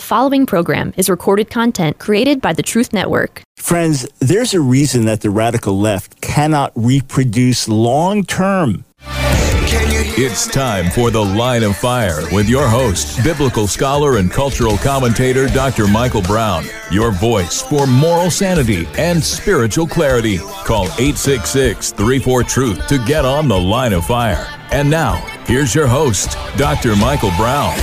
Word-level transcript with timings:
The 0.00 0.06
following 0.06 0.46
program 0.46 0.94
is 0.96 1.10
recorded 1.10 1.50
content 1.50 1.98
created 1.98 2.40
by 2.40 2.54
the 2.54 2.62
Truth 2.62 2.94
Network. 2.94 3.42
Friends, 3.58 4.08
there's 4.18 4.54
a 4.54 4.60
reason 4.60 5.04
that 5.04 5.20
the 5.20 5.28
radical 5.28 5.78
left 5.78 6.22
cannot 6.22 6.72
reproduce 6.74 7.68
long 7.68 8.24
term. 8.24 8.86
It's 9.02 10.46
time 10.46 10.90
for 10.90 11.10
The 11.10 11.22
Line 11.22 11.64
of 11.64 11.76
Fire 11.76 12.22
with 12.32 12.48
your 12.48 12.66
host, 12.66 13.22
biblical 13.22 13.66
scholar 13.66 14.16
and 14.16 14.32
cultural 14.32 14.78
commentator 14.78 15.48
Dr. 15.48 15.86
Michael 15.86 16.22
Brown. 16.22 16.64
Your 16.90 17.10
voice 17.10 17.60
for 17.60 17.86
moral 17.86 18.30
sanity 18.30 18.88
and 18.96 19.22
spiritual 19.22 19.86
clarity. 19.86 20.38
Call 20.64 20.84
866 20.84 21.92
34 21.92 22.42
Truth 22.44 22.86
to 22.86 22.96
get 23.04 23.26
on 23.26 23.48
The 23.48 23.60
Line 23.60 23.92
of 23.92 24.06
Fire. 24.06 24.48
And 24.70 24.88
now, 24.88 25.16
here's 25.46 25.74
your 25.74 25.86
host, 25.86 26.38
Dr. 26.56 26.96
Michael 26.96 27.32
Brown. 27.36 27.76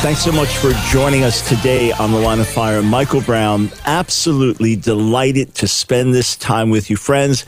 Thanks 0.00 0.22
so 0.22 0.30
much 0.30 0.56
for 0.58 0.70
joining 0.90 1.24
us 1.24 1.46
today 1.48 1.90
on 1.90 2.12
The 2.12 2.20
Line 2.20 2.38
of 2.38 2.46
Fire. 2.46 2.82
Michael 2.82 3.20
Brown, 3.20 3.68
absolutely 3.84 4.76
delighted 4.76 5.56
to 5.56 5.66
spend 5.66 6.14
this 6.14 6.36
time 6.36 6.70
with 6.70 6.88
you, 6.88 6.96
friends. 6.96 7.44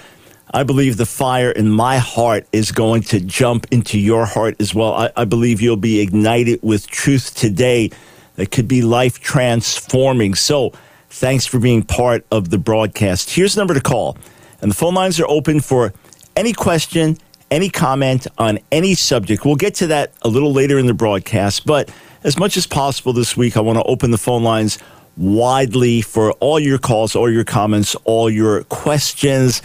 I 0.52 0.65
believe 0.65 0.97
the 0.97 1.06
fire 1.06 1.52
in 1.52 1.70
my 1.70 1.98
heart 1.98 2.48
is 2.52 2.73
going 2.73 3.02
to 3.05 3.20
jump 3.20 3.69
into 3.70 4.01
your 4.01 4.27
heart 4.27 4.56
as 4.59 4.75
well. 4.75 4.95
I, 4.95 5.12
I 5.16 5.25
believe 5.27 5.61
you'll 5.61 5.77
be 5.77 6.01
ignited 6.01 6.59
with 6.61 6.89
truth 6.89 7.37
today 7.37 7.92
that 8.34 8.51
could 8.51 8.67
be 8.67 8.83
life 8.83 9.20
transforming. 9.20 10.34
So, 10.34 10.73
thanks 11.09 11.47
for 11.47 11.61
being 11.61 11.84
part 11.84 12.27
of 12.33 12.51
the 12.51 12.59
broadcast. 12.59 13.30
Here's 13.30 13.55
the 13.55 13.61
number 13.61 13.75
to 13.75 13.80
call, 13.80 14.19
and 14.61 14.73
the 14.73 14.75
phone 14.75 14.95
lines 14.95 15.20
are 15.20 15.28
open 15.28 15.61
for 15.61 15.95
any 16.34 16.53
question, 16.53 17.17
any 17.53 17.70
comment 17.70 18.27
on 18.39 18.59
any 18.73 18.95
subject. 18.95 19.45
We'll 19.45 19.55
get 19.55 19.77
to 19.77 19.87
that 19.87 20.12
a 20.23 20.28
little 20.28 20.53
later 20.53 20.80
in 20.80 20.87
the 20.87 20.95
broadcast, 20.95 21.64
but 21.64 21.91
as 22.23 22.38
much 22.38 22.56
as 22.56 22.66
possible 22.66 23.12
this 23.12 23.37
week, 23.37 23.56
I 23.56 23.60
want 23.60 23.79
to 23.79 23.84
open 23.84 24.10
the 24.10 24.19
phone 24.19 24.42
lines 24.42 24.78
widely 25.16 26.02
for 26.02 26.33
all 26.34 26.59
your 26.59 26.78
calls, 26.78 27.16
all 27.16 27.30
your 27.30 27.45
comments, 27.45 27.95
all 28.05 28.31
your 28.31 28.64
questions. 28.64 29.62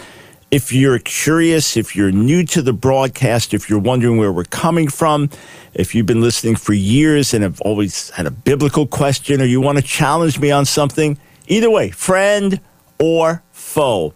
If 0.51 0.71
you're 0.71 0.99
curious, 0.99 1.75
if 1.75 1.95
you're 1.95 2.11
new 2.11 2.45
to 2.45 2.61
the 2.61 2.73
broadcast, 2.73 3.53
if 3.53 3.69
you're 3.69 3.79
wondering 3.79 4.17
where 4.17 4.31
we're 4.31 4.45
coming 4.45 4.87
from, 4.87 5.29
if 5.73 5.93
you've 5.93 6.05
been 6.05 6.21
listening 6.21 6.55
for 6.55 6.73
years 6.73 7.33
and 7.33 7.43
have 7.43 7.59
always 7.61 8.09
had 8.11 8.25
a 8.25 8.31
biblical 8.31 8.87
question 8.87 9.41
or 9.41 9.45
you 9.45 9.59
want 9.59 9.77
to 9.77 9.83
challenge 9.83 10.39
me 10.39 10.51
on 10.51 10.65
something, 10.65 11.17
either 11.47 11.69
way, 11.69 11.89
friend 11.89 12.61
or 12.99 13.43
foe, 13.51 14.13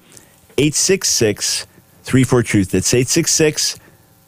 866 0.58 1.67
34 2.03 2.44
Truth. 2.44 2.71
That's 2.71 2.94
866 2.94 3.80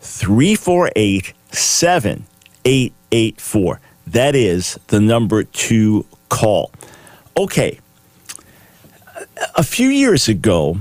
348 0.01 1.33
7884. 1.51 3.79
That 4.11 4.35
is 4.35 4.77
the 4.87 4.99
number 4.99 5.43
to 5.43 6.05
call. 6.29 6.71
Okay. 7.37 7.79
A 9.55 9.63
few 9.63 9.89
years 9.89 10.27
ago, 10.27 10.77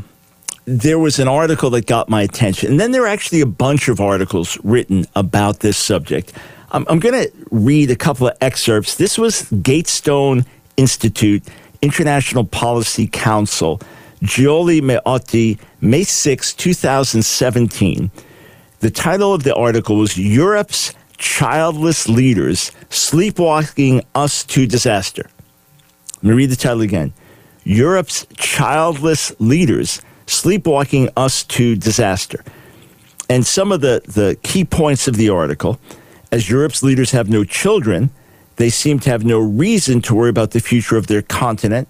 there 0.65 0.99
was 0.99 1.19
an 1.19 1.29
article 1.29 1.71
that 1.71 1.87
got 1.87 2.09
my 2.09 2.23
attention. 2.23 2.73
And 2.73 2.81
then 2.81 2.93
there 2.93 3.05
are 3.05 3.09
actually 3.09 3.41
a 3.41 3.47
bunch 3.47 3.89
of 3.89 4.01
articles 4.01 4.59
written 4.65 5.07
about 5.15 5.61
this 5.61 5.77
subject. 5.77 6.33
I'm, 6.73 6.87
I'm 6.89 6.99
going 6.99 7.25
to 7.25 7.33
read 7.51 7.91
a 7.91 7.97
couple 7.97 8.29
of 8.29 8.37
excerpts. 8.41 8.97
This 8.97 9.19
was 9.19 9.51
Gatestone 9.63 10.45
Institute, 10.77 11.43
International 11.83 12.45
Policy 12.45 13.07
Council, 13.07 13.81
Giulio 14.23 14.83
Meotti, 14.83 15.59
May 15.81 16.05
6, 16.05 16.55
2017. 16.55 18.11
The 18.81 18.91
title 18.91 19.35
of 19.35 19.43
the 19.43 19.55
article 19.55 19.97
was 19.97 20.17
Europe's 20.17 20.95
Childless 21.21 22.09
Leaders 22.09 22.73
Sleepwalking 22.89 24.03
Us 24.15 24.43
to 24.45 24.67
Disaster. 24.67 25.29
Let 26.23 26.31
me 26.31 26.33
read 26.33 26.51
the 26.51 26.57
title 26.57 26.81
again 26.81 27.13
Europe's 27.63 28.27
Childless 28.37 29.31
Leaders 29.39 30.01
Sleepwalking 30.27 31.11
Us 31.19 31.45
to 31.45 31.77
Disaster. 31.77 32.43
And 33.29 33.47
some 33.47 33.71
of 33.71 33.83
the, 33.83 34.03
the 34.07 34.39
key 34.43 34.65
points 34.65 35.07
of 35.07 35.17
the 35.17 35.29
article 35.29 35.79
as 36.33 36.49
Europe's 36.49 36.83
leaders 36.83 37.11
have 37.11 37.29
no 37.29 37.45
children, 37.45 38.11
they 38.57 38.71
seem 38.71 38.99
to 39.01 39.11
have 39.11 39.23
no 39.23 39.39
reason 39.39 40.01
to 40.03 40.15
worry 40.15 40.31
about 40.31 40.53
the 40.53 40.61
future 40.61 40.97
of 40.97 41.07
their 41.07 41.23
continent. 41.23 41.87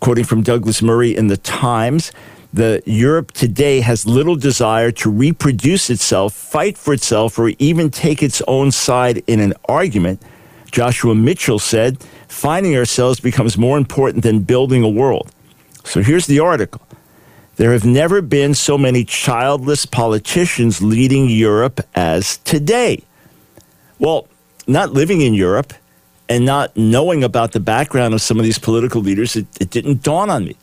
Quoting 0.00 0.24
from 0.24 0.42
Douglas 0.42 0.80
Murray 0.80 1.14
in 1.14 1.26
the 1.26 1.36
Times, 1.36 2.12
the 2.52 2.82
Europe 2.84 3.32
today 3.32 3.80
has 3.80 4.06
little 4.06 4.36
desire 4.36 4.90
to 4.90 5.10
reproduce 5.10 5.88
itself, 5.88 6.34
fight 6.34 6.76
for 6.76 6.92
itself, 6.92 7.38
or 7.38 7.50
even 7.58 7.90
take 7.90 8.22
its 8.22 8.42
own 8.48 8.72
side 8.72 9.22
in 9.26 9.40
an 9.40 9.54
argument. 9.68 10.20
Joshua 10.70 11.14
Mitchell 11.14 11.58
said, 11.58 12.02
finding 12.28 12.76
ourselves 12.76 13.20
becomes 13.20 13.56
more 13.56 13.78
important 13.78 14.24
than 14.24 14.40
building 14.40 14.82
a 14.82 14.88
world. 14.88 15.30
So 15.84 16.02
here's 16.02 16.26
the 16.26 16.40
article. 16.40 16.82
There 17.56 17.72
have 17.72 17.84
never 17.84 18.22
been 18.22 18.54
so 18.54 18.78
many 18.78 19.04
childless 19.04 19.84
politicians 19.86 20.80
leading 20.80 21.28
Europe 21.28 21.80
as 21.94 22.38
today. 22.38 23.02
Well, 23.98 24.28
not 24.66 24.92
living 24.92 25.20
in 25.20 25.34
Europe 25.34 25.74
and 26.28 26.46
not 26.46 26.76
knowing 26.76 27.22
about 27.22 27.52
the 27.52 27.60
background 27.60 28.14
of 28.14 28.22
some 28.22 28.38
of 28.38 28.44
these 28.44 28.58
political 28.58 29.02
leaders, 29.02 29.36
it, 29.36 29.46
it 29.60 29.70
didn't 29.70 30.02
dawn 30.02 30.30
on 30.30 30.44
me. 30.44 30.56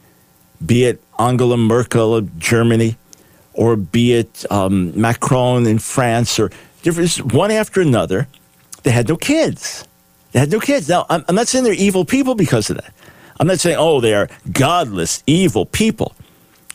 Be 0.65 0.85
it 0.85 1.01
Angela 1.19 1.57
Merkel 1.57 2.15
of 2.15 2.37
Germany, 2.39 2.97
or 3.53 3.75
be 3.75 4.13
it 4.13 4.45
um, 4.51 4.99
Macron 4.99 5.65
in 5.65 5.79
France, 5.79 6.39
or 6.39 6.51
different, 6.81 7.33
one 7.33 7.51
after 7.51 7.81
another, 7.81 8.27
they 8.83 8.91
had 8.91 9.07
no 9.07 9.17
kids. 9.17 9.85
They 10.31 10.39
had 10.39 10.51
no 10.51 10.59
kids. 10.59 10.89
Now, 10.89 11.05
I'm, 11.09 11.23
I'm 11.27 11.35
not 11.35 11.47
saying 11.47 11.63
they're 11.63 11.73
evil 11.73 12.05
people 12.05 12.35
because 12.35 12.69
of 12.69 12.77
that. 12.77 12.93
I'm 13.39 13.47
not 13.47 13.59
saying, 13.59 13.77
oh, 13.79 14.01
they 14.01 14.13
are 14.13 14.29
godless, 14.51 15.23
evil 15.27 15.65
people 15.65 16.13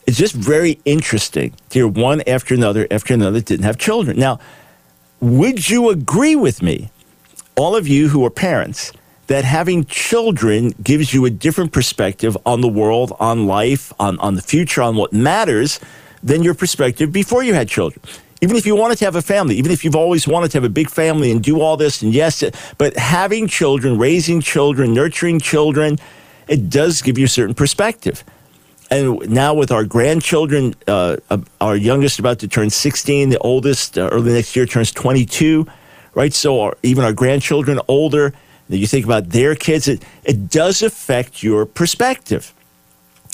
it's 0.06 0.16
just 0.16 0.34
very 0.34 0.80
interesting 0.84 1.54
to 1.70 1.78
hear 1.78 1.88
one 1.88 2.22
after 2.26 2.54
another 2.54 2.86
after 2.90 3.14
another 3.14 3.40
didn't 3.40 3.64
have 3.64 3.78
children. 3.78 4.18
Now, 4.18 4.38
would 5.20 5.68
you 5.70 5.90
agree 5.90 6.34
with 6.34 6.62
me, 6.62 6.90
all 7.56 7.76
of 7.76 7.86
you 7.86 8.08
who 8.08 8.24
are 8.24 8.30
parents, 8.30 8.92
that 9.26 9.44
having 9.44 9.84
children 9.84 10.74
gives 10.82 11.14
you 11.14 11.24
a 11.24 11.30
different 11.30 11.72
perspective 11.72 12.36
on 12.44 12.60
the 12.60 12.68
world, 12.68 13.12
on 13.20 13.46
life, 13.46 13.92
on, 13.98 14.18
on 14.18 14.34
the 14.34 14.42
future, 14.42 14.82
on 14.82 14.96
what 14.96 15.12
matters 15.12 15.80
than 16.22 16.42
your 16.42 16.54
perspective 16.54 17.12
before 17.12 17.42
you 17.42 17.54
had 17.54 17.68
children? 17.68 18.02
Even 18.40 18.56
if 18.56 18.66
you 18.66 18.74
wanted 18.74 18.98
to 18.98 19.04
have 19.04 19.14
a 19.14 19.22
family, 19.22 19.56
even 19.56 19.70
if 19.70 19.84
you've 19.84 19.94
always 19.94 20.26
wanted 20.26 20.50
to 20.50 20.56
have 20.56 20.64
a 20.64 20.68
big 20.68 20.90
family 20.90 21.30
and 21.30 21.42
do 21.42 21.60
all 21.60 21.76
this, 21.76 22.02
and 22.02 22.12
yes, 22.12 22.42
but 22.76 22.96
having 22.96 23.46
children, 23.46 23.98
raising 23.98 24.40
children, 24.40 24.92
nurturing 24.92 25.38
children, 25.38 25.98
it 26.48 26.68
does 26.68 27.02
give 27.02 27.16
you 27.18 27.26
a 27.26 27.28
certain 27.28 27.54
perspective 27.54 28.24
and 28.92 29.30
now 29.30 29.54
with 29.54 29.72
our 29.72 29.84
grandchildren, 29.84 30.74
uh, 30.86 31.16
uh, 31.30 31.38
our 31.62 31.76
youngest 31.76 32.18
about 32.18 32.40
to 32.40 32.48
turn 32.48 32.68
16, 32.68 33.30
the 33.30 33.38
oldest 33.38 33.96
uh, 33.96 34.10
early 34.12 34.34
next 34.34 34.54
year 34.54 34.66
turns 34.66 34.92
22, 34.92 35.66
right? 36.14 36.32
So 36.34 36.60
our, 36.60 36.76
even 36.82 37.02
our 37.02 37.14
grandchildren 37.14 37.80
older, 37.88 38.34
you 38.78 38.86
think 38.86 39.04
about 39.04 39.30
their 39.30 39.54
kids, 39.54 39.88
it, 39.88 40.04
it 40.24 40.48
does 40.50 40.82
affect 40.82 41.42
your 41.42 41.66
perspective. 41.66 42.52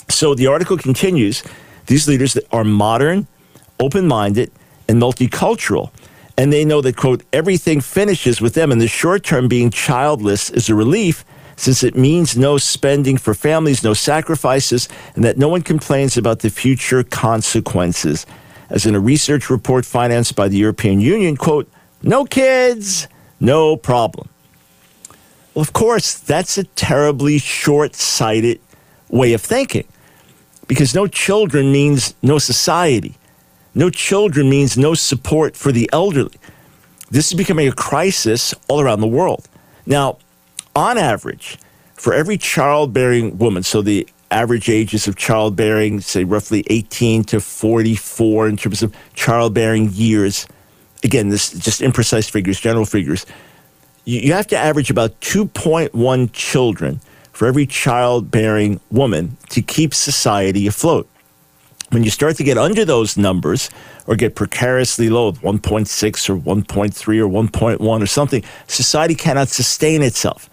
So 0.09 0.33
the 0.35 0.47
article 0.47 0.77
continues 0.77 1.43
these 1.85 2.07
leaders 2.07 2.37
are 2.51 2.63
modern, 2.63 3.27
open 3.79 4.07
minded, 4.07 4.51
and 4.87 5.01
multicultural. 5.01 5.91
And 6.37 6.53
they 6.53 6.63
know 6.63 6.81
that, 6.81 6.95
quote, 6.95 7.23
everything 7.33 7.81
finishes 7.81 8.39
with 8.39 8.53
them. 8.53 8.71
In 8.71 8.79
the 8.79 8.87
short 8.87 9.23
term, 9.23 9.47
being 9.47 9.71
childless 9.71 10.49
is 10.49 10.69
a 10.69 10.75
relief 10.75 11.25
since 11.55 11.83
it 11.83 11.95
means 11.95 12.37
no 12.37 12.57
spending 12.57 13.17
for 13.17 13.33
families, 13.33 13.83
no 13.83 13.93
sacrifices, 13.93 14.87
and 15.15 15.25
that 15.25 15.37
no 15.37 15.49
one 15.49 15.61
complains 15.61 16.15
about 16.15 16.39
the 16.39 16.49
future 16.49 17.03
consequences. 17.03 18.25
As 18.69 18.85
in 18.85 18.95
a 18.95 18.99
research 18.99 19.49
report 19.49 19.85
financed 19.85 20.35
by 20.35 20.47
the 20.47 20.57
European 20.57 21.01
Union, 21.01 21.35
quote, 21.35 21.69
no 22.01 22.23
kids, 22.23 23.07
no 23.41 23.75
problem. 23.75 24.29
Well, 25.59 25.63
of 25.63 25.73
course, 25.73 26.17
that's 26.17 26.57
a 26.57 26.63
terribly 26.63 27.37
short 27.37 27.93
sighted 27.93 28.61
way 29.09 29.33
of 29.33 29.41
thinking 29.41 29.83
because 30.69 30.95
no 30.95 31.05
children 31.05 31.73
means 31.73 32.15
no 32.21 32.37
society. 32.39 33.17
No 33.75 33.89
children 33.89 34.49
means 34.49 34.77
no 34.77 34.93
support 34.93 35.57
for 35.57 35.73
the 35.73 35.89
elderly. 35.91 36.39
This 37.11 37.27
is 37.27 37.33
becoming 37.33 37.67
a 37.67 37.73
crisis 37.73 38.55
all 38.69 38.79
around 38.79 39.01
the 39.01 39.07
world. 39.07 39.49
Now, 39.85 40.19
on 40.77 40.97
average, 40.97 41.57
for 41.95 42.13
every 42.13 42.37
childbearing 42.37 43.37
woman, 43.37 43.63
so 43.63 43.81
the 43.81 44.07
average 44.31 44.69
ages 44.69 45.09
of 45.09 45.17
childbearing, 45.17 45.99
say 45.99 46.23
roughly 46.23 46.63
18 46.69 47.25
to 47.25 47.41
44 47.41 48.47
in 48.47 48.55
terms 48.55 48.81
of 48.81 48.95
childbearing 49.13 49.89
years. 49.91 50.47
Again, 51.03 51.27
this 51.27 51.53
is 51.53 51.59
just 51.59 51.81
imprecise 51.81 52.31
figures, 52.31 52.61
general 52.61 52.85
figures. 52.85 53.25
You, 54.09 54.21
you 54.21 54.33
have 54.33 54.47
to 54.47 54.57
average 54.57 54.89
about 54.89 55.19
2.1 55.21 56.33
children 56.33 56.99
for 57.31 57.47
every 57.47 57.67
childbearing 57.67 58.79
woman 58.89 59.37
to 59.49 59.61
keep 59.61 59.93
society 59.93 60.65
afloat. 60.65 61.07
When 61.91 62.03
you 62.03 62.09
start 62.09 62.35
to 62.37 62.43
get 62.43 62.57
under 62.57 62.85
those 62.85 63.17
numbers 63.17 63.69
or 64.07 64.15
get 64.15 64.33
precariously 64.33 65.11
low, 65.11 65.33
1.6 65.33 66.29
or 66.29 66.37
1.3 66.37 67.19
or 67.19 67.27
1.1 67.29 68.01
or 68.01 68.05
something, 68.07 68.43
society 68.65 69.13
cannot 69.13 69.49
sustain 69.49 70.01
itself. 70.01 70.49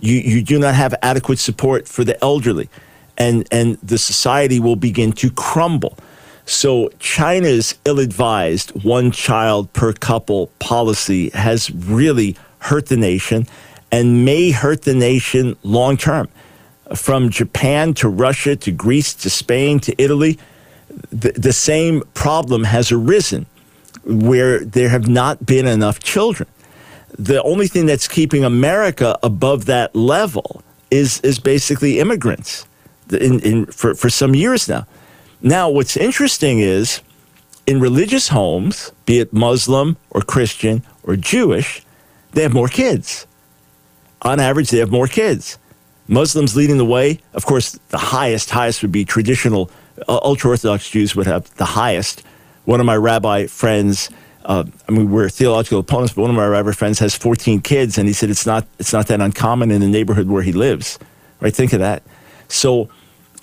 You, 0.00 0.16
you 0.16 0.42
do 0.42 0.58
not 0.58 0.74
have 0.74 0.92
adequate 1.00 1.38
support 1.38 1.86
for 1.86 2.02
the 2.02 2.20
elderly, 2.22 2.68
and, 3.16 3.46
and 3.52 3.76
the 3.76 3.98
society 3.98 4.58
will 4.58 4.76
begin 4.76 5.12
to 5.12 5.30
crumble. 5.30 5.96
So, 6.46 6.88
China's 6.98 7.78
ill 7.84 8.00
advised 8.00 8.82
one 8.82 9.10
child 9.10 9.72
per 9.72 9.92
couple 9.92 10.46
policy 10.58 11.28
has 11.30 11.70
really 11.70 12.36
hurt 12.60 12.86
the 12.86 12.96
nation 12.96 13.46
and 13.90 14.24
may 14.24 14.50
hurt 14.50 14.82
the 14.82 14.94
nation 14.94 15.56
long 15.62 15.96
term. 15.96 16.28
From 16.94 17.28
Japan 17.28 17.94
to 17.94 18.08
Russia 18.08 18.56
to 18.56 18.72
Greece 18.72 19.14
to 19.14 19.30
Spain 19.30 19.78
to 19.80 19.94
Italy, 20.02 20.38
the, 21.10 21.32
the 21.32 21.52
same 21.52 22.02
problem 22.14 22.64
has 22.64 22.90
arisen 22.90 23.46
where 24.04 24.64
there 24.64 24.88
have 24.88 25.06
not 25.08 25.44
been 25.44 25.66
enough 25.66 26.00
children. 26.00 26.48
The 27.18 27.42
only 27.42 27.68
thing 27.68 27.86
that's 27.86 28.08
keeping 28.08 28.44
America 28.44 29.18
above 29.22 29.66
that 29.66 29.94
level 29.94 30.62
is, 30.90 31.20
is 31.20 31.38
basically 31.38 32.00
immigrants 32.00 32.66
in, 33.10 33.40
in, 33.40 33.66
for, 33.66 33.94
for 33.94 34.08
some 34.08 34.34
years 34.34 34.68
now. 34.68 34.86
Now, 35.42 35.68
what's 35.68 35.96
interesting 35.96 36.60
is 36.60 37.00
in 37.66 37.80
religious 37.80 38.28
homes, 38.28 38.92
be 39.04 39.18
it 39.18 39.32
Muslim 39.32 39.96
or 40.10 40.22
Christian 40.22 40.82
or 41.02 41.16
Jewish, 41.16 41.82
they 42.32 42.42
have 42.42 42.52
more 42.54 42.68
kids. 42.68 43.26
On 44.22 44.40
average, 44.40 44.70
they 44.70 44.78
have 44.78 44.90
more 44.90 45.06
kids. 45.06 45.58
Muslims 46.08 46.56
leading 46.56 46.78
the 46.78 46.84
way. 46.84 47.20
Of 47.34 47.44
course, 47.44 47.78
the 47.90 47.98
highest, 47.98 48.50
highest 48.50 48.82
would 48.82 48.92
be 48.92 49.04
traditional 49.04 49.70
uh, 50.06 50.18
ultra 50.22 50.50
Orthodox 50.50 50.88
Jews 50.90 51.16
would 51.16 51.26
have 51.26 51.52
the 51.56 51.64
highest. 51.64 52.22
One 52.64 52.80
of 52.80 52.86
my 52.86 52.96
rabbi 52.96 53.46
friends, 53.46 54.10
uh, 54.44 54.64
I 54.88 54.92
mean, 54.92 55.10
we're 55.10 55.28
theological 55.28 55.80
opponents, 55.80 56.14
but 56.14 56.22
one 56.22 56.30
of 56.30 56.36
my 56.36 56.46
rabbi 56.46 56.72
friends 56.72 56.98
has 56.98 57.16
14 57.16 57.60
kids, 57.60 57.98
and 57.98 58.06
he 58.06 58.12
said 58.12 58.30
it's 58.30 58.46
not 58.46 58.66
it's 58.78 58.92
not 58.92 59.06
that 59.08 59.20
uncommon 59.20 59.70
in 59.70 59.80
the 59.80 59.88
neighborhood 59.88 60.28
where 60.28 60.42
he 60.42 60.52
lives. 60.52 60.98
Right? 61.40 61.54
Think 61.54 61.72
of 61.72 61.80
that. 61.80 62.02
So, 62.48 62.88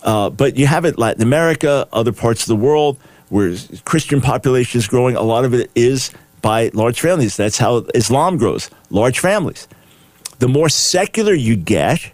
uh, 0.04 0.30
but 0.30 0.58
you 0.58 0.68
have 0.68 0.86
it 0.86 0.98
Latin 0.98 1.24
America, 1.24 1.88
other 1.92 2.12
parts 2.12 2.42
of 2.42 2.48
the 2.48 2.56
world 2.56 3.00
where 3.30 3.56
Christian 3.86 4.22
population 4.22 4.80
is 4.80 4.88
growing. 4.88 5.16
A 5.16 5.22
lot 5.22 5.46
of 5.46 5.54
it 5.54 5.72
is 5.76 6.12
by 6.46 6.70
large 6.76 7.02
families. 7.02 7.36
That's 7.36 7.58
how 7.58 7.88
Islam 7.96 8.38
grows, 8.38 8.70
large 8.92 9.18
families. 9.18 9.68
The 10.38 10.48
more 10.48 10.70
secular 10.70 11.34
you 11.34 11.56
get, 11.56 12.12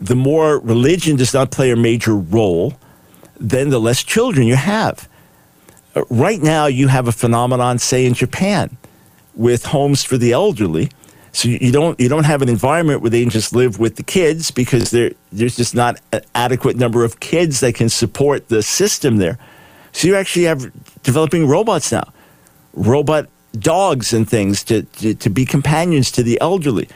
the 0.00 0.14
more 0.14 0.60
religion 0.60 1.16
does 1.16 1.34
not 1.34 1.50
play 1.50 1.72
a 1.72 1.76
major 1.76 2.14
role, 2.14 2.74
then 3.40 3.70
the 3.70 3.80
less 3.80 4.04
children 4.04 4.46
you 4.46 4.54
have. 4.54 5.08
Uh, 5.96 6.04
right 6.08 6.40
now, 6.40 6.66
you 6.66 6.86
have 6.86 7.08
a 7.08 7.12
phenomenon, 7.12 7.80
say 7.80 8.06
in 8.06 8.14
Japan, 8.14 8.76
with 9.34 9.64
homes 9.64 10.04
for 10.04 10.16
the 10.16 10.30
elderly. 10.30 10.88
So 11.32 11.48
you 11.48 11.72
don't 11.72 11.98
you 11.98 12.08
don't 12.08 12.26
have 12.32 12.42
an 12.42 12.48
environment 12.48 13.00
where 13.02 13.10
they 13.10 13.22
can 13.22 13.30
just 13.30 13.52
live 13.52 13.80
with 13.80 13.96
the 13.96 14.04
kids 14.04 14.52
because 14.52 14.92
there 14.92 15.10
there's 15.32 15.56
just 15.56 15.74
not 15.74 16.00
an 16.12 16.22
adequate 16.36 16.76
number 16.76 17.02
of 17.02 17.18
kids 17.18 17.58
that 17.58 17.74
can 17.74 17.88
support 17.88 18.50
the 18.50 18.62
system 18.62 19.16
there. 19.16 19.36
So 19.90 20.06
you 20.06 20.14
actually 20.14 20.44
have 20.44 20.70
developing 21.02 21.48
robots 21.48 21.90
now, 21.90 22.12
robot 22.72 23.26
dogs 23.58 24.12
and 24.12 24.28
things 24.28 24.62
to, 24.64 24.82
to, 24.82 25.14
to 25.14 25.30
be 25.30 25.44
companions 25.44 26.10
to 26.12 26.22
the 26.22 26.40
elderly. 26.40 26.88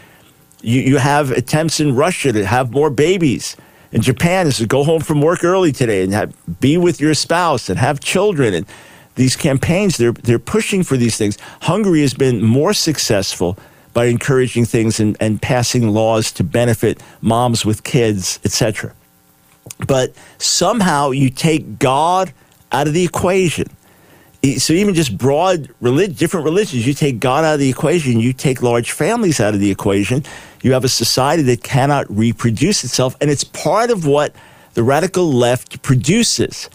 You, 0.61 0.81
you 0.81 0.97
have 0.99 1.31
attempts 1.31 1.81
in 1.81 1.95
Russia 1.95 2.33
to 2.33 2.47
have 2.47 2.71
more 2.73 2.91
babies. 2.91 3.57
In 3.91 4.01
Japan, 4.01 4.47
is 4.47 4.57
to 4.59 4.67
go 4.67 4.85
home 4.85 5.01
from 5.03 5.21
work 5.21 5.45
early 5.45 5.73
today 5.73 6.03
and 6.03 6.13
have, 6.13 6.35
be 6.61 6.79
with 6.79 7.01
your 7.01 7.15
spouse 7.15 7.69
and 7.69 7.79
have 7.79 8.01
children. 8.01 8.55
And 8.55 8.67
these 9.17 9.37
campaigns, 9.37 9.99
they're, 9.99 10.13
they're 10.13 10.39
pushing 10.39 10.83
for 10.83 10.97
these 10.97 11.17
things. 11.17 11.37
Hungary 11.63 12.01
has 12.01 12.15
been 12.15 12.43
more 12.43 12.73
successful 12.73 13.59
by 13.93 14.07
encouraging 14.07 14.65
things 14.65 14.99
and, 14.99 15.17
and 15.21 15.43
passing 15.43 15.89
laws 15.91 16.33
to 16.33 16.45
benefit 16.45 17.03
moms 17.21 17.67
with 17.67 17.85
kids, 17.85 18.39
etc. 18.45 18.95
But 19.87 20.15
somehow 20.39 21.11
you 21.11 21.29
take 21.29 21.79
God 21.79 22.33
out 22.71 22.89
of 22.89 22.95
the 22.95 23.05
equation 23.05 23.69
so 24.59 24.73
even 24.73 24.95
just 24.95 25.17
broad 25.17 25.73
religion, 25.81 26.15
different 26.15 26.45
religions, 26.45 26.87
you 26.87 26.95
take 26.95 27.21
God 27.21 27.45
out 27.45 27.55
of 27.55 27.61
the 27.61 27.71
equation, 27.71 28.19
you 28.19 28.33
take 28.33 28.61
large 28.61 28.91
families 28.91 29.41
out 29.41 29.55
of 29.55 29.61
the 29.61 29.71
equation, 29.71 30.25
you 30.63 30.73
have 30.73 30.85
a 30.85 30.89
society 30.89 31.43
that 31.45 31.63
cannot 31.63 32.11
reproduce 32.11 32.83
itself, 32.83 33.17
and 33.21 33.31
it's 33.31 33.45
part 33.45 33.91
of 33.91 34.05
what 34.07 34.35
the 34.75 34.83
radical 34.83 35.33
left 35.33 35.83
produces. 35.83 36.69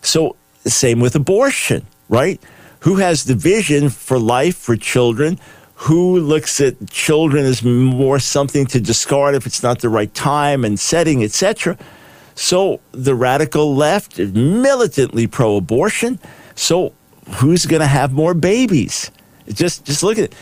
So 0.00 0.36
same 0.64 1.00
with 1.00 1.14
abortion, 1.14 1.86
right? 2.08 2.40
Who 2.80 2.96
has 2.96 3.24
the 3.24 3.34
vision 3.34 3.90
for 3.90 4.18
life 4.18 4.56
for 4.56 4.76
children? 4.76 5.38
Who 5.74 6.18
looks 6.20 6.60
at 6.60 6.90
children 6.90 7.44
as 7.44 7.62
more 7.62 8.18
something 8.18 8.66
to 8.66 8.80
discard 8.80 9.34
if 9.34 9.46
it's 9.46 9.62
not 9.62 9.80
the 9.80 9.88
right 9.88 10.12
time 10.14 10.64
and 10.64 10.78
setting, 10.80 11.22
etc. 11.22 11.76
So 12.34 12.80
the 12.92 13.14
radical 13.14 13.74
left 13.74 14.18
is 14.18 14.32
militantly 14.32 15.26
pro-abortion. 15.26 16.18
So 16.54 16.94
who's 17.32 17.66
going 17.66 17.80
to 17.80 17.86
have 17.86 18.12
more 18.12 18.34
babies? 18.34 19.10
Just 19.48 19.84
just 19.84 20.02
look 20.02 20.18
at 20.18 20.24
it. 20.24 20.34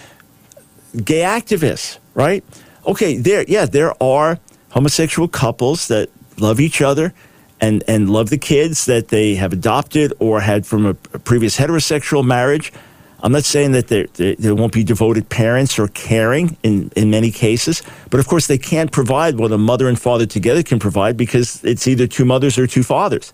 Gay 1.04 1.20
activists, 1.20 1.98
right? 2.14 2.44
Okay, 2.86 3.16
there 3.16 3.44
yeah, 3.48 3.66
there 3.66 4.00
are 4.02 4.38
homosexual 4.70 5.28
couples 5.28 5.88
that 5.88 6.10
love 6.38 6.60
each 6.60 6.80
other 6.82 7.14
and 7.60 7.82
and 7.88 8.10
love 8.10 8.30
the 8.30 8.38
kids 8.38 8.84
that 8.86 9.08
they 9.08 9.34
have 9.34 9.52
adopted 9.52 10.12
or 10.18 10.40
had 10.40 10.66
from 10.66 10.86
a, 10.86 10.90
a 11.12 11.18
previous 11.18 11.56
heterosexual 11.56 12.24
marriage. 12.24 12.72
I'm 13.20 13.32
not 13.32 13.44
saying 13.44 13.72
that 13.72 13.88
there, 13.88 14.06
there 14.14 14.54
won't 14.54 14.72
be 14.72 14.84
devoted 14.84 15.28
parents 15.28 15.76
or 15.76 15.88
caring 15.88 16.56
in, 16.62 16.92
in 16.94 17.10
many 17.10 17.32
cases, 17.32 17.82
but 18.10 18.20
of 18.20 18.28
course 18.28 18.46
they 18.46 18.58
can't 18.58 18.92
provide 18.92 19.38
what 19.38 19.50
a 19.50 19.58
mother 19.58 19.88
and 19.88 20.00
father 20.00 20.24
together 20.24 20.62
can 20.62 20.78
provide 20.78 21.16
because 21.16 21.64
it's 21.64 21.88
either 21.88 22.06
two 22.06 22.24
mothers 22.24 22.58
or 22.58 22.68
two 22.68 22.84
fathers. 22.84 23.32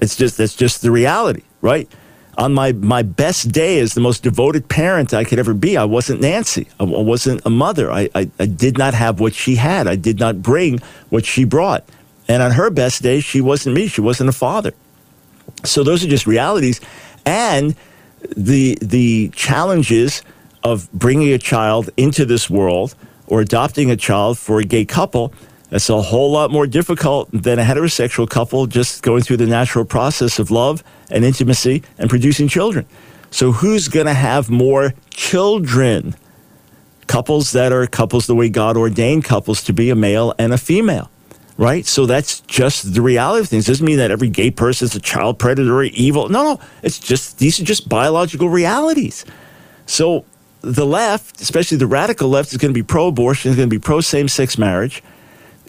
It's 0.00 0.16
just 0.16 0.38
that's 0.38 0.54
just 0.54 0.80
the 0.80 0.90
reality, 0.90 1.42
right? 1.60 1.86
On 2.38 2.54
my, 2.54 2.70
my 2.72 3.02
best 3.02 3.50
day 3.50 3.80
as 3.80 3.94
the 3.94 4.00
most 4.00 4.22
devoted 4.22 4.68
parent 4.68 5.12
I 5.12 5.24
could 5.24 5.40
ever 5.40 5.52
be, 5.52 5.76
I 5.76 5.84
wasn't 5.84 6.20
Nancy. 6.20 6.68
I, 6.78 6.84
wasn't 6.84 7.44
a 7.44 7.50
mother. 7.50 7.90
I, 7.90 8.08
I, 8.14 8.30
I, 8.38 8.46
did 8.46 8.78
not 8.78 8.94
have 8.94 9.18
what 9.18 9.34
she 9.34 9.56
had. 9.56 9.88
I 9.88 9.96
did 9.96 10.20
not 10.20 10.40
bring 10.40 10.78
what 11.10 11.26
she 11.26 11.42
brought. 11.42 11.84
And 12.28 12.40
on 12.40 12.52
her 12.52 12.70
best 12.70 13.02
day, 13.02 13.18
she 13.18 13.40
wasn't 13.40 13.74
me. 13.74 13.88
She 13.88 14.00
wasn't 14.00 14.28
a 14.28 14.32
father. 14.32 14.72
So 15.64 15.82
those 15.82 16.04
are 16.04 16.08
just 16.08 16.28
realities. 16.28 16.80
And 17.26 17.74
the, 18.36 18.78
the 18.80 19.30
challenges 19.30 20.22
of 20.62 20.90
bringing 20.92 21.32
a 21.32 21.38
child 21.38 21.90
into 21.96 22.24
this 22.24 22.48
world 22.48 22.94
or 23.26 23.40
adopting 23.40 23.90
a 23.90 23.96
child 23.96 24.38
for 24.38 24.60
a 24.60 24.64
gay 24.64 24.84
couple 24.84 25.32
that's 25.70 25.90
a 25.90 26.00
whole 26.00 26.30
lot 26.30 26.50
more 26.50 26.66
difficult 26.66 27.28
than 27.32 27.58
a 27.58 27.62
heterosexual 27.62 28.28
couple 28.28 28.66
just 28.66 29.02
going 29.02 29.22
through 29.22 29.36
the 29.36 29.46
natural 29.46 29.84
process 29.84 30.38
of 30.38 30.50
love 30.50 30.82
and 31.10 31.24
intimacy 31.24 31.82
and 31.98 32.08
producing 32.08 32.48
children. 32.48 32.86
So, 33.30 33.52
who's 33.52 33.88
going 33.88 34.06
to 34.06 34.14
have 34.14 34.48
more 34.48 34.94
children? 35.10 36.14
Couples 37.06 37.52
that 37.52 37.72
are 37.72 37.86
couples 37.86 38.26
the 38.26 38.34
way 38.34 38.48
God 38.48 38.76
ordained 38.76 39.24
couples 39.24 39.62
to 39.64 39.72
be 39.72 39.90
a 39.90 39.94
male 39.94 40.34
and 40.38 40.52
a 40.52 40.58
female, 40.58 41.10
right? 41.58 41.84
So, 41.84 42.06
that's 42.06 42.40
just 42.40 42.94
the 42.94 43.02
reality 43.02 43.42
of 43.42 43.48
things. 43.48 43.68
It 43.68 43.72
doesn't 43.72 43.84
mean 43.84 43.98
that 43.98 44.10
every 44.10 44.30
gay 44.30 44.50
person 44.50 44.86
is 44.86 44.94
a 44.94 45.00
child 45.00 45.38
predator 45.38 45.76
or 45.76 45.84
evil. 45.84 46.30
No, 46.30 46.42
no. 46.42 46.60
It's 46.82 46.98
just, 46.98 47.38
these 47.38 47.60
are 47.60 47.64
just 47.64 47.90
biological 47.90 48.48
realities. 48.48 49.26
So, 49.84 50.24
the 50.62 50.86
left, 50.86 51.42
especially 51.42 51.76
the 51.76 51.86
radical 51.86 52.30
left, 52.30 52.52
is 52.52 52.58
going 52.58 52.72
to 52.72 52.78
be 52.78 52.82
pro 52.82 53.08
abortion, 53.08 53.50
is 53.50 53.56
going 53.56 53.68
to 53.68 53.74
be 53.74 53.78
pro 53.78 54.00
same 54.00 54.28
sex 54.28 54.56
marriage 54.56 55.02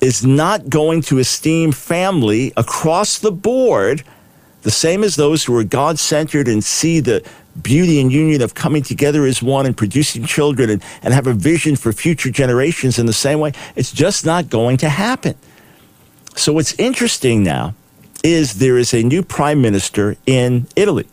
is 0.01 0.25
not 0.25 0.70
going 0.70 1.01
to 1.01 1.20
esteem 1.20 1.72
family 1.72 2.53
across 2.56 3.20
the 3.20 3.32
board 3.32 4.03
the 4.62 4.72
same 4.72 5.03
as 5.03 5.15
those 5.15 5.46
who 5.46 5.56
are 5.58 5.63
God 5.63 6.00
centered 6.00 6.48
and 6.48 6.63
see 6.63 7.00
the 7.00 7.25
beauty 7.62 8.00
and 8.00 8.12
union 8.12 8.41
of 8.41 8.56
coming 8.56 8.84
together 8.84 9.25
as 9.25 9.41
one 9.41 9.65
and 9.65 9.75
producing 9.75 10.25
children 10.25 10.70
and, 10.70 10.84
and 11.01 11.13
have 11.13 11.27
a 11.27 11.34
vision 11.34 11.75
for 11.75 11.94
future 11.94 12.29
generations 12.29 13.00
in 13.00 13.06
the 13.06 13.13
same 13.13 13.39
way. 13.39 13.53
It's 13.75 13.91
just 13.91 14.25
not 14.25 14.50
going 14.50 14.77
to 14.77 14.89
happen. 14.89 15.36
So, 16.36 16.53
what's 16.53 16.74
interesting 16.74 17.44
now 17.44 17.74
is 18.24 18.60
there 18.60 18.77
is 18.77 18.94
a 18.94 19.01
new 19.01 19.24
prime 19.24 19.62
minister 19.62 20.15
in 20.25 20.68
Italy. 20.75 21.08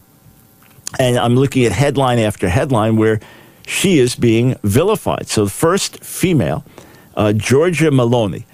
And 0.98 1.16
I'm 1.16 1.36
looking 1.36 1.64
at 1.64 1.72
headline 1.72 2.18
after 2.18 2.48
headline 2.48 2.96
where 2.96 3.20
she 3.66 3.98
is 3.98 4.14
being 4.14 4.56
vilified. 4.62 5.28
So, 5.28 5.44
the 5.44 5.50
first 5.50 6.02
female, 6.04 6.64
uh, 7.16 7.32
Giorgia 7.34 7.90
Meloni 7.90 8.44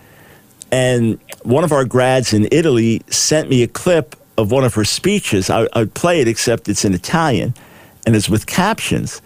and 0.73 1.21
one 1.43 1.65
of 1.65 1.71
our 1.71 1.85
grads 1.85 2.33
in 2.33 2.49
Italy 2.51 3.03
sent 3.09 3.51
me 3.51 3.63
a 3.63 3.69
clip 3.69 4.17
of 4.39 4.51
one 4.51 4.65
of 4.65 4.73
her 4.75 4.85
speeches. 4.85 5.51
I, 5.51 5.69
would 5.77 5.93
play 5.95 6.21
it, 6.23 6.27
except 6.27 6.69
it's 6.69 6.85
in 6.85 6.95
Italian 6.95 7.55
and 8.07 8.17
it's 8.17 8.29
with 8.29 8.47
captions. 8.47 9.21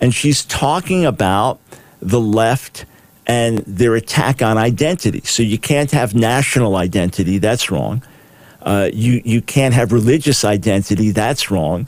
And 0.00 0.14
she's 0.14 0.44
talking 0.44 1.06
about 1.06 1.58
the 2.00 2.20
left 2.20 2.84
and 3.26 3.58
their 3.60 3.94
attack 3.94 4.42
on 4.42 4.58
identity. 4.58 5.22
So 5.24 5.42
you 5.42 5.58
can't 5.58 5.90
have 5.92 6.14
national 6.14 6.76
identity, 6.76 7.38
that's 7.38 7.70
wrong. 7.70 8.02
Uh, 8.60 8.90
you, 8.92 9.22
you 9.24 9.40
can't 9.40 9.72
have 9.72 9.92
religious 9.92 10.44
identity, 10.44 11.12
that's 11.12 11.50
wrong. 11.50 11.86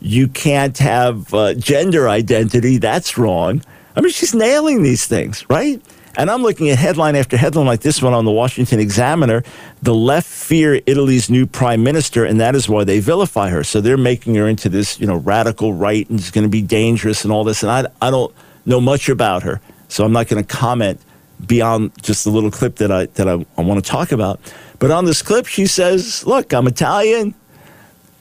You 0.00 0.28
can't 0.28 0.76
have 0.78 1.32
uh, 1.32 1.54
gender 1.54 2.08
identity, 2.08 2.76
that's 2.76 3.16
wrong. 3.16 3.62
I 3.96 4.00
mean, 4.02 4.12
she's 4.12 4.34
nailing 4.34 4.82
these 4.82 5.06
things, 5.06 5.48
right? 5.48 5.80
And 6.16 6.30
I'm 6.30 6.42
looking 6.42 6.70
at 6.70 6.78
headline 6.78 7.14
after 7.14 7.36
headline 7.36 7.66
like 7.66 7.80
this 7.80 8.02
one 8.02 8.12
on 8.14 8.24
the 8.24 8.30
Washington 8.30 8.80
Examiner. 8.80 9.44
The 9.82 9.94
left 9.94 10.26
fear 10.26 10.80
Italy's 10.86 11.30
new 11.30 11.46
prime 11.46 11.84
minister, 11.84 12.24
and 12.24 12.40
that 12.40 12.54
is 12.54 12.68
why 12.68 12.84
they 12.84 12.98
vilify 13.00 13.50
her. 13.50 13.62
So 13.62 13.80
they're 13.80 13.96
making 13.96 14.34
her 14.34 14.48
into 14.48 14.68
this, 14.68 14.98
you 14.98 15.06
know, 15.06 15.16
radical 15.16 15.72
right 15.72 16.08
and 16.10 16.18
it's 16.18 16.30
going 16.30 16.44
to 16.44 16.50
be 16.50 16.62
dangerous 16.62 17.24
and 17.24 17.32
all 17.32 17.44
this. 17.44 17.62
And 17.62 17.70
I, 17.70 17.86
I 18.02 18.10
don't 18.10 18.34
know 18.66 18.80
much 18.80 19.08
about 19.08 19.44
her, 19.44 19.60
so 19.88 20.04
I'm 20.04 20.12
not 20.12 20.28
going 20.28 20.42
to 20.42 20.56
comment 20.56 21.00
beyond 21.46 21.92
just 22.02 22.24
the 22.24 22.30
little 22.30 22.50
clip 22.50 22.76
that 22.76 22.90
I 22.90 23.06
that 23.06 23.28
I, 23.28 23.44
I 23.56 23.62
want 23.62 23.82
to 23.82 23.90
talk 23.90 24.12
about. 24.12 24.40
But 24.78 24.90
on 24.90 25.04
this 25.04 25.22
clip, 25.22 25.46
she 25.46 25.66
says, 25.66 26.26
"Look, 26.26 26.52
I'm 26.52 26.66
Italian. 26.66 27.34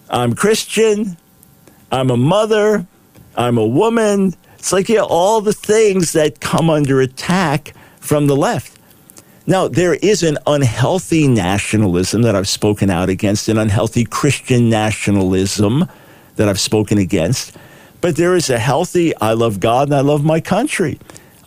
I'm 0.09 0.33
Christian. 0.33 1.17
I'm 1.91 2.11
a 2.11 2.17
mother. 2.17 2.85
I'm 3.35 3.57
a 3.57 3.65
woman." 3.65 4.35
It's 4.59 4.71
like 4.71 4.89
yeah, 4.89 5.01
all 5.01 5.41
the 5.41 5.53
things 5.53 6.11
that 6.13 6.39
come 6.39 6.69
under 6.69 7.01
attack 7.01 7.73
from 8.09 8.25
the 8.25 8.35
left. 8.35 8.79
Now, 9.45 9.67
there 9.67 9.93
is 9.93 10.23
an 10.23 10.39
unhealthy 10.47 11.27
nationalism 11.27 12.23
that 12.23 12.35
I've 12.35 12.47
spoken 12.47 12.89
out 12.89 13.07
against, 13.07 13.47
an 13.49 13.59
unhealthy 13.59 14.03
Christian 14.03 14.67
nationalism 14.67 15.87
that 16.35 16.49
I've 16.49 16.59
spoken 16.59 16.97
against. 16.97 17.55
But 18.01 18.15
there 18.15 18.33
is 18.33 18.49
a 18.49 18.57
healthy, 18.57 19.15
I 19.17 19.33
love 19.33 19.59
God 19.59 19.89
and 19.89 19.95
I 19.95 19.99
love 20.01 20.25
my 20.25 20.41
country. 20.41 20.97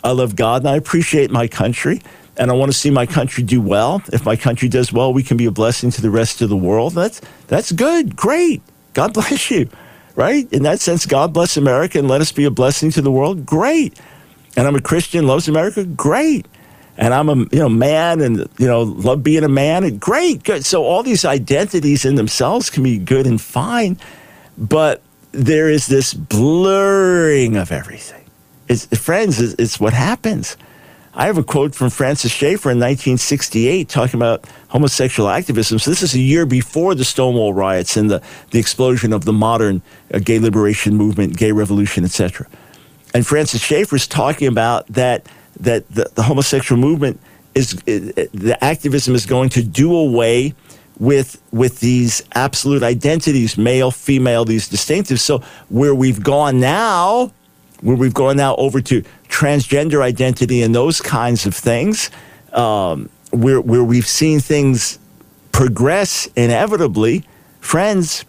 I 0.04 0.12
love 0.12 0.36
God 0.36 0.62
and 0.62 0.68
I 0.68 0.76
appreciate 0.76 1.32
my 1.32 1.48
country. 1.48 2.00
And 2.36 2.48
I 2.48 2.54
want 2.54 2.70
to 2.70 2.78
see 2.78 2.90
my 2.90 3.06
country 3.06 3.42
do 3.42 3.60
well. 3.60 4.00
If 4.12 4.24
my 4.24 4.36
country 4.36 4.68
does 4.68 4.92
well, 4.92 5.12
we 5.12 5.24
can 5.24 5.36
be 5.36 5.46
a 5.46 5.50
blessing 5.50 5.90
to 5.90 6.00
the 6.00 6.10
rest 6.10 6.42
of 6.42 6.48
the 6.48 6.56
world. 6.56 6.92
That's, 6.92 7.20
that's 7.48 7.72
good. 7.72 8.14
Great. 8.14 8.62
God 8.94 9.14
bless 9.18 9.50
you. 9.50 9.68
Right? 10.14 10.50
In 10.52 10.62
that 10.62 10.78
sense, 10.78 11.06
God 11.06 11.32
bless 11.32 11.56
America 11.56 11.98
and 11.98 12.06
let 12.06 12.20
us 12.20 12.30
be 12.30 12.44
a 12.44 12.52
blessing 12.52 12.92
to 12.92 13.02
the 13.02 13.10
world. 13.10 13.44
Great 13.44 13.98
and 14.56 14.66
I'm 14.66 14.76
a 14.76 14.80
Christian, 14.80 15.26
loves 15.26 15.48
America, 15.48 15.84
great. 15.84 16.46
And 16.96 17.14
I'm 17.14 17.28
a 17.28 17.36
you 17.36 17.58
know 17.58 17.70
man, 17.70 18.20
and 18.20 18.38
you 18.58 18.66
know 18.66 18.82
love 18.82 19.22
being 19.22 19.44
a 19.44 19.48
man, 19.48 19.82
and 19.84 19.98
great, 19.98 20.44
good. 20.44 20.64
So 20.64 20.84
all 20.84 21.02
these 21.02 21.24
identities 21.24 22.04
in 22.04 22.16
themselves 22.16 22.68
can 22.68 22.82
be 22.82 22.98
good 22.98 23.26
and 23.26 23.40
fine, 23.40 23.98
but 24.58 25.02
there 25.32 25.70
is 25.70 25.86
this 25.86 26.12
blurring 26.12 27.56
of 27.56 27.72
everything. 27.72 28.24
It's, 28.68 28.86
friends, 28.98 29.40
it's, 29.40 29.54
it's 29.54 29.80
what 29.80 29.94
happens. 29.94 30.56
I 31.14 31.26
have 31.26 31.36
a 31.36 31.42
quote 31.42 31.74
from 31.74 31.90
Francis 31.90 32.32
Schaeffer 32.32 32.70
in 32.70 32.78
1968 32.78 33.88
talking 33.88 34.18
about 34.18 34.46
homosexual 34.68 35.28
activism. 35.28 35.78
So 35.78 35.90
this 35.90 36.02
is 36.02 36.14
a 36.14 36.18
year 36.18 36.46
before 36.46 36.94
the 36.94 37.04
Stonewall 37.04 37.52
riots 37.52 37.98
and 37.98 38.10
the, 38.10 38.22
the 38.50 38.58
explosion 38.58 39.12
of 39.12 39.26
the 39.26 39.32
modern 39.32 39.82
uh, 40.12 40.20
gay 40.20 40.38
liberation 40.38 40.96
movement, 40.96 41.36
gay 41.36 41.52
revolution, 41.52 42.04
etc. 42.04 42.46
And 43.14 43.26
Francis 43.26 43.60
Schaeffer 43.60 43.96
is 43.96 44.06
talking 44.06 44.48
about 44.48 44.86
that 44.88 45.26
that 45.60 45.88
the, 45.90 46.10
the 46.14 46.22
homosexual 46.22 46.80
movement 46.80 47.20
is 47.54 47.72
the 47.84 48.56
activism 48.60 49.14
is 49.14 49.26
going 49.26 49.50
to 49.50 49.62
do 49.62 49.94
away 49.94 50.54
with 50.98 51.40
with 51.52 51.80
these 51.80 52.22
absolute 52.34 52.82
identities, 52.82 53.58
male, 53.58 53.90
female, 53.90 54.44
these 54.44 54.68
distinctives. 54.68 55.20
So 55.20 55.42
where 55.68 55.94
we've 55.94 56.22
gone 56.22 56.60
now, 56.60 57.32
where 57.80 57.96
we've 57.96 58.14
gone 58.14 58.36
now 58.36 58.56
over 58.56 58.80
to 58.82 59.02
transgender 59.28 60.02
identity 60.02 60.62
and 60.62 60.74
those 60.74 61.00
kinds 61.00 61.46
of 61.46 61.54
things, 61.54 62.10
um, 62.52 63.08
where 63.30 63.60
where 63.60 63.84
we've 63.84 64.06
seen 64.06 64.40
things 64.40 64.98
progress 65.52 66.28
inevitably, 66.36 67.24
friends. 67.60 68.24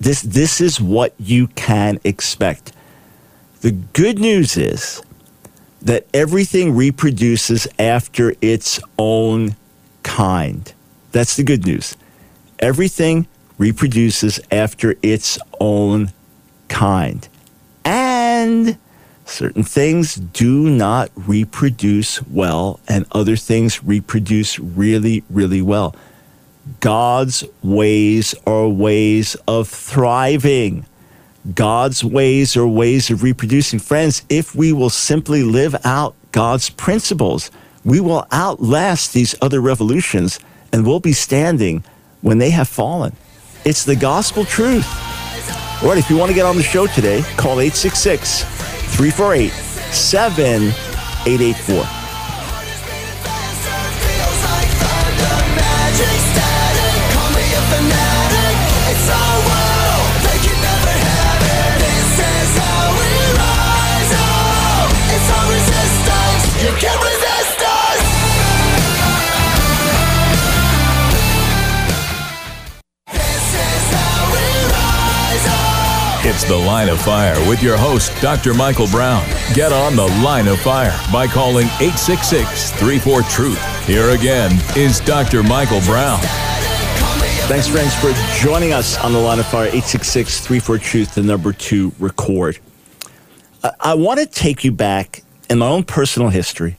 This 0.00 0.22
this 0.22 0.60
is 0.60 0.80
what 0.80 1.14
you 1.18 1.46
can 1.48 2.00
expect. 2.02 2.72
The 3.62 3.70
good 3.70 4.18
news 4.18 4.56
is 4.56 5.02
that 5.82 6.08
everything 6.12 6.74
reproduces 6.74 7.68
after 7.78 8.34
its 8.40 8.80
own 8.98 9.54
kind. 10.02 10.72
That's 11.12 11.36
the 11.36 11.44
good 11.44 11.64
news. 11.64 11.96
Everything 12.58 13.28
reproduces 13.58 14.40
after 14.50 14.96
its 15.00 15.38
own 15.60 16.10
kind. 16.66 17.28
And 17.84 18.78
certain 19.26 19.62
things 19.62 20.16
do 20.16 20.68
not 20.68 21.12
reproduce 21.14 22.20
well, 22.26 22.80
and 22.88 23.06
other 23.12 23.36
things 23.36 23.84
reproduce 23.84 24.58
really, 24.58 25.22
really 25.30 25.62
well. 25.62 25.94
God's 26.80 27.44
ways 27.62 28.34
are 28.44 28.68
ways 28.68 29.36
of 29.46 29.68
thriving. 29.68 30.84
God's 31.54 32.04
ways 32.04 32.56
are 32.56 32.66
ways 32.66 33.10
of 33.10 33.22
reproducing. 33.22 33.80
Friends, 33.80 34.22
if 34.28 34.54
we 34.54 34.72
will 34.72 34.90
simply 34.90 35.42
live 35.42 35.74
out 35.84 36.14
God's 36.30 36.70
principles, 36.70 37.50
we 37.84 37.98
will 37.98 38.26
outlast 38.30 39.12
these 39.12 39.34
other 39.42 39.60
revolutions 39.60 40.38
and 40.72 40.86
we'll 40.86 41.00
be 41.00 41.12
standing 41.12 41.82
when 42.20 42.38
they 42.38 42.50
have 42.50 42.68
fallen. 42.68 43.16
It's 43.64 43.84
the 43.84 43.96
gospel 43.96 44.44
truth. 44.44 44.86
All 45.82 45.88
right, 45.88 45.98
if 45.98 46.08
you 46.08 46.16
want 46.16 46.30
to 46.30 46.34
get 46.34 46.46
on 46.46 46.56
the 46.56 46.62
show 46.62 46.86
today, 46.86 47.22
call 47.36 47.60
866 47.60 48.44
348 48.44 49.50
7884. 49.50 52.01
The 76.52 76.58
Line 76.58 76.90
of 76.90 77.00
Fire 77.00 77.48
with 77.48 77.62
your 77.62 77.78
host, 77.78 78.12
Dr. 78.20 78.52
Michael 78.52 78.86
Brown. 78.88 79.26
Get 79.54 79.72
on 79.72 79.96
The 79.96 80.06
Line 80.22 80.48
of 80.48 80.60
Fire 80.60 80.94
by 81.10 81.26
calling 81.26 81.64
866 81.80 82.72
34 82.72 83.22
Truth. 83.22 83.86
Here 83.86 84.10
again 84.10 84.60
is 84.76 85.00
Dr. 85.00 85.42
Michael 85.42 85.80
Brown. 85.80 86.18
Thanks, 87.48 87.68
friends, 87.68 87.94
for 87.94 88.12
joining 88.38 88.74
us 88.74 88.98
on 88.98 89.14
The 89.14 89.18
Line 89.18 89.38
of 89.38 89.46
Fire, 89.46 89.68
866 89.68 90.46
34 90.46 90.76
Truth, 90.76 91.14
the 91.14 91.22
number 91.22 91.54
two 91.54 91.90
record. 91.98 92.58
I, 93.64 93.70
I 93.80 93.94
want 93.94 94.20
to 94.20 94.26
take 94.26 94.62
you 94.62 94.72
back 94.72 95.22
in 95.48 95.60
my 95.60 95.68
own 95.68 95.84
personal 95.84 96.28
history 96.28 96.76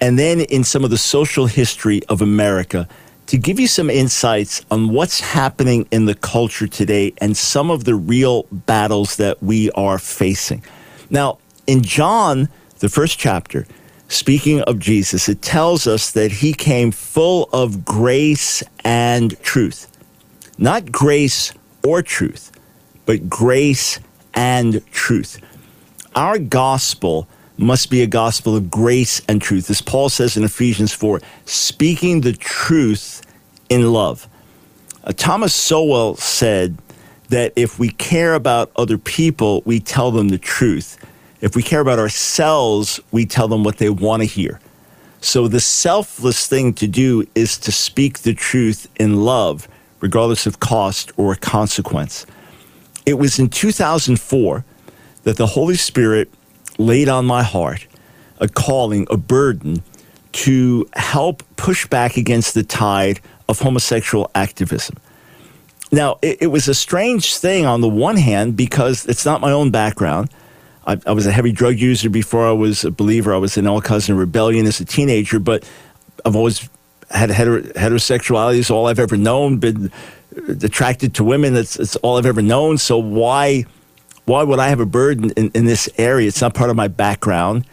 and 0.00 0.18
then 0.18 0.40
in 0.40 0.64
some 0.64 0.84
of 0.84 0.90
the 0.90 0.96
social 0.96 1.44
history 1.44 2.00
of 2.08 2.22
America 2.22 2.88
to 3.32 3.38
give 3.38 3.58
you 3.58 3.66
some 3.66 3.88
insights 3.88 4.62
on 4.70 4.90
what's 4.90 5.20
happening 5.20 5.88
in 5.90 6.04
the 6.04 6.14
culture 6.14 6.66
today 6.66 7.14
and 7.16 7.34
some 7.34 7.70
of 7.70 7.84
the 7.84 7.94
real 7.94 8.42
battles 8.52 9.16
that 9.16 9.42
we 9.42 9.70
are 9.70 9.98
facing. 9.98 10.62
Now, 11.08 11.38
in 11.66 11.82
John, 11.82 12.50
the 12.80 12.90
first 12.90 13.18
chapter, 13.18 13.66
speaking 14.08 14.60
of 14.60 14.78
Jesus, 14.78 15.30
it 15.30 15.40
tells 15.40 15.86
us 15.86 16.10
that 16.10 16.30
he 16.30 16.52
came 16.52 16.90
full 16.90 17.48
of 17.54 17.86
grace 17.86 18.62
and 18.84 19.40
truth. 19.42 19.90
Not 20.58 20.92
grace 20.92 21.54
or 21.82 22.02
truth, 22.02 22.52
but 23.06 23.30
grace 23.30 23.98
and 24.34 24.84
truth. 24.92 25.40
Our 26.14 26.38
gospel 26.38 27.26
must 27.62 27.90
be 27.90 28.02
a 28.02 28.06
gospel 28.06 28.56
of 28.56 28.70
grace 28.70 29.22
and 29.28 29.40
truth. 29.40 29.70
As 29.70 29.80
Paul 29.80 30.08
says 30.08 30.36
in 30.36 30.44
Ephesians 30.44 30.92
4, 30.92 31.20
speaking 31.44 32.20
the 32.20 32.32
truth 32.32 33.22
in 33.68 33.92
love. 33.92 34.28
Uh, 35.04 35.12
Thomas 35.12 35.54
Sowell 35.54 36.16
said 36.16 36.76
that 37.28 37.52
if 37.56 37.78
we 37.78 37.88
care 37.88 38.34
about 38.34 38.70
other 38.76 38.98
people, 38.98 39.62
we 39.64 39.80
tell 39.80 40.10
them 40.10 40.28
the 40.28 40.38
truth. 40.38 40.98
If 41.40 41.56
we 41.56 41.62
care 41.62 41.80
about 41.80 41.98
ourselves, 41.98 43.00
we 43.10 43.26
tell 43.26 43.48
them 43.48 43.64
what 43.64 43.78
they 43.78 43.90
want 43.90 44.22
to 44.22 44.26
hear. 44.26 44.60
So 45.20 45.48
the 45.48 45.60
selfless 45.60 46.46
thing 46.46 46.74
to 46.74 46.86
do 46.86 47.26
is 47.34 47.56
to 47.58 47.72
speak 47.72 48.20
the 48.20 48.34
truth 48.34 48.88
in 48.96 49.24
love, 49.24 49.68
regardless 50.00 50.46
of 50.46 50.60
cost 50.60 51.12
or 51.16 51.34
consequence. 51.36 52.26
It 53.06 53.14
was 53.14 53.38
in 53.38 53.48
2004 53.48 54.64
that 55.22 55.36
the 55.36 55.46
Holy 55.46 55.76
Spirit 55.76 56.28
laid 56.78 57.08
on 57.08 57.26
my 57.26 57.42
heart 57.42 57.86
a 58.40 58.48
calling, 58.48 59.06
a 59.10 59.16
burden 59.16 59.82
to 60.32 60.88
help 60.94 61.42
push 61.56 61.86
back 61.86 62.16
against 62.16 62.54
the 62.54 62.62
tide 62.62 63.20
of 63.48 63.58
homosexual 63.60 64.30
activism. 64.34 64.96
Now, 65.92 66.18
it, 66.22 66.38
it, 66.42 66.46
was 66.46 66.68
a 66.68 66.74
strange 66.74 67.36
thing 67.36 67.66
on 67.66 67.82
the 67.82 67.88
one 67.88 68.16
hand 68.16 68.56
because 68.56 69.06
it's 69.06 69.26
not 69.26 69.40
my 69.40 69.52
own 69.52 69.70
background. 69.70 70.30
I, 70.86 70.98
I, 71.06 71.12
was 71.12 71.26
a 71.26 71.32
heavy 71.32 71.52
drug 71.52 71.78
user 71.78 72.08
before 72.08 72.46
I 72.48 72.52
was 72.52 72.82
a 72.82 72.90
believer. 72.90 73.34
I 73.34 73.36
was 73.36 73.56
an 73.58 73.66
all 73.66 73.82
cousin 73.82 74.16
rebellion 74.16 74.66
as 74.66 74.80
a 74.80 74.86
teenager, 74.86 75.38
but 75.38 75.68
I've 76.24 76.34
always 76.34 76.68
had 77.10 77.30
heter- 77.30 77.72
heterosexuality 77.74 78.56
is 78.56 78.70
all 78.70 78.86
I've 78.86 78.98
ever 78.98 79.18
known. 79.18 79.58
Been 79.58 79.92
attracted 80.48 81.14
to 81.16 81.24
women. 81.24 81.52
That's 81.52 81.94
all 81.96 82.16
I've 82.16 82.26
ever 82.26 82.42
known. 82.42 82.78
So 82.78 82.98
why? 82.98 83.66
Why 84.24 84.42
would 84.42 84.58
I 84.58 84.68
have 84.68 84.80
a 84.80 84.86
burden 84.86 85.30
in, 85.30 85.50
in 85.50 85.64
this 85.64 85.88
area? 85.98 86.28
It's 86.28 86.40
not 86.40 86.54
part 86.54 86.70
of 86.70 86.76
my 86.76 86.88
background. 86.88 87.66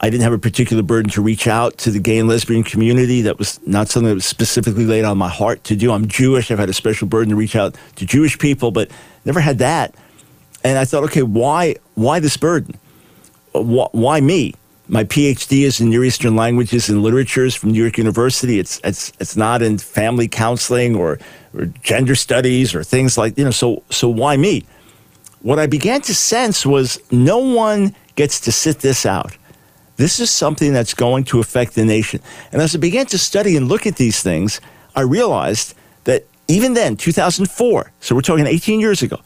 I 0.00 0.10
didn't 0.10 0.24
have 0.24 0.32
a 0.32 0.38
particular 0.38 0.82
burden 0.82 1.10
to 1.12 1.22
reach 1.22 1.46
out 1.46 1.78
to 1.78 1.92
the 1.92 2.00
gay 2.00 2.18
and 2.18 2.28
lesbian 2.28 2.64
community. 2.64 3.22
That 3.22 3.38
was 3.38 3.64
not 3.64 3.88
something 3.88 4.08
that 4.08 4.14
was 4.14 4.24
specifically 4.24 4.84
laid 4.84 5.04
on 5.04 5.16
my 5.16 5.28
heart 5.28 5.62
to 5.64 5.76
do. 5.76 5.92
I'm 5.92 6.08
Jewish. 6.08 6.50
I've 6.50 6.58
had 6.58 6.68
a 6.68 6.72
special 6.74 7.06
burden 7.06 7.30
to 7.30 7.36
reach 7.36 7.54
out 7.54 7.76
to 7.96 8.04
Jewish 8.04 8.36
people, 8.36 8.72
but 8.72 8.90
never 9.24 9.38
had 9.38 9.58
that. 9.58 9.94
And 10.64 10.76
I 10.76 10.84
thought, 10.84 11.04
okay, 11.04 11.22
why, 11.22 11.76
why 11.94 12.18
this 12.18 12.36
burden? 12.36 12.76
Why 13.52 14.20
me? 14.20 14.54
My 14.88 15.04
PhD 15.04 15.62
is 15.62 15.80
in 15.80 15.90
Near 15.90 16.02
Eastern 16.02 16.34
languages 16.34 16.88
and 16.88 17.02
literatures 17.02 17.54
from 17.54 17.70
New 17.70 17.80
York 17.80 17.96
University. 17.96 18.58
It's, 18.58 18.80
it's, 18.82 19.12
it's 19.20 19.36
not 19.36 19.62
in 19.62 19.78
family 19.78 20.26
counseling 20.26 20.96
or, 20.96 21.20
or 21.54 21.66
gender 21.82 22.16
studies 22.16 22.74
or 22.74 22.82
things 22.82 23.16
like, 23.16 23.38
you 23.38 23.44
know, 23.44 23.52
so, 23.52 23.84
so 23.90 24.08
why 24.08 24.36
me? 24.36 24.66
What 25.42 25.58
I 25.58 25.66
began 25.66 26.00
to 26.02 26.14
sense 26.14 26.64
was 26.64 27.00
no 27.10 27.38
one 27.38 27.94
gets 28.14 28.40
to 28.40 28.52
sit 28.52 28.78
this 28.78 29.04
out. 29.04 29.36
This 29.96 30.20
is 30.20 30.30
something 30.30 30.72
that's 30.72 30.94
going 30.94 31.24
to 31.24 31.40
affect 31.40 31.74
the 31.74 31.84
nation. 31.84 32.20
And 32.52 32.62
as 32.62 32.74
I 32.74 32.78
began 32.78 33.06
to 33.06 33.18
study 33.18 33.56
and 33.56 33.68
look 33.68 33.86
at 33.86 33.96
these 33.96 34.22
things, 34.22 34.60
I 34.94 35.02
realized 35.02 35.74
that 36.04 36.26
even 36.48 36.74
then, 36.74 36.96
2004, 36.96 37.92
so 38.00 38.14
we're 38.14 38.20
talking 38.20 38.46
18 38.46 38.80
years 38.80 39.02
ago, 39.02 39.20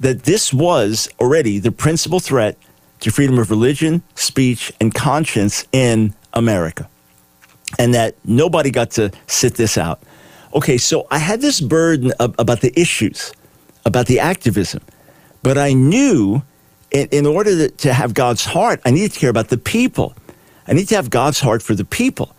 that 0.00 0.24
this 0.24 0.52
was 0.52 1.08
already 1.20 1.58
the 1.58 1.72
principal 1.72 2.18
threat 2.18 2.56
to 3.00 3.10
freedom 3.10 3.38
of 3.38 3.50
religion, 3.50 4.02
speech, 4.14 4.72
and 4.80 4.94
conscience 4.94 5.66
in 5.72 6.14
America. 6.32 6.88
And 7.78 7.94
that 7.94 8.16
nobody 8.24 8.70
got 8.70 8.90
to 8.92 9.10
sit 9.26 9.54
this 9.54 9.76
out. 9.76 10.02
Okay, 10.54 10.78
so 10.78 11.06
I 11.10 11.18
had 11.18 11.40
this 11.40 11.60
burden 11.60 12.12
of, 12.20 12.34
about 12.38 12.60
the 12.60 12.78
issues, 12.78 13.32
about 13.86 14.06
the 14.06 14.20
activism, 14.20 14.82
but 15.42 15.58
I 15.58 15.72
knew 15.72 16.42
in, 16.90 17.08
in 17.10 17.26
order 17.26 17.68
to, 17.68 17.92
have 17.92 18.14
God's 18.14 18.44
heart, 18.44 18.80
I 18.84 18.90
needed 18.90 19.12
to 19.12 19.20
care 19.20 19.30
about 19.30 19.48
the 19.48 19.58
people. 19.58 20.14
I 20.66 20.74
need 20.74 20.88
to 20.88 20.96
have 20.96 21.10
God's 21.10 21.40
heart 21.40 21.62
for 21.62 21.74
the 21.74 21.84
people. 21.84 22.34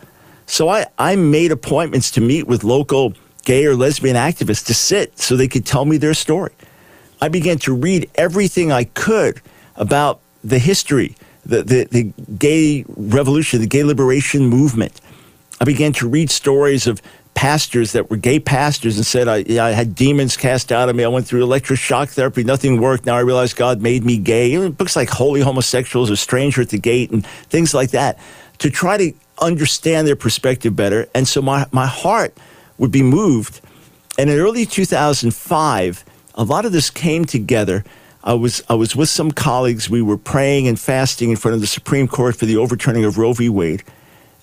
So 0.46 0.70
I, 0.70 0.86
I 0.98 1.16
made 1.16 1.52
appointments 1.52 2.12
to 2.12 2.22
meet 2.22 2.48
with 2.48 2.64
local 2.64 3.14
gay 3.44 3.66
or 3.66 3.76
lesbian 3.76 4.16
activists 4.16 4.66
to 4.68 4.74
sit 4.74 5.20
so 5.20 5.36
they 5.36 5.48
could 5.48 5.66
tell 5.66 5.86
me 5.86 5.98
their 5.98 6.14
story. 6.14 6.54
I 7.22 7.30
began 7.30 7.58
to 7.60 7.74
read 7.74 8.10
everything 8.16 8.72
I 8.72 8.86
could 8.86 9.42
about 9.76 10.20
the 10.44 10.60
history, 10.60 11.16
the, 11.46 11.64
the, 11.64 11.86
the 11.86 12.14
gay 12.38 12.86
revolution, 12.96 13.60
the 13.60 13.68
gay 13.68 13.84
liberation 13.84 14.48
movement. 14.48 15.02
I 15.60 15.66
began 15.66 15.94
to 15.94 16.08
read 16.08 16.30
stories 16.30 16.88
of 16.88 17.02
pastors 17.34 17.94
that 17.94 18.10
were 18.10 18.18
gay 18.18 18.40
pastors 18.40 18.98
and 18.98 19.06
said, 19.06 19.28
I, 19.28 19.44
I 19.60 19.72
had 19.72 19.96
demons 19.96 20.38
cast 20.38 20.72
out 20.72 20.90
of 20.90 20.96
me. 20.96 21.04
I 21.04 21.08
went 21.08 21.28
through 21.28 21.46
electroshock 21.46 22.10
therapy. 22.10 22.44
Nothing 22.44 22.80
worked. 22.80 23.06
Now 23.06 23.16
I 23.16 23.22
realize 23.22 23.54
God 23.54 23.82
made 23.82 24.04
me 24.04 24.18
gay. 24.18 24.56
Know, 24.56 24.72
books 24.72 24.96
like 24.96 25.10
Holy 25.10 25.42
Homosexuals 25.42 26.12
or 26.12 26.16
Stranger 26.16 26.62
at 26.62 26.70
the 26.70 26.80
Gate 26.80 27.12
and 27.12 27.26
things 27.26 27.74
like 27.74 27.92
that 27.92 28.20
to 28.60 28.70
try 28.70 28.98
to 28.98 29.14
understand 29.42 30.08
their 30.08 30.16
perspective 30.16 30.76
better. 30.76 31.08
And 31.14 31.28
so 31.28 31.42
my, 31.42 31.66
my 31.72 31.86
heart 31.86 32.38
would 32.78 32.92
be 32.92 33.04
moved. 33.04 33.62
And 34.18 34.30
in 34.30 34.40
early 34.40 34.66
2005, 34.66 36.06
a 36.36 36.44
lot 36.44 36.66
of 36.66 36.72
this 36.72 36.90
came 36.90 37.26
together. 37.26 37.84
I 38.24 38.34
was, 38.36 38.64
I 38.70 38.76
was 38.76 38.96
with 38.96 39.10
some 39.10 39.32
colleagues. 39.32 39.90
We 39.90 40.02
were 40.02 40.18
praying 40.18 40.68
and 40.68 40.80
fasting 40.80 41.30
in 41.30 41.36
front 41.36 41.56
of 41.56 41.62
the 41.62 41.68
Supreme 41.68 42.08
Court 42.08 42.36
for 42.36 42.46
the 42.46 42.58
overturning 42.58 43.06
of 43.06 43.18
Roe 43.18 43.34
v. 43.34 43.50
Wade, 43.50 43.84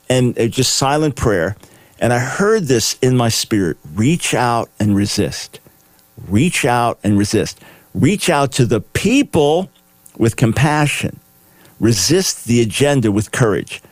and 0.09 0.39
uh, 0.39 0.47
just 0.49 0.77
silent 0.77 1.17
prayer. 1.17 1.57
And 2.01 2.15
I 2.15 2.19
heard 2.19 2.65
this 2.65 2.97
in 3.03 3.17
my 3.17 3.29
spirit 3.29 3.77
reach 3.95 4.35
out 4.35 4.71
and 4.81 4.97
resist. 4.97 5.61
Reach 6.29 6.65
out 6.65 6.99
and 7.05 7.19
resist. 7.19 7.61
Reach 7.95 8.31
out 8.31 8.53
to 8.53 8.65
the 8.65 8.81
people 8.81 9.71
with 10.17 10.37
compassion. 10.37 11.21
Resist 11.79 12.47
the 12.47 12.63
agenda 12.63 13.13
with 13.13 13.33
courage. 13.33 13.83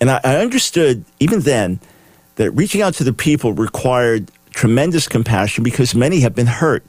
And 0.00 0.10
I, 0.10 0.20
I 0.24 0.36
understood 0.36 1.04
even 1.18 1.40
then 1.40 1.80
that 2.36 2.52
reaching 2.52 2.80
out 2.80 2.94
to 2.94 3.04
the 3.04 3.12
people 3.12 3.52
required 3.52 4.30
tremendous 4.50 5.08
compassion 5.08 5.64
because 5.64 5.94
many 5.94 6.20
have 6.20 6.34
been 6.34 6.46
hurt. 6.46 6.84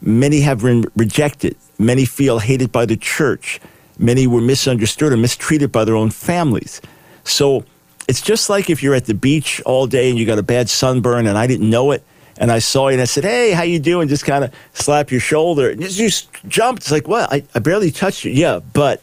Many 0.00 0.40
have 0.40 0.62
been 0.62 0.84
rejected. 0.96 1.56
Many 1.78 2.04
feel 2.04 2.38
hated 2.38 2.72
by 2.72 2.86
the 2.86 2.96
church. 2.96 3.60
Many 3.98 4.26
were 4.26 4.40
misunderstood 4.40 5.12
or 5.12 5.16
mistreated 5.16 5.70
by 5.70 5.84
their 5.84 5.96
own 5.96 6.10
families. 6.10 6.80
So 7.24 7.64
it's 8.10 8.20
just 8.20 8.50
like 8.50 8.68
if 8.68 8.82
you're 8.82 8.96
at 8.96 9.04
the 9.04 9.14
beach 9.14 9.62
all 9.64 9.86
day 9.86 10.10
and 10.10 10.18
you 10.18 10.26
got 10.26 10.36
a 10.36 10.42
bad 10.42 10.68
sunburn 10.68 11.28
and 11.28 11.38
I 11.38 11.46
didn't 11.46 11.70
know 11.70 11.92
it 11.92 12.02
and 12.38 12.50
I 12.50 12.58
saw 12.58 12.88
you 12.88 12.94
and 12.94 13.00
I 13.00 13.04
said, 13.04 13.22
"Hey, 13.22 13.52
how 13.52 13.62
you 13.62 13.78
doing?" 13.78 14.08
Just 14.08 14.24
kind 14.24 14.42
of 14.42 14.52
slap 14.72 15.12
your 15.12 15.20
shoulder 15.20 15.70
and 15.70 15.80
you 15.80 15.88
just 15.88 16.28
jumped. 16.48 16.82
It's 16.82 16.90
like, 16.90 17.06
"What? 17.06 17.32
I, 17.32 17.44
I 17.54 17.60
barely 17.60 17.92
touched 17.92 18.24
you." 18.24 18.32
Yeah, 18.32 18.58
but 18.72 19.00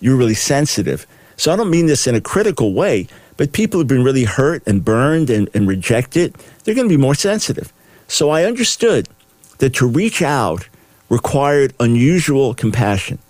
you're 0.00 0.16
really 0.16 0.34
sensitive. 0.34 1.06
So 1.38 1.50
I 1.50 1.56
don't 1.56 1.70
mean 1.70 1.86
this 1.86 2.06
in 2.06 2.14
a 2.14 2.20
critical 2.20 2.74
way, 2.74 3.06
but 3.38 3.52
people 3.52 3.80
have 3.80 3.86
been 3.86 4.04
really 4.04 4.24
hurt 4.24 4.62
and 4.66 4.84
burned 4.84 5.30
and, 5.30 5.48
and 5.54 5.66
rejected. 5.66 6.36
They're 6.64 6.74
going 6.74 6.86
to 6.86 6.94
be 6.94 7.00
more 7.00 7.14
sensitive. 7.14 7.72
So 8.08 8.28
I 8.28 8.44
understood 8.44 9.08
that 9.56 9.72
to 9.76 9.86
reach 9.86 10.20
out 10.20 10.68
required 11.08 11.72
unusual 11.80 12.52
compassion. 12.52 13.20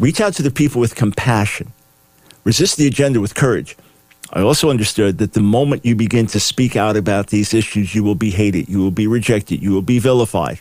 Reach 0.00 0.18
out 0.18 0.32
to 0.34 0.42
the 0.42 0.50
people 0.50 0.80
with 0.80 0.94
compassion. 0.94 1.74
Resist 2.44 2.78
the 2.78 2.86
agenda 2.86 3.20
with 3.20 3.34
courage. 3.34 3.76
I 4.34 4.40
also 4.40 4.70
understood 4.70 5.18
that 5.18 5.34
the 5.34 5.42
moment 5.42 5.84
you 5.84 5.94
begin 5.94 6.26
to 6.28 6.40
speak 6.40 6.74
out 6.74 6.96
about 6.96 7.26
these 7.26 7.52
issues, 7.52 7.94
you 7.94 8.02
will 8.02 8.14
be 8.14 8.30
hated, 8.30 8.68
you 8.68 8.78
will 8.78 8.90
be 8.90 9.06
rejected, 9.06 9.62
you 9.62 9.72
will 9.72 9.82
be 9.82 9.98
vilified. 9.98 10.60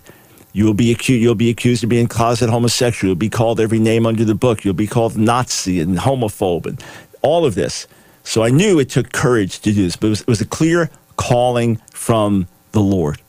You 0.53 0.65
will 0.65 0.73
be 0.73 0.91
accused. 0.91 1.21
You'll 1.21 1.35
be 1.35 1.49
accused 1.49 1.83
of 1.83 1.89
being 1.89 2.07
closet 2.07 2.49
homosexual. 2.49 3.09
You'll 3.09 3.15
be 3.15 3.29
called 3.29 3.59
every 3.59 3.79
name 3.79 4.05
under 4.05 4.25
the 4.25 4.35
book. 4.35 4.65
You'll 4.65 4.73
be 4.73 4.87
called 4.87 5.15
Nazi 5.17 5.79
and 5.79 5.97
homophobe 5.97 6.65
and 6.65 6.83
all 7.21 7.45
of 7.45 7.55
this. 7.55 7.87
So 8.23 8.43
I 8.43 8.49
knew 8.49 8.77
it 8.79 8.89
took 8.89 9.11
courage 9.13 9.59
to 9.61 9.71
do 9.71 9.83
this, 9.83 9.95
but 9.95 10.07
it 10.07 10.09
was, 10.09 10.21
it 10.21 10.27
was 10.27 10.41
a 10.41 10.45
clear 10.45 10.89
calling 11.15 11.77
from 11.91 12.47
the 12.73 12.81
Lord. 12.81 13.21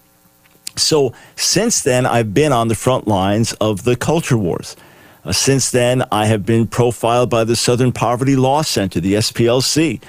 So 0.77 1.15
since 1.37 1.83
then, 1.83 2.07
I've 2.07 2.35
been 2.35 2.53
on 2.53 2.69
the 2.69 2.75
front 2.75 3.07
lines 3.07 3.53
of 3.55 3.85
the 3.85 3.95
culture 3.95 4.39
wars. 4.39 4.77
Uh, 5.25 5.33
since 5.33 5.71
then, 5.71 6.03
I 6.11 6.27
have 6.27 6.45
been 6.45 6.67
profiled 6.67 7.31
by 7.31 7.45
the 7.45 7.55
Southern 7.55 7.93
Poverty 7.93 8.35
Law 8.35 8.63
Center, 8.63 8.99
the 8.99 9.15
SPLC 9.15 10.01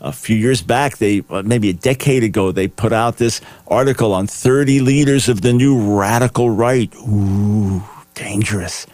a 0.00 0.12
few 0.12 0.36
years 0.36 0.62
back, 0.62 0.98
they 0.98 1.22
uh, 1.30 1.42
maybe 1.42 1.70
a 1.70 1.74
decade 1.74 2.22
ago, 2.22 2.52
they 2.52 2.68
put 2.68 2.92
out 2.92 3.16
this 3.16 3.40
article 3.66 4.12
on 4.12 4.26
30 4.26 4.80
leaders 4.80 5.28
of 5.28 5.40
the 5.40 5.52
new 5.52 5.98
radical 5.98 6.50
right. 6.50 6.92
Ooh, 6.96 7.82
dangerous. 8.14 8.86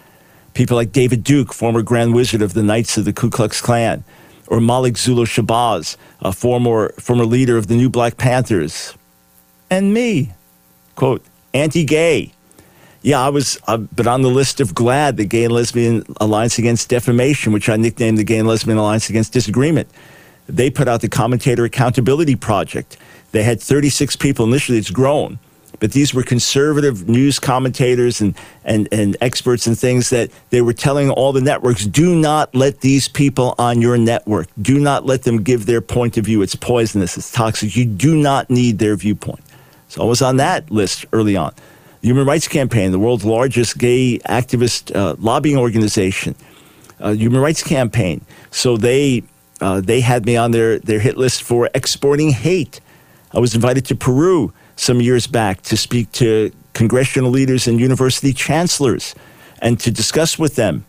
People 0.55 0.77
like 0.77 0.93
David 0.93 1.25
Duke, 1.25 1.53
former 1.53 1.83
Grand 1.83 2.14
Wizard 2.14 2.40
of 2.40 2.55
the 2.55 2.62
Knights 2.62 2.97
of 2.97 3.05
the 3.05 3.12
Ku 3.12 3.29
Klux 3.29 3.61
Klan, 3.61 4.05
or 4.47 4.61
Malik 4.61 4.97
Zulu 4.97 5.25
Shabazz, 5.25 5.97
a 6.21 6.33
former 6.33 6.90
former 7.01 7.25
leader 7.25 7.57
of 7.57 7.67
the 7.67 7.75
New 7.75 7.90
Black 7.90 8.17
Panthers, 8.17 8.95
and 9.69 9.93
me, 9.93 10.33
quote 10.95 11.25
anti-gay. 11.53 12.33
Yeah, 13.03 13.21
I 13.21 13.29
was, 13.29 13.59
uh, 13.67 13.77
but 13.77 14.07
on 14.07 14.23
the 14.23 14.31
list 14.31 14.61
of 14.61 14.75
GLAAD, 14.75 15.17
the 15.17 15.27
Gay 15.27 15.45
and 15.45 15.53
Lesbian 15.53 16.05
Alliance 16.23 16.59
Against 16.59 16.88
Defamation, 16.88 17.53
which 17.53 17.69
I 17.69 17.77
nicknamed 17.77 18.17
the 18.17 18.25
Gay 18.25 18.38
and 18.38 18.49
Lesbian 18.49 18.79
Alliance 18.79 19.11
Against 19.11 19.33
Disagreement. 19.33 19.88
They 20.47 20.71
put 20.71 20.89
out 20.89 21.01
the 21.01 21.09
Commentator 21.09 21.65
Accountability 21.65 22.37
Project. 22.37 22.97
They 23.33 23.43
had 23.43 23.61
36 23.61 24.17
people 24.17 24.47
initially, 24.47 24.79
it's 24.79 24.91
grown. 24.91 25.39
But 25.81 25.93
these 25.93 26.15
were 26.15 26.23
conservative 26.23 27.09
news 27.09 27.39
commentators 27.39 28.21
and, 28.21 28.35
and, 28.65 28.89
and 28.93 29.17
experts 29.21 29.67
and 29.67 29.79
things 29.79 30.11
that 30.11 30.31
they 30.51 30.63
were 30.63 30.73
telling 30.73 31.11
all 31.11 31.33
the 31.33 31.41
networks 31.41 31.85
do 31.85 32.15
not 32.15 32.55
let 32.55 32.81
these 32.81 33.09
people 33.09 33.55
on 33.59 33.83
your 33.83 33.99
network. 33.99 34.49
Do 34.61 34.79
not 34.79 35.05
let 35.05 35.23
them 35.25 35.43
give 35.43 35.67
their 35.67 35.81
point 35.81 36.17
of 36.17 36.25
view. 36.25 36.43
It's 36.43 36.55
poisonous, 36.55 37.17
it's 37.19 37.33
toxic. 37.33 37.77
You 37.77 37.85
do 37.87 38.17
not 38.17 38.51
need 38.51 38.79
their 38.79 38.97
viewpoint. 38.97 39.45
So 39.89 40.03
I 40.03 40.07
was 40.07 40.23
on 40.23 40.37
that 40.39 40.71
list 40.71 41.07
early 41.13 41.37
on. 41.37 41.53
The 42.01 42.09
Human 42.09 42.27
Rights 42.27 42.49
Campaign, 42.49 42.93
the 42.93 42.99
world's 42.99 43.25
largest 43.25 43.79
gay 43.79 44.19
activist 44.21 44.95
uh, 44.95 45.17
lobbying 45.19 45.57
organization, 45.57 46.35
uh, 47.01 47.13
Human 47.13 47.41
Rights 47.41 47.63
Campaign. 47.63 48.25
So 48.51 48.77
they 48.77 49.23
uh, 49.64 49.81
they 49.81 50.03
had 50.03 50.27
me 50.27 50.37
on 50.37 50.50
their, 50.50 50.79
their 50.79 51.00
hit 51.00 51.16
list 51.16 51.42
for 51.42 51.70
exporting 51.74 52.31
hate. 52.31 52.81
I 53.33 53.38
was 53.38 53.55
invited 53.55 53.87
to 53.87 53.96
Peru 53.96 54.53
some 54.77 55.00
years 55.00 55.27
back 55.27 55.62
to 55.62 55.77
speak 55.77 56.12
to 56.12 56.53
congressional 56.74 57.31
leaders 57.31 57.66
and 57.66 57.81
university 57.81 58.35
chancellors 58.35 59.14
and 59.61 59.81
to 59.81 59.90
discuss 59.90 60.38
with 60.38 60.57
them 60.57 60.85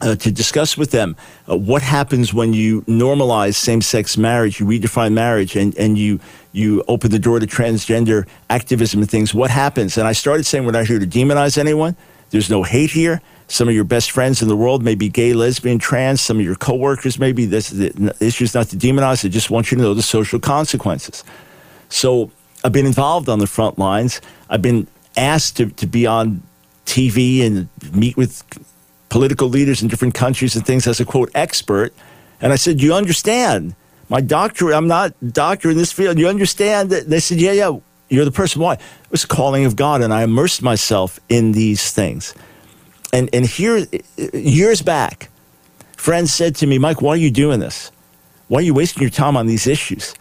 uh, 0.00 0.16
to 0.16 0.32
discuss 0.32 0.76
with 0.76 0.90
them 0.90 1.16
uh, 1.48 1.56
what 1.56 1.82
happens 1.82 2.34
when 2.34 2.52
you 2.52 2.82
normalize 2.82 3.54
same-sex 3.54 4.16
marriage, 4.16 4.58
you 4.58 4.66
redefine 4.66 5.12
marriage, 5.12 5.54
and, 5.54 5.76
and 5.78 5.96
you 5.96 6.18
you 6.50 6.82
open 6.88 7.10
the 7.10 7.18
door 7.18 7.38
to 7.40 7.46
transgender 7.46 8.26
activism 8.50 9.00
and 9.00 9.10
things. 9.10 9.32
What 9.32 9.50
happens? 9.50 9.96
And 9.96 10.08
I 10.08 10.12
started 10.12 10.44
saying 10.44 10.64
we're 10.64 10.72
not 10.72 10.86
here 10.86 10.98
to 10.98 11.06
demonize 11.06 11.56
anyone. 11.56 11.96
There's 12.30 12.50
no 12.50 12.62
hate 12.62 12.90
here. 12.90 13.22
Some 13.52 13.68
of 13.68 13.74
your 13.74 13.84
best 13.84 14.12
friends 14.12 14.40
in 14.40 14.48
the 14.48 14.56
world 14.56 14.82
may 14.82 14.94
be 14.94 15.10
gay, 15.10 15.34
lesbian, 15.34 15.78
trans. 15.78 16.22
Some 16.22 16.38
of 16.38 16.42
your 16.42 16.54
coworkers 16.54 17.18
may 17.18 17.32
be. 17.32 17.44
This, 17.44 17.68
the 17.68 18.16
issue 18.18 18.44
is 18.44 18.54
not 18.54 18.68
to 18.68 18.76
demonize. 18.76 19.26
I 19.26 19.28
just 19.28 19.50
want 19.50 19.70
you 19.70 19.76
to 19.76 19.82
know 19.82 19.92
the 19.92 20.00
social 20.00 20.40
consequences. 20.40 21.22
So 21.90 22.30
I've 22.64 22.72
been 22.72 22.86
involved 22.86 23.28
on 23.28 23.40
the 23.40 23.46
front 23.46 23.78
lines. 23.78 24.22
I've 24.48 24.62
been 24.62 24.86
asked 25.18 25.58
to, 25.58 25.66
to 25.66 25.86
be 25.86 26.06
on 26.06 26.42
TV 26.86 27.44
and 27.44 27.68
meet 27.92 28.16
with 28.16 28.42
political 29.10 29.50
leaders 29.50 29.82
in 29.82 29.88
different 29.88 30.14
countries 30.14 30.56
and 30.56 30.64
things 30.64 30.86
as 30.86 30.98
a 30.98 31.04
quote 31.04 31.30
expert. 31.34 31.92
And 32.40 32.54
I 32.54 32.56
said, 32.56 32.80
You 32.80 32.94
understand? 32.94 33.74
My 34.08 34.22
doctor, 34.22 34.72
I'm 34.72 34.88
not 34.88 35.12
doctor 35.30 35.68
in 35.68 35.76
this 35.76 35.92
field. 35.92 36.18
You 36.18 36.28
understand 36.28 36.88
that? 36.88 37.10
They 37.10 37.20
said, 37.20 37.38
Yeah, 37.38 37.52
yeah, 37.52 37.76
you're 38.08 38.24
the 38.24 38.32
person. 38.32 38.62
Why? 38.62 38.72
It 38.76 39.10
was 39.10 39.24
a 39.24 39.28
calling 39.28 39.66
of 39.66 39.76
God. 39.76 40.00
And 40.00 40.10
I 40.10 40.22
immersed 40.22 40.62
myself 40.62 41.20
in 41.28 41.52
these 41.52 41.92
things. 41.92 42.34
And, 43.12 43.28
and 43.32 43.44
here, 43.46 43.86
years 44.32 44.82
back, 44.82 45.30
friends 45.96 46.32
said 46.32 46.56
to 46.56 46.66
me, 46.66 46.78
Mike, 46.78 47.02
why 47.02 47.10
are 47.10 47.16
you 47.16 47.30
doing 47.30 47.60
this? 47.60 47.92
Why 48.48 48.58
are 48.60 48.62
you 48.62 48.74
wasting 48.74 49.02
your 49.02 49.10
time 49.10 49.36
on 49.36 49.46
these 49.46 49.66
issues? 49.66 50.14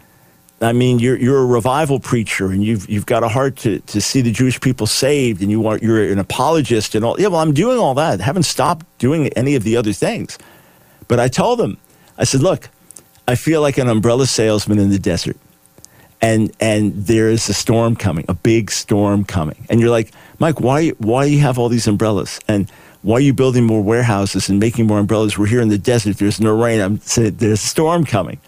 I 0.61 0.73
mean, 0.73 0.99
you're, 0.99 1.17
you're 1.17 1.41
a 1.41 1.45
revival 1.45 1.99
preacher 1.99 2.51
and 2.51 2.63
you've, 2.63 2.87
you've 2.87 3.07
got 3.07 3.23
a 3.23 3.27
heart 3.27 3.55
to, 3.57 3.79
to 3.79 3.99
see 3.99 4.21
the 4.21 4.31
Jewish 4.31 4.59
people 4.61 4.85
saved 4.85 5.41
and 5.41 5.49
you 5.49 5.65
are, 5.67 5.79
you're 5.79 6.11
an 6.11 6.19
apologist 6.19 6.93
and 6.93 7.03
all. 7.03 7.19
Yeah, 7.19 7.27
well, 7.27 7.39
I'm 7.39 7.53
doing 7.53 7.79
all 7.79 7.95
that. 7.95 8.21
I 8.21 8.23
haven't 8.23 8.43
stopped 8.43 8.85
doing 8.99 9.27
any 9.29 9.55
of 9.55 9.63
the 9.63 9.75
other 9.75 9.91
things. 9.91 10.37
But 11.07 11.19
I 11.19 11.29
told 11.29 11.57
them, 11.57 11.77
I 12.17 12.25
said, 12.25 12.41
look, 12.41 12.69
I 13.27 13.35
feel 13.35 13.61
like 13.61 13.79
an 13.79 13.87
umbrella 13.87 14.27
salesman 14.27 14.77
in 14.77 14.89
the 14.89 14.99
desert. 14.99 15.37
And, 16.21 16.51
and 16.59 16.93
there 16.93 17.29
is 17.29 17.49
a 17.49 17.53
storm 17.53 17.95
coming, 17.95 18.25
a 18.27 18.35
big 18.35 18.69
storm 18.69 19.23
coming. 19.23 19.65
And 19.69 19.81
you're 19.81 19.89
like, 19.89 20.13
Mike, 20.37 20.61
why, 20.61 20.89
why 20.99 21.25
do 21.25 21.31
you 21.31 21.39
have 21.39 21.57
all 21.57 21.69
these 21.69 21.87
umbrellas? 21.87 22.39
And 22.47 22.71
why 23.01 23.15
are 23.15 23.21
you 23.21 23.33
building 23.33 23.65
more 23.65 23.81
warehouses 23.81 24.49
and 24.49 24.59
making 24.59 24.87
more 24.87 24.99
umbrellas? 24.99 25.37
We're 25.37 25.47
here 25.47 25.61
in 25.61 25.69
the 25.69 25.77
desert. 25.77 26.17
There's 26.17 26.39
no 26.39 26.55
rain. 26.59 26.79
I'm 26.79 26.97
there's 26.97 27.43
a 27.43 27.57
storm 27.57 28.05
coming. 28.05 28.39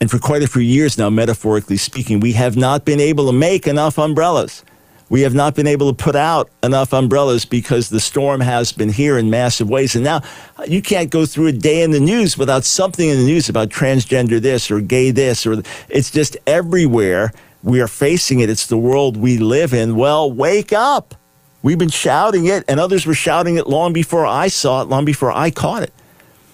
And 0.00 0.10
for 0.10 0.18
quite 0.18 0.42
a 0.42 0.48
few 0.48 0.62
years 0.62 0.98
now, 0.98 1.10
metaphorically 1.10 1.76
speaking, 1.76 2.20
we 2.20 2.32
have 2.32 2.56
not 2.56 2.84
been 2.84 3.00
able 3.00 3.26
to 3.26 3.32
make 3.32 3.66
enough 3.66 3.98
umbrellas. 3.98 4.64
We 5.08 5.20
have 5.20 5.34
not 5.34 5.54
been 5.54 5.66
able 5.66 5.94
to 5.94 6.04
put 6.04 6.16
out 6.16 6.50
enough 6.62 6.92
umbrellas 6.92 7.44
because 7.44 7.88
the 7.88 8.00
storm 8.00 8.40
has 8.40 8.72
been 8.72 8.88
here 8.88 9.16
in 9.16 9.30
massive 9.30 9.70
ways. 9.70 9.94
And 9.94 10.02
now 10.02 10.22
you 10.66 10.82
can't 10.82 11.10
go 11.10 11.24
through 11.24 11.46
a 11.48 11.52
day 11.52 11.82
in 11.82 11.92
the 11.92 12.00
news 12.00 12.36
without 12.36 12.64
something 12.64 13.08
in 13.08 13.18
the 13.18 13.24
news 13.24 13.48
about 13.48 13.68
transgender 13.68 14.40
this 14.40 14.70
or 14.70 14.80
gay 14.80 15.10
this, 15.12 15.46
or 15.46 15.62
it's 15.88 16.10
just 16.10 16.36
everywhere. 16.46 17.32
We 17.62 17.80
are 17.80 17.88
facing 17.88 18.40
it. 18.40 18.50
It's 18.50 18.66
the 18.66 18.78
world 18.78 19.16
we 19.16 19.38
live 19.38 19.72
in. 19.72 19.94
Well, 19.94 20.32
wake 20.32 20.72
up. 20.72 21.14
We've 21.64 21.78
been 21.78 21.88
shouting 21.88 22.44
it, 22.44 22.62
and 22.68 22.78
others 22.78 23.06
were 23.06 23.14
shouting 23.14 23.56
it 23.56 23.66
long 23.66 23.94
before 23.94 24.26
I 24.26 24.48
saw 24.48 24.82
it, 24.82 24.88
long 24.88 25.06
before 25.06 25.32
I 25.32 25.50
caught 25.50 25.82
it. 25.82 25.94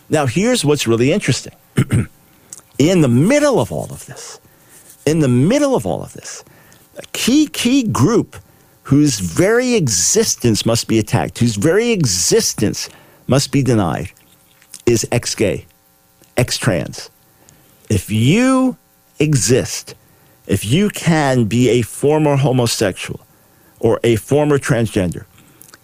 Now, 0.08 0.26
here's 0.26 0.64
what's 0.64 0.86
really 0.86 1.10
interesting. 1.10 1.52
in 2.78 3.00
the 3.00 3.08
middle 3.08 3.58
of 3.58 3.72
all 3.72 3.88
of 3.90 4.06
this, 4.06 4.38
in 5.04 5.18
the 5.18 5.26
middle 5.26 5.74
of 5.74 5.84
all 5.84 6.00
of 6.00 6.12
this, 6.12 6.44
a 6.96 7.02
key, 7.12 7.48
key 7.48 7.82
group 7.82 8.36
whose 8.84 9.18
very 9.18 9.74
existence 9.74 10.64
must 10.64 10.86
be 10.86 11.00
attacked, 11.00 11.40
whose 11.40 11.56
very 11.56 11.90
existence 11.90 12.88
must 13.26 13.50
be 13.50 13.64
denied, 13.64 14.12
is 14.86 15.04
ex 15.10 15.34
gay, 15.34 15.66
ex 16.36 16.56
trans. 16.56 17.10
If 17.88 18.12
you 18.12 18.76
exist, 19.18 19.96
if 20.46 20.64
you 20.64 20.88
can 20.88 21.46
be 21.46 21.68
a 21.70 21.82
former 21.82 22.36
homosexual, 22.36 23.26
or 23.80 23.98
a 24.04 24.16
former 24.16 24.58
transgender, 24.58 25.24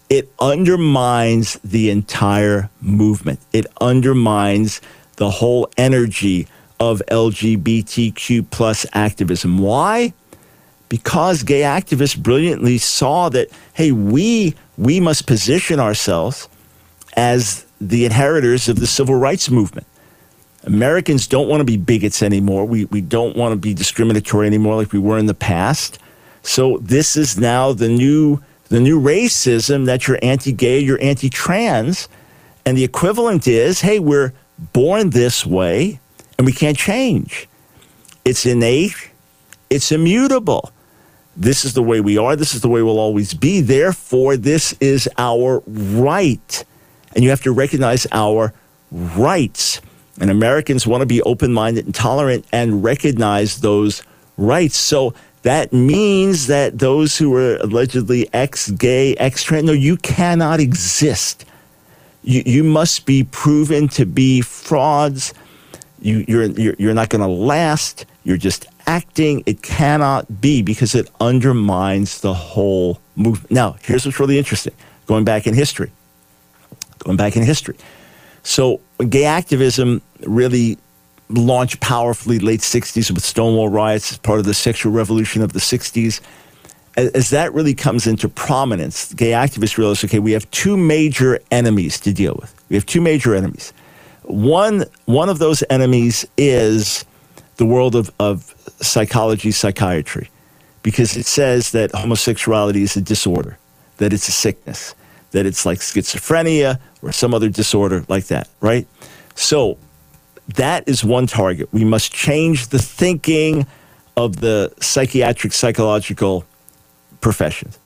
it 0.09 0.31
undermines 0.39 1.59
the 1.65 1.91
entire 1.91 2.71
movement. 2.81 3.41
It 3.53 3.67
undermines 3.81 4.81
the 5.17 5.31
whole 5.31 5.69
energy 5.77 6.47
of 6.79 7.03
LGBTQ 7.09 8.51
plus 8.51 8.87
activism. 8.93 9.59
Why? 9.59 10.13
Because 10.89 11.43
gay 11.43 11.63
activists 11.63 12.17
brilliantly 12.17 12.79
saw 12.79 13.29
that, 13.31 13.49
hey, 13.73 13.91
we 13.93 14.55
we 14.79 15.01
must 15.01 15.27
position 15.27 15.81
ourselves 15.81 16.49
as 17.17 17.67
the 17.81 18.05
inheritors 18.05 18.69
of 18.69 18.79
the 18.79 18.87
civil 18.87 19.15
rights 19.15 19.51
movement. 19.51 19.87
Americans 20.65 21.27
don't 21.27 21.49
want 21.49 21.61
to 21.61 21.65
be 21.65 21.77
bigots 21.77 22.23
anymore. 22.23 22.65
We, 22.65 22.85
we 22.87 23.01
don't 23.01 23.37
want 23.37 23.53
to 23.53 23.57
be 23.57 23.73
discriminatory 23.73 24.47
anymore 24.47 24.77
like 24.77 24.93
we 24.93 24.99
were 24.99 25.17
in 25.17 25.27
the 25.27 25.35
past. 25.35 25.99
So 26.47 26.79
this 26.79 27.17
is 27.17 27.37
now 27.39 27.73
the 27.73 27.89
new 27.89 28.41
the 28.69 28.81
new 28.81 29.01
racism 29.01 29.87
that 29.87 30.09
you're 30.09 30.19
anti-gay, 30.23 30.81
you're 30.81 31.01
anti-trans, 31.01 32.09
and 32.65 32.77
the 32.77 32.83
equivalent 32.83 33.47
is, 33.47 33.81
hey, 33.81 34.01
we're 34.01 34.33
born 34.73 35.11
this 35.11 35.47
way 35.47 36.01
and 36.37 36.47
we 36.47 36.53
can't 36.53 36.77
change. 36.77 37.49
It's 38.25 38.45
innate, 38.45 39.13
it's 39.71 39.93
immutable. 39.93 40.73
This 41.37 41.65
is 41.65 41.75
the 41.75 41.83
way 41.83 42.01
we 42.01 42.19
are, 42.19 42.35
this 42.35 42.55
is 42.55 42.63
the 42.63 42.69
way 42.69 42.83
we'll 42.83 42.99
always 42.99 43.35
be. 43.35 43.61
Therefore, 43.61 44.37
this 44.37 44.75
is 44.81 45.09
our 45.17 45.63
right. 45.67 46.65
And 47.15 47.23
you 47.23 47.31
have 47.31 47.43
to 47.43 47.53
recognize 47.53 48.07
our 48.11 48.53
rights. 48.91 49.81
And 50.21 50.31
Americans 50.31 50.87
want 50.87 51.03
to 51.03 51.07
be 51.07 51.23
open 51.23 51.53
minded 51.53 51.85
and 51.85 51.95
tolerant 51.95 52.47
and 52.53 52.83
recognize 52.83 53.61
those 53.61 54.03
rights. 54.37 54.77
So 54.77 55.15
that 55.47 55.73
means 55.73 56.49
that 56.49 56.81
those 56.81 57.17
who 57.17 57.33
are 57.37 57.55
allegedly 57.59 58.29
ex 58.33 58.69
gay, 58.73 59.15
ex 59.15 59.45
trans, 59.45 59.63
no, 59.65 59.73
you 59.73 59.97
cannot 59.99 60.59
exist. 60.59 61.45
You, 62.25 62.43
you 62.45 62.65
must 62.65 63.07
be 63.07 63.23
proven 63.23 63.87
to 63.91 64.05
be 64.07 64.41
frauds. 64.41 65.33
You, 66.01 66.25
you're, 66.27 66.47
you're, 66.47 66.75
you're 66.81 66.95
not 66.95 67.11
going 67.11 67.21
to 67.21 67.29
last. 67.29 68.07
You're 68.25 68.39
just 68.39 68.67
acting. 68.89 69.45
It 69.47 69.63
cannot 69.63 70.41
be 70.41 70.63
because 70.63 70.97
it 70.97 71.09
undermines 71.21 72.23
the 72.23 72.35
whole 72.35 73.01
movement. 73.15 73.53
Now, 73.53 73.77
here's 73.83 74.05
what's 74.05 74.19
really 74.19 74.39
interesting 74.39 74.75
going 75.07 75.25
back 75.25 75.47
in 75.47 75.55
history. 75.55 75.93
Going 76.99 77.17
back 77.17 77.37
in 77.37 77.45
history. 77.45 77.77
So, 78.43 78.81
gay 79.09 79.27
activism 79.27 80.03
really 80.27 80.77
launched 81.29 81.81
powerfully 81.81 82.39
late 82.39 82.61
60s 82.61 83.11
with 83.11 83.25
Stonewall 83.25 83.69
riots 83.69 84.13
as 84.13 84.19
part 84.19 84.39
of 84.39 84.45
the 84.45 84.55
sexual 84.55 84.93
revolution 84.93 85.43
of 85.43 85.53
the 85.53 85.59
60s. 85.59 86.21
As, 86.97 87.11
as 87.11 87.31
that 87.31 87.53
really 87.53 87.75
comes 87.75 88.07
into 88.07 88.29
prominence, 88.29 89.13
gay 89.13 89.31
activists 89.31 89.77
realize 89.77 90.05
okay, 90.05 90.19
we 90.19 90.33
have 90.33 90.51
two 90.51 90.77
major 90.77 91.41
enemies 91.51 91.99
to 92.01 92.13
deal 92.13 92.37
with. 92.41 92.55
We 92.69 92.77
have 92.77 92.87
two 92.87 93.01
major 93.01 93.35
enemies. 93.35 93.73
One, 94.23 94.85
one 95.05 95.29
of 95.29 95.39
those 95.39 95.63
enemies 95.71 96.27
is 96.37 97.05
the 97.57 97.67
world 97.67 97.95
of, 97.95 98.11
of 98.19 98.55
psychology, 98.81 99.51
psychiatry, 99.51 100.31
because 100.83 101.17
it 101.17 101.27
says 101.27 101.73
that 101.73 101.93
homosexuality 101.93 102.83
is 102.83 102.97
a 102.97 103.01
disorder, 103.01 103.59
that 103.99 104.13
it's 104.13 104.29
a 104.29 104.33
sickness, 104.33 104.95
that 105.31 105.47
it's 105.47 105.65
like 105.65 105.79
schizophrenia 105.79 106.79
or 107.03 107.13
some 107.13 107.35
other 107.35 107.49
disorder 107.49 108.05
like 108.09 108.27
that, 108.27 108.49
right? 108.61 108.87
So 109.35 109.79
that 110.55 110.89
is 110.89 111.05
one 111.05 111.27
target. 111.27 111.69
We 111.73 111.85
must 111.85 112.13
change 112.13 112.69
the 112.69 112.79
thinking 112.79 113.67
of 114.17 114.37
the 114.41 114.73
psychiatric, 114.81 115.53
psychological 115.53 116.45
professions. 117.21 117.79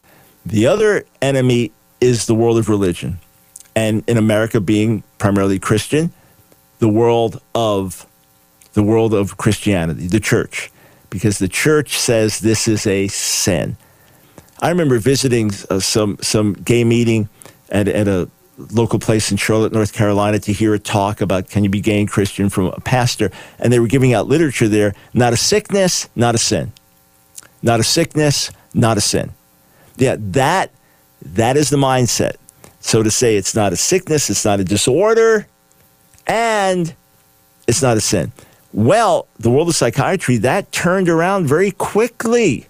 The 0.45 0.67
other 0.67 1.05
enemy 1.23 1.73
is 2.01 2.27
the 2.27 2.35
world 2.35 2.59
of 2.59 2.69
religion. 2.69 3.19
And 3.75 4.05
in 4.07 4.17
America 4.17 4.61
being 4.61 5.03
primarily 5.19 5.59
Christian, 5.59 6.13
the 6.79 6.89
world 6.89 7.41
of 7.55 8.07
the 8.73 8.83
world 8.83 9.15
of 9.15 9.37
Christianity, 9.37 10.07
the 10.07 10.21
church, 10.21 10.71
because 11.09 11.39
the 11.39 11.49
church 11.49 11.99
says 11.99 12.41
this 12.41 12.69
is 12.69 12.87
a 12.87 13.09
sin. 13.09 13.77
I 14.61 14.69
remember 14.69 14.99
visiting 14.99 15.51
uh, 15.69 15.81
some 15.81 16.19
some 16.21 16.53
gay 16.53 16.85
meeting 16.85 17.29
at, 17.71 17.89
at 17.89 18.07
a 18.07 18.29
local 18.71 18.99
place 18.99 19.31
in 19.31 19.37
Charlotte, 19.37 19.73
North 19.73 19.93
Carolina, 19.93 20.39
to 20.41 20.53
hear 20.53 20.75
a 20.75 20.79
talk 20.79 21.21
about 21.21 21.49
can 21.49 21.65
you 21.65 21.71
be 21.71 21.81
gay 21.81 22.01
and 22.01 22.09
Christian 22.09 22.49
from 22.49 22.67
a 22.67 22.81
pastor. 22.81 23.31
And 23.59 23.73
they 23.73 23.81
were 23.81 23.87
giving 23.87 24.15
out 24.15 24.29
literature 24.29 24.69
there 24.69 24.95
not 25.15 25.33
a 25.33 25.37
sickness, 25.37 26.09
not 26.15 26.35
a 26.35 26.39
sin. 26.39 26.73
Not 27.63 27.81
a 27.81 27.85
sickness, 27.85 28.51
not 28.75 28.97
a 28.97 29.01
sin. 29.01 29.33
Yeah, 29.97 30.17
that 30.19 30.71
that 31.23 31.57
is 31.57 31.71
the 31.71 31.77
mindset. 31.77 32.37
So 32.81 33.03
to 33.03 33.11
say 33.11 33.37
it's 33.37 33.55
not 33.55 33.73
a 33.73 33.77
sickness, 33.77 34.31
it's 34.31 34.45
not 34.45 34.61
a 34.61 34.65
disorder, 34.65 35.47
and 36.27 36.95
it's 37.67 37.83
not 37.83 37.97
a 37.97 38.01
sin. 38.01 38.33
Well, 38.73 39.27
the 39.39 39.51
world 39.51 39.69
of 39.69 39.75
psychiatry, 39.75 40.39
that 40.39 40.73
turned 40.73 41.09
around 41.09 41.47
very 41.47 41.73
quickly. 41.73 42.67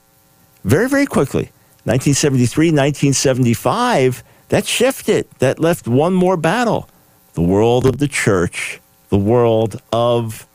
Very, 0.65 0.89
very 0.89 1.07
quickly. 1.07 1.53
1973, 1.85 2.67
1975 2.69 4.25
that 4.51 4.67
shifted. 4.67 5.27
That 5.39 5.59
left 5.59 5.89
one 5.89 6.15
more 6.15 6.37
battle 6.37 6.89
the 7.35 7.43
world 7.43 7.87
of 7.87 7.99
the 7.99 8.09
church, 8.09 8.81
the 9.09 9.19
world 9.19 9.81
of 9.93 10.47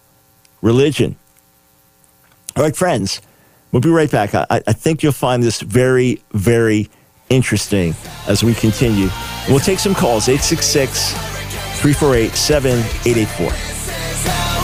religion. 0.62 1.16
All 2.56 2.64
right, 2.64 2.76
friends, 2.76 3.22
we'll 3.72 3.82
be 3.82 3.90
right 3.90 4.12
back. 4.12 4.36
I, 4.36 4.46
I 4.50 4.74
think 4.74 5.02
you'll 5.02 5.12
find 5.12 5.42
this 5.42 5.62
very, 5.62 6.22
very 6.32 6.90
interesting 7.30 7.96
as 8.28 8.44
we 8.44 8.54
continue. 8.54 9.10
We'll 9.50 9.60
take 9.60 9.80
some 9.80 9.96
calls 9.96 10.30
866 10.30 11.14
348 11.82 12.32
7884. 12.32 14.55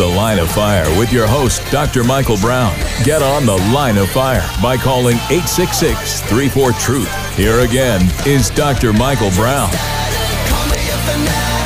The 0.00 0.06
Line 0.06 0.38
of 0.38 0.50
Fire 0.50 0.88
with 0.98 1.12
your 1.12 1.26
host, 1.26 1.60
Dr. 1.70 2.02
Michael 2.02 2.38
Brown. 2.38 2.74
Get 3.04 3.20
on 3.20 3.44
The 3.44 3.56
Line 3.70 3.98
of 3.98 4.08
Fire 4.08 4.40
by 4.62 4.78
calling 4.78 5.16
866 5.28 6.22
34 6.22 6.72
Truth. 6.72 7.36
Here 7.36 7.60
again 7.60 8.10
is 8.26 8.48
Dr. 8.48 8.94
Michael 8.94 9.28
Brown. 9.32 9.68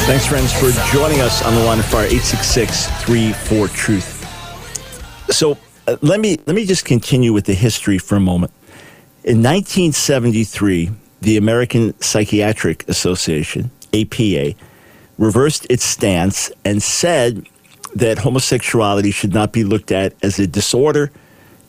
Thanks, 0.09 0.27
friends, 0.27 0.53
for 0.53 0.73
joining 0.93 1.21
us 1.21 1.45
on 1.45 1.55
the 1.55 1.63
line 1.63 1.79
of 1.79 1.85
fire, 1.85 2.07
866 2.07 2.89
34 3.05 3.69
Truth. 3.69 5.31
So 5.31 5.57
uh, 5.87 5.97
let, 6.03 6.19
me, 6.19 6.37
let 6.45 6.57
me 6.57 6.67
just 6.67 6.85
continue 6.85 7.33
with 7.33 7.45
the 7.45 7.55
history 7.55 7.99
for 7.99 8.17
a 8.17 8.21
moment. 8.21 8.53
In 9.23 9.45
1973, 9.45 10.91
the 11.21 11.37
American 11.37 11.95
Psychiatric 12.01 12.89
Association, 12.89 13.71
APA, 13.93 14.55
reversed 15.19 15.69
its 15.71 15.85
stance 15.85 16.51
and 16.65 16.83
said 16.83 17.47
that 17.95 18.19
homosexuality 18.19 19.11
should 19.11 19.33
not 19.33 19.53
be 19.53 19.65
looked 19.65 19.93
at 19.93 20.15
as 20.23 20.39
a 20.39 20.47
disorder 20.47 21.11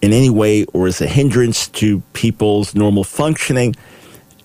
in 0.01 0.13
any 0.13 0.29
way 0.29 0.65
or 0.65 0.87
as 0.87 1.01
a 1.01 1.07
hindrance 1.07 1.67
to 1.69 2.01
people's 2.13 2.75
normal 2.75 3.03
functioning. 3.03 3.75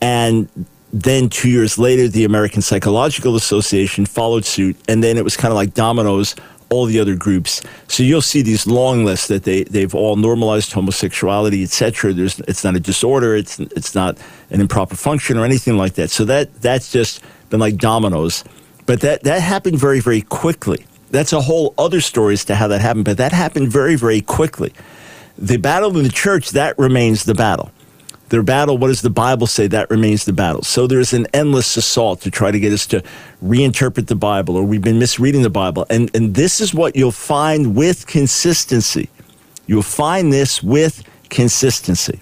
And 0.00 0.48
then 0.92 1.28
two 1.28 1.48
years 1.48 1.78
later, 1.78 2.08
the 2.08 2.24
American 2.24 2.62
Psychological 2.62 3.36
Association 3.36 4.06
followed 4.06 4.44
suit, 4.44 4.76
and 4.88 5.04
then 5.04 5.16
it 5.16 5.24
was 5.24 5.36
kind 5.36 5.52
of 5.52 5.56
like 5.56 5.74
dominoes. 5.74 6.34
All 6.72 6.86
the 6.86 7.00
other 7.00 7.16
groups, 7.16 7.62
so 7.88 8.04
you'll 8.04 8.22
see 8.22 8.42
these 8.42 8.64
long 8.64 9.04
lists 9.04 9.26
that 9.26 9.42
they 9.42 9.64
they've 9.64 9.92
all 9.92 10.14
normalized 10.14 10.70
homosexuality, 10.70 11.64
etc. 11.64 12.12
There's 12.12 12.38
it's 12.46 12.62
not 12.62 12.76
a 12.76 12.78
disorder, 12.78 13.34
it's 13.34 13.58
it's 13.58 13.92
not 13.96 14.18
an 14.50 14.60
improper 14.60 14.94
function 14.94 15.36
or 15.36 15.44
anything 15.44 15.76
like 15.76 15.94
that. 15.94 16.10
So 16.10 16.24
that 16.26 16.60
that's 16.60 16.92
just 16.92 17.24
been 17.48 17.58
like 17.58 17.76
dominoes, 17.76 18.44
but 18.86 19.00
that 19.00 19.24
that 19.24 19.42
happened 19.42 19.80
very 19.80 19.98
very 19.98 20.22
quickly. 20.22 20.86
That's 21.10 21.32
a 21.32 21.40
whole 21.40 21.74
other 21.76 22.00
story 22.00 22.34
as 22.34 22.44
to 22.46 22.54
how 22.54 22.68
that 22.68 22.80
happened, 22.80 23.04
but 23.04 23.16
that 23.18 23.32
happened 23.32 23.70
very 23.70 23.96
very 23.96 24.20
quickly. 24.20 24.72
The 25.36 25.56
battle 25.56 25.96
in 25.96 26.02
the 26.02 26.10
church 26.10 26.50
that 26.50 26.78
remains 26.78 27.24
the 27.24 27.34
battle 27.34 27.70
their 28.30 28.42
battle, 28.42 28.78
what 28.78 28.88
does 28.88 29.02
the 29.02 29.10
Bible 29.10 29.46
say? 29.46 29.66
That 29.66 29.90
remains 29.90 30.24
the 30.24 30.32
battle. 30.32 30.62
So 30.62 30.86
there's 30.86 31.12
an 31.12 31.26
endless 31.34 31.76
assault 31.76 32.20
to 32.22 32.30
try 32.30 32.50
to 32.50 32.58
get 32.58 32.72
us 32.72 32.86
to 32.86 33.02
reinterpret 33.44 34.06
the 34.06 34.14
Bible, 34.14 34.56
or 34.56 34.62
we've 34.62 34.80
been 34.80 34.98
misreading 34.98 35.42
the 35.42 35.50
Bible. 35.50 35.84
And, 35.90 36.14
and 36.14 36.34
this 36.34 36.60
is 36.60 36.72
what 36.72 36.96
you'll 36.96 37.10
find 37.10 37.74
with 37.74 38.06
consistency. 38.06 39.10
You'll 39.66 39.82
find 39.82 40.32
this 40.32 40.62
with 40.62 41.04
consistency. 41.28 42.20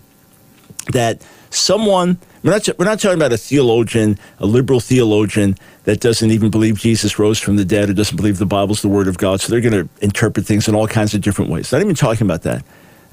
That 0.92 1.22
someone, 1.50 2.18
we're 2.42 2.52
not, 2.52 2.68
we're 2.78 2.84
not 2.84 3.00
talking 3.00 3.18
about 3.18 3.32
a 3.32 3.38
theologian, 3.38 4.18
a 4.38 4.46
liberal 4.46 4.80
theologian 4.80 5.56
that 5.84 6.00
doesn't 6.00 6.30
even 6.30 6.50
believe 6.50 6.78
Jesus 6.78 7.18
rose 7.18 7.38
from 7.38 7.56
the 7.56 7.64
dead 7.64 7.90
or 7.90 7.94
doesn't 7.94 8.16
believe 8.16 8.38
the 8.38 8.46
Bible's 8.46 8.82
the 8.82 8.88
Word 8.88 9.08
of 9.08 9.18
God. 9.18 9.40
So 9.40 9.50
they're 9.50 9.61
going 9.61 9.88
to 9.88 10.04
interpret 10.04 10.46
things 10.46 10.68
in 10.68 10.74
all 10.74 10.87
kinds 10.87 11.14
of 11.14 11.20
different 11.20 11.50
ways. 11.50 11.72
Not 11.72 11.80
even 11.80 11.94
talking 11.94 12.26
about 12.26 12.42
that. 12.42 12.64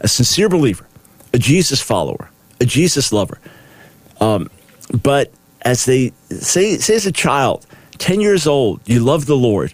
A 0.01 0.07
sincere 0.07 0.49
believer, 0.49 0.85
a 1.33 1.37
Jesus 1.37 1.81
follower, 1.81 2.29
a 2.59 2.65
Jesus 2.65 3.11
lover. 3.11 3.39
Um, 4.19 4.49
but 5.01 5.31
as 5.61 5.85
they 5.85 6.13
say, 6.29 6.77
say 6.77 6.95
as 6.95 7.05
a 7.05 7.11
child, 7.11 7.65
10 7.97 8.21
years 8.21 8.45
old, 8.45 8.81
you 8.85 8.99
love 8.99 9.25
the 9.25 9.37
Lord. 9.37 9.73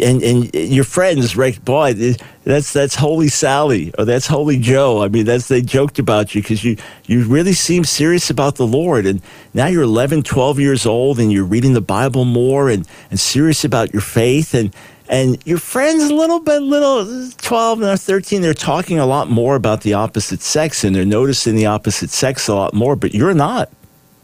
And, 0.00 0.22
and 0.22 0.54
your 0.54 0.84
friends, 0.84 1.36
right? 1.36 1.62
Boy, 1.64 2.16
that's 2.44 2.72
that's 2.72 2.94
Holy 2.94 3.28
Sally 3.28 3.92
or 3.98 4.04
that's 4.04 4.26
Holy 4.26 4.58
Joe. 4.58 5.02
I 5.02 5.08
mean, 5.08 5.26
that's 5.26 5.48
they 5.48 5.60
joked 5.60 5.98
about 5.98 6.34
you 6.34 6.42
because 6.42 6.64
you 6.64 6.76
you 7.04 7.24
really 7.24 7.52
seem 7.52 7.84
serious 7.84 8.30
about 8.30 8.56
the 8.56 8.66
Lord. 8.66 9.04
And 9.04 9.20
now 9.52 9.66
you're 9.66 9.82
11, 9.82 10.22
12 10.22 10.58
years 10.58 10.86
old, 10.86 11.18
and 11.18 11.30
you're 11.30 11.44
reading 11.44 11.74
the 11.74 11.82
Bible 11.82 12.24
more 12.24 12.70
and 12.70 12.88
and 13.10 13.20
serious 13.20 13.64
about 13.64 13.92
your 13.92 14.02
faith. 14.02 14.54
And 14.54 14.74
and 15.08 15.38
your 15.44 15.58
friends 15.58 16.04
a 16.04 16.14
little 16.14 16.40
bit 16.40 16.60
little 16.60 17.30
12 17.30 17.82
or 17.82 17.96
13 17.96 18.40
they're 18.40 18.54
talking 18.54 18.98
a 18.98 19.06
lot 19.06 19.28
more 19.28 19.56
about 19.56 19.82
the 19.82 19.92
opposite 19.92 20.40
sex 20.40 20.84
and 20.84 20.96
they're 20.96 21.04
noticing 21.04 21.54
the 21.54 21.66
opposite 21.66 22.08
sex 22.08 22.48
a 22.48 22.54
lot 22.54 22.72
more 22.72 22.96
but 22.96 23.12
you're 23.12 23.34
not 23.34 23.68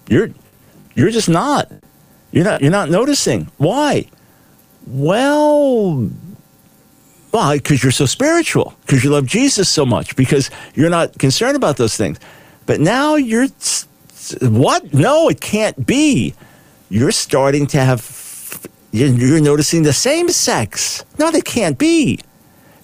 you're 0.09 0.31
you're 0.95 1.11
just 1.11 1.29
not 1.29 1.71
you're 2.33 2.45
not 2.45 2.63
you're 2.63 2.71
not 2.71 2.89
noticing 2.89 3.51
why 3.59 4.07
well 4.89 6.11
well 7.33 7.53
because 7.53 7.83
you're 7.83 7.93
so 7.93 8.07
spiritual 8.07 8.75
because 8.83 9.05
you 9.05 9.11
love 9.11 9.27
jesus 9.27 9.69
so 9.69 9.87
much 9.87 10.17
because 10.17 10.51
you're 10.75 10.91
not 10.91 11.19
concerned 11.19 11.57
about 11.57 11.77
those 11.77 11.97
things 11.97 12.19
but 12.67 12.81
now 12.81 13.17
you're 13.17 13.49
what 14.43 14.95
no 14.95 15.29
it 15.29 15.41
can't 15.41 15.87
be 15.87 16.35
you're 16.91 17.13
starting 17.13 17.67
to 17.67 17.79
have 17.79 18.03
you're 18.93 19.41
noticing 19.41 19.83
the 19.83 19.93
same 19.93 20.29
sex. 20.31 21.05
No, 21.19 21.31
they 21.31 21.41
can't 21.41 21.79
be. 21.79 22.21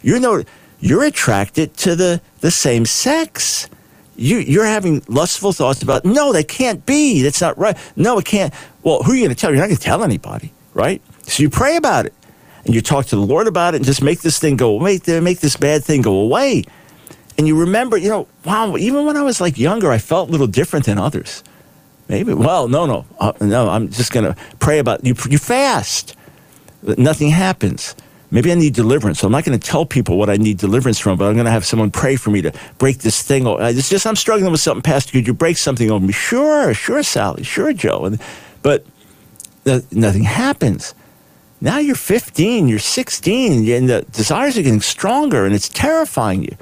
You're 0.02 0.20
no, 0.20 0.44
you're 0.80 1.04
attracted 1.04 1.76
to 1.78 1.96
the, 1.96 2.20
the 2.40 2.50
same 2.50 2.84
sex. 2.86 3.68
You, 4.16 4.38
you're 4.38 4.66
having 4.66 5.02
lustful 5.08 5.52
thoughts 5.52 5.82
about, 5.82 6.04
no, 6.04 6.32
they 6.32 6.44
can't 6.44 6.86
be. 6.86 7.22
That's 7.22 7.40
not 7.40 7.58
right. 7.58 7.76
No, 7.96 8.18
it 8.18 8.26
can't. 8.26 8.54
Well, 8.82 9.02
who 9.02 9.12
are 9.12 9.14
you 9.16 9.22
going 9.24 9.34
to 9.34 9.40
tell? 9.40 9.50
You're 9.50 9.60
not 9.60 9.66
going 9.66 9.76
to 9.76 9.82
tell 9.82 10.04
anybody, 10.04 10.52
right? 10.74 11.02
So 11.26 11.42
you 11.42 11.50
pray 11.50 11.76
about 11.76 12.06
it 12.06 12.14
and 12.64 12.74
you 12.74 12.80
talk 12.80 13.06
to 13.06 13.16
the 13.16 13.22
Lord 13.22 13.46
about 13.46 13.74
it 13.74 13.78
and 13.78 13.84
just 13.84 14.02
make 14.02 14.20
this 14.20 14.38
thing 14.38 14.56
go 14.56 14.70
away, 14.70 15.00
make 15.06 15.40
this 15.40 15.56
bad 15.56 15.84
thing 15.84 16.02
go 16.02 16.20
away. 16.20 16.64
And 17.36 17.48
you 17.48 17.58
remember, 17.58 17.96
you 17.96 18.08
know, 18.08 18.28
wow, 18.44 18.76
even 18.76 19.06
when 19.06 19.16
I 19.16 19.22
was 19.22 19.40
like 19.40 19.58
younger, 19.58 19.90
I 19.90 19.98
felt 19.98 20.28
a 20.28 20.32
little 20.32 20.46
different 20.46 20.86
than 20.86 20.98
others. 20.98 21.42
Maybe. 22.08 22.34
Well, 22.34 22.68
no, 22.68 22.86
no, 22.86 23.06
uh, 23.18 23.32
no. 23.40 23.68
I'm 23.68 23.88
just 23.88 24.12
going 24.12 24.26
to 24.26 24.40
pray 24.60 24.78
about 24.78 25.04
you. 25.04 25.14
You 25.28 25.38
fast. 25.38 26.14
Nothing 26.82 27.30
happens. 27.30 27.96
Maybe 28.30 28.52
I 28.52 28.54
need 28.56 28.74
deliverance. 28.74 29.20
So 29.20 29.26
I'm 29.26 29.32
not 29.32 29.44
going 29.44 29.58
to 29.58 29.66
tell 29.66 29.86
people 29.86 30.18
what 30.18 30.28
I 30.28 30.36
need 30.36 30.58
deliverance 30.58 30.98
from, 30.98 31.16
but 31.16 31.26
I'm 31.26 31.34
going 31.34 31.46
to 31.46 31.50
have 31.50 31.64
someone 31.64 31.90
pray 31.90 32.16
for 32.16 32.30
me 32.30 32.42
to 32.42 32.52
break 32.78 32.98
this 32.98 33.22
thing. 33.22 33.46
It's 33.46 33.88
just 33.88 34.06
I'm 34.06 34.16
struggling 34.16 34.50
with 34.52 34.60
something, 34.60 34.82
Pastor. 34.82 35.12
Could 35.12 35.26
you 35.26 35.34
break 35.34 35.56
something 35.56 35.90
over 35.90 36.04
me? 36.04 36.12
Sure, 36.12 36.74
sure, 36.74 37.02
Sally. 37.02 37.42
Sure, 37.42 37.72
Joe. 37.72 38.04
And, 38.04 38.20
but 38.62 38.84
nothing 39.64 40.24
happens. 40.24 40.94
Now 41.64 41.78
you're 41.78 41.94
15, 41.96 42.68
you're 42.68 42.78
16, 42.78 43.70
and 43.70 43.88
the 43.88 44.02
desires 44.12 44.58
are 44.58 44.62
getting 44.62 44.82
stronger, 44.82 45.46
and 45.46 45.54
it's 45.54 45.70
terrifying 45.70 46.42
you. 46.42 46.54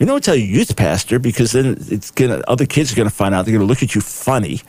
You 0.00 0.06
don't 0.06 0.24
tell 0.24 0.34
your 0.34 0.48
youth 0.48 0.74
pastor 0.74 1.20
because 1.20 1.52
then 1.52 1.76
it's 1.88 2.10
gonna 2.10 2.42
other 2.48 2.66
kids 2.66 2.92
are 2.92 2.96
gonna 2.96 3.08
find 3.08 3.36
out. 3.36 3.44
They're 3.44 3.54
gonna 3.54 3.66
look 3.66 3.84
at 3.84 3.94
you 3.94 4.00
funny. 4.00 4.60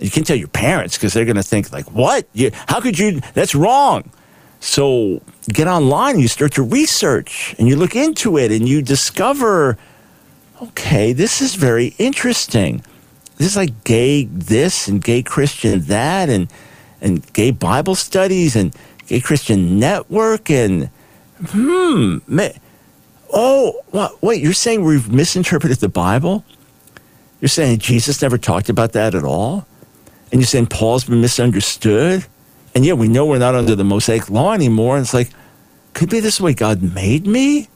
You 0.00 0.10
can't 0.10 0.26
tell 0.26 0.36
your 0.36 0.48
parents 0.48 0.96
because 0.96 1.12
they're 1.12 1.24
gonna 1.24 1.44
think 1.44 1.72
like, 1.72 1.92
"What? 1.92 2.26
You, 2.32 2.50
how 2.66 2.80
could 2.80 2.98
you? 2.98 3.20
That's 3.34 3.54
wrong." 3.54 4.10
So 4.58 5.22
get 5.48 5.68
online 5.68 6.18
you 6.18 6.26
start 6.26 6.52
to 6.54 6.64
research 6.64 7.54
and 7.56 7.68
you 7.68 7.76
look 7.76 7.94
into 7.94 8.36
it 8.36 8.50
and 8.50 8.68
you 8.68 8.82
discover, 8.82 9.78
okay, 10.60 11.12
this 11.12 11.40
is 11.40 11.54
very 11.54 11.94
interesting. 11.98 12.82
This 13.36 13.46
is 13.46 13.56
like 13.56 13.84
gay 13.84 14.24
this 14.24 14.88
and 14.88 15.04
gay 15.04 15.22
Christian 15.22 15.82
that 15.82 16.28
and 16.28 16.48
and 17.00 17.32
gay 17.32 17.52
Bible 17.52 17.94
studies 17.94 18.56
and 18.56 18.74
gay 19.06 19.20
Christian 19.20 19.78
network 19.78 20.50
and 20.50 20.90
hmm. 21.46 22.18
Oh, 23.32 23.82
what, 23.90 24.22
wait, 24.22 24.40
you're 24.40 24.52
saying 24.52 24.84
we've 24.84 25.10
misinterpreted 25.12 25.78
the 25.78 25.88
Bible? 25.88 26.44
You're 27.40 27.48
saying 27.48 27.78
Jesus 27.78 28.22
never 28.22 28.38
talked 28.38 28.68
about 28.68 28.92
that 28.92 29.14
at 29.14 29.24
all? 29.24 29.66
And 30.30 30.40
you're 30.40 30.46
saying 30.46 30.66
Paul's 30.66 31.04
been 31.04 31.20
misunderstood? 31.20 32.24
And 32.74 32.84
yet 32.84 32.96
we 32.96 33.08
know 33.08 33.26
we're 33.26 33.38
not 33.38 33.54
under 33.54 33.74
the 33.74 33.84
Mosaic 33.84 34.30
law 34.30 34.52
anymore. 34.52 34.96
And 34.96 35.04
it's 35.04 35.14
like, 35.14 35.30
could 35.94 36.10
be 36.10 36.20
this 36.20 36.40
way 36.40 36.54
God 36.54 36.82
made 36.82 37.26
me? 37.26 37.68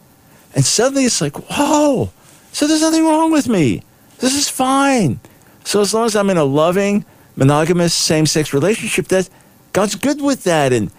And 0.55 0.64
suddenly 0.64 1.05
it's 1.05 1.21
like, 1.21 1.37
whoa, 1.51 2.11
so 2.53 2.67
there's 2.67 2.81
nothing 2.81 3.05
wrong 3.05 3.33
with 3.33 3.49
me. 3.49 3.83
This 4.19 4.35
is 4.35 4.49
fine. 4.49 5.21
So 5.64 5.81
as 5.81 5.93
long 5.93 6.07
as 6.07 6.17
I'm 6.17 6.31
in 6.31 6.37
a 6.37 6.45
loving, 6.45 7.05
monogamous, 7.37 7.95
same-sex 7.95 8.55
relationship, 8.55 9.09
that 9.09 9.29
God's 9.73 9.97
good 9.97 10.23
with 10.23 10.45
that. 10.45 10.73
And. 10.73 10.91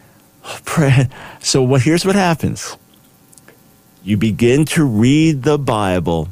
So 1.42 1.64
what, 1.64 1.82
here's 1.82 2.06
what 2.06 2.16
happens 2.16 2.78
you 4.04 4.18
begin 4.18 4.66
to 4.66 4.86
read 4.86 5.44
the 5.44 5.58
Bible 5.58 6.30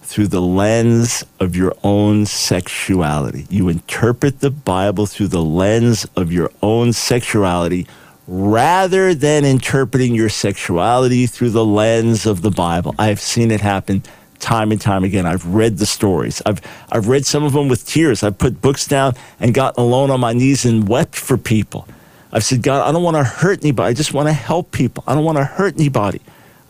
through 0.00 0.26
the 0.26 0.40
lens 0.40 1.24
of 1.38 1.54
your 1.54 1.74
own 1.84 2.26
sexuality. 2.26 3.46
You 3.48 3.68
interpret 3.68 4.40
the 4.40 4.50
Bible 4.50 5.06
through 5.06 5.28
the 5.28 5.42
lens 5.42 6.06
of 6.16 6.32
your 6.32 6.50
own 6.62 6.92
sexuality 6.92 7.86
rather 8.26 9.14
than 9.14 9.44
interpreting 9.44 10.14
your 10.14 10.28
sexuality 10.28 11.26
through 11.26 11.50
the 11.50 11.64
lens 11.64 12.26
of 12.26 12.42
the 12.42 12.50
Bible. 12.50 12.94
I've 12.98 13.20
seen 13.20 13.50
it 13.50 13.60
happen 13.60 14.02
time 14.40 14.72
and 14.72 14.80
time 14.80 15.04
again. 15.04 15.26
I've 15.26 15.46
read 15.46 15.78
the 15.78 15.86
stories. 15.86 16.42
I've 16.44 16.60
I've 16.90 17.06
read 17.06 17.26
some 17.26 17.44
of 17.44 17.52
them 17.52 17.68
with 17.68 17.86
tears. 17.86 18.22
I've 18.22 18.38
put 18.38 18.60
books 18.60 18.86
down 18.86 19.14
and 19.38 19.54
gotten 19.54 19.82
alone 19.82 20.10
on 20.10 20.20
my 20.20 20.32
knees 20.32 20.64
and 20.64 20.88
wept 20.88 21.14
for 21.14 21.36
people. 21.36 21.86
I've 22.32 22.44
said, 22.44 22.62
God, 22.62 22.88
I 22.88 22.92
don't 22.92 23.02
want 23.02 23.16
to 23.16 23.24
hurt 23.24 23.62
anybody. 23.62 23.90
I 23.90 23.94
just 23.94 24.14
want 24.14 24.28
to 24.28 24.32
help 24.32 24.70
people. 24.72 25.02
I 25.06 25.14
don't 25.14 25.24
want 25.24 25.38
to 25.38 25.44
hurt 25.44 25.74
anybody. 25.74 26.20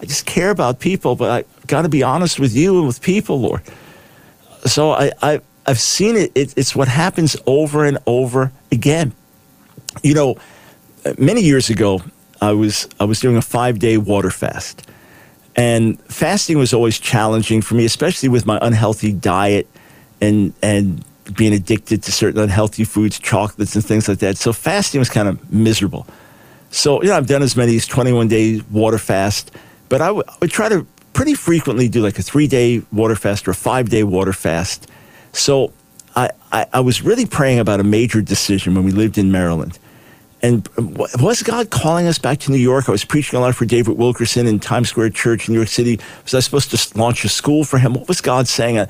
I 0.01 0.07
just 0.07 0.25
care 0.25 0.51
about 0.51 0.81
people, 0.81 1.16
but 1.16 1.31
I've 1.31 1.66
got 1.66 1.83
to 1.83 1.88
be 1.88 2.03
honest 2.03 2.40
with 2.40 2.55
you 2.55 2.79
and 2.79 2.87
with 2.87 3.03
people, 3.03 3.40
Lord. 3.40 3.62
So 4.64 4.92
I, 4.92 5.12
I 5.20 5.40
I've 5.66 5.81
seen 5.81 6.16
it. 6.16 6.33
it. 6.35 6.55
It's 6.57 6.75
what 6.75 6.88
happens 6.88 7.37
over 7.46 7.85
and 7.85 7.99
over 8.07 8.53
again. 8.73 9.12
You 10.03 10.14
know, 10.14 10.37
many 11.18 11.42
years 11.42 11.68
ago, 11.68 12.01
I 12.40 12.53
was 12.53 12.88
I 12.99 13.05
was 13.05 13.20
doing 13.20 13.37
a 13.37 13.42
five 13.42 13.79
day 13.79 13.99
water 13.99 14.31
fast, 14.31 14.88
and 15.57 16.01
fasting 16.05 16.57
was 16.57 16.73
always 16.73 16.99
challenging 16.99 17.61
for 17.61 17.75
me, 17.75 17.85
especially 17.85 18.31
with 18.31 18.46
my 18.46 18.59
unhealthy 18.62 19.12
diet 19.12 19.68
and 20.20 20.55
and 20.62 21.05
being 21.31 21.53
addicted 21.53 22.03
to 22.05 22.12
certain 22.12 22.40
unhealthy 22.40 22.85
foods, 22.85 23.19
chocolates 23.19 23.75
and 23.75 23.85
things 23.85 24.09
like 24.09 24.19
that. 24.19 24.37
So 24.37 24.53
fasting 24.53 24.99
was 24.99 25.09
kind 25.09 25.29
of 25.29 25.53
miserable. 25.53 26.07
So 26.71 27.03
you 27.03 27.09
know 27.09 27.16
I've 27.16 27.27
done 27.27 27.43
as 27.43 27.57
many 27.57 27.77
as 27.77 27.87
twenty 27.87 28.12
one 28.12 28.29
day 28.29 28.62
water 28.71 28.99
fast, 28.99 29.51
but 29.88 30.01
I, 30.01 30.07
w- 30.07 30.25
I 30.29 30.35
would 30.40 30.51
try 30.51 30.69
to 30.69 30.87
pretty 31.12 31.35
frequently 31.35 31.88
do 31.88 32.03
like 32.03 32.19
a 32.19 32.23
three 32.23 32.47
day 32.47 32.83
water 32.93 33.16
fast 33.16 33.47
or 33.49 33.53
a 33.53 33.55
five 33.55 33.88
day 33.88 34.05
water 34.05 34.33
fast. 34.33 34.88
So 35.33 35.73
I, 36.16 36.31
I, 36.53 36.66
I 36.73 36.81
was 36.81 37.03
really 37.03 37.27
praying 37.27 37.59
about 37.59 37.81
a 37.81 37.85
major 37.85 38.21
decision 38.21 38.75
when 38.75 38.85
we 38.85 38.93
lived 38.93 39.19
in 39.19 39.31
Maryland. 39.31 39.79
And 40.43 40.66
was 40.77 41.43
God 41.43 41.71
calling 41.71 42.07
us 42.07 42.19
back 42.19 42.38
to 42.40 42.51
New 42.51 42.57
York? 42.57 42.88
I 42.88 42.93
was 42.93 43.05
preaching 43.05 43.38
a 43.38 43.43
lot 43.43 43.55
for 43.55 43.66
David 43.66 43.99
Wilkerson 43.99 44.47
in 44.47 44.59
Times 44.59 44.88
Square 44.88 45.11
Church 45.11 45.49
in 45.49 45.53
New 45.53 45.61
York 45.61 45.69
City. 45.69 46.01
Was 46.25 46.35
I 46.35 46.40
supposed 46.40 46.71
to 46.71 46.99
launch 46.99 47.25
a 47.25 47.29
school 47.29 47.64
for 47.64 47.79
him? 47.79 47.93
What 47.93 48.09
was 48.09 48.23
God 48.23 48.49
saying? 48.49 48.79
I'm 48.79 48.88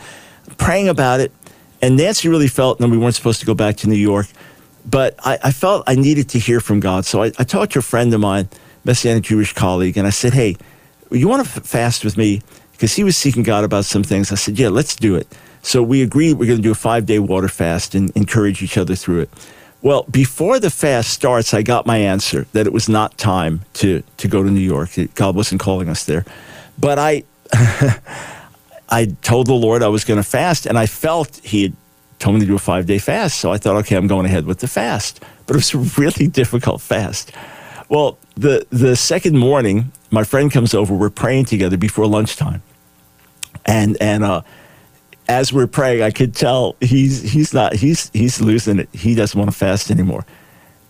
praying 0.59 0.89
about 0.89 1.19
it. 1.19 1.33
And 1.83 1.97
Nancy 1.97 2.29
really 2.29 2.49
felt 2.49 2.79
that 2.79 2.89
we 2.89 2.99
weren't 2.99 3.15
supposed 3.15 3.41
to 3.41 3.47
go 3.47 3.55
back 3.55 3.77
to 3.79 3.89
New 3.89 3.97
York. 3.97 4.27
But 4.89 5.15
I, 5.25 5.39
I 5.45 5.53
felt 5.53 5.85
I 5.87 5.95
needed 5.95 6.29
to 6.31 6.39
hear 6.39 6.61
from 6.61 6.81
God. 6.81 7.05
So 7.05 7.23
I, 7.23 7.27
I 7.39 7.45
talked 7.45 7.73
to 7.73 7.79
a 7.79 7.83
friend 7.83 8.13
of 8.15 8.21
mine, 8.21 8.49
Messianic 8.85 9.25
Jewish 9.25 9.53
colleague, 9.53 9.97
and 9.97 10.07
I 10.07 10.11
said, 10.11 10.33
hey, 10.33 10.57
you 11.11 11.29
want 11.29 11.47
to 11.47 11.61
fast 11.61 12.05
with 12.05 12.17
me? 12.17 12.43
Because 12.73 12.95
he 12.95 13.05
was 13.05 13.17
seeking 13.17 13.43
God 13.43 13.65
about 13.65 13.85
some 13.85 14.03
things. 14.03 14.33
I 14.33 14.37
said, 14.37 14.59
yeah, 14.59 14.69
let's 14.69 14.97
do 14.97 15.15
it. 15.15 15.27
So 15.63 15.83
we 15.83 16.03
agreed 16.03 16.35
we're 16.35 16.47
going 16.47 16.59
to 16.59 16.63
do 16.63 16.71
a 16.71 16.75
five 16.75 17.05
day 17.07 17.19
water 17.19 17.49
fast 17.49 17.95
and 17.95 18.11
encourage 18.17 18.63
each 18.63 18.79
other 18.79 18.95
through 18.95 19.21
it. 19.21 19.31
Well, 19.83 20.05
before 20.05 20.59
the 20.59 20.71
fast 20.71 21.11
starts, 21.11 21.55
I 21.55 21.63
got 21.63 21.87
my 21.87 21.99
answer 21.99 22.47
that 22.53 22.67
it 22.67 22.73
was 22.73 22.89
not 22.89 23.17
time 23.17 23.63
to, 23.75 24.03
to 24.19 24.29
go 24.29 24.43
to 24.43 24.51
New 24.51 24.61
York. 24.61 24.91
God 25.15 25.35
wasn't 25.35 25.61
calling 25.61 25.89
us 25.89 26.05
there. 26.05 26.25
But 26.79 26.99
I, 26.99 27.25
I 28.91 29.07
told 29.23 29.47
the 29.47 29.55
Lord 29.55 29.83
I 29.83 29.89
was 29.89 30.05
going 30.05 30.19
to 30.19 30.29
fast, 30.29 30.67
and 30.67 30.79
I 30.79 30.87
felt 30.87 31.41
He 31.45 31.63
had 31.63 31.73
told 32.19 32.35
me 32.35 32.41
to 32.41 32.47
do 32.47 32.55
a 32.55 32.59
five 32.59 32.87
day 32.87 32.99
fast. 32.99 33.41
So 33.41 33.53
I 33.53 33.59
thought, 33.59 33.77
okay, 33.77 33.97
I'm 33.97 34.07
going 34.07 34.27
ahead 34.27 34.47
with 34.47 34.61
the 34.61 34.69
fast. 34.69 35.23
But 35.47 35.57
it 35.57 35.59
was 35.59 35.75
a 35.75 36.01
really 36.01 36.29
difficult 36.41 36.81
fast. 36.81 37.33
Well, 37.89 38.19
the, 38.37 38.67
the 38.71 38.95
second 38.95 39.39
morning, 39.39 39.91
my 40.11 40.23
friend 40.23 40.51
comes 40.53 40.75
over. 40.75 40.95
We're 40.95 41.11
praying 41.11 41.47
together 41.47 41.77
before 41.77 42.07
lunchtime. 42.07 42.63
And, 43.67 43.97
and, 44.01 44.23
uh, 44.23 44.43
as 45.29 45.53
we're 45.53 45.69
praying, 45.69 46.03
I 46.03 46.11
could 46.11 46.35
tell 46.35 46.75
he's 46.81 47.23
he's 47.23 47.55
not 47.55 47.75
he's 47.75 48.11
he's 48.13 48.41
losing 48.41 48.81
it. 48.81 48.89
He 48.93 49.15
doesn't 49.15 49.39
want 49.39 49.51
to 49.51 49.57
fast 49.57 49.89
anymore. 49.89 50.27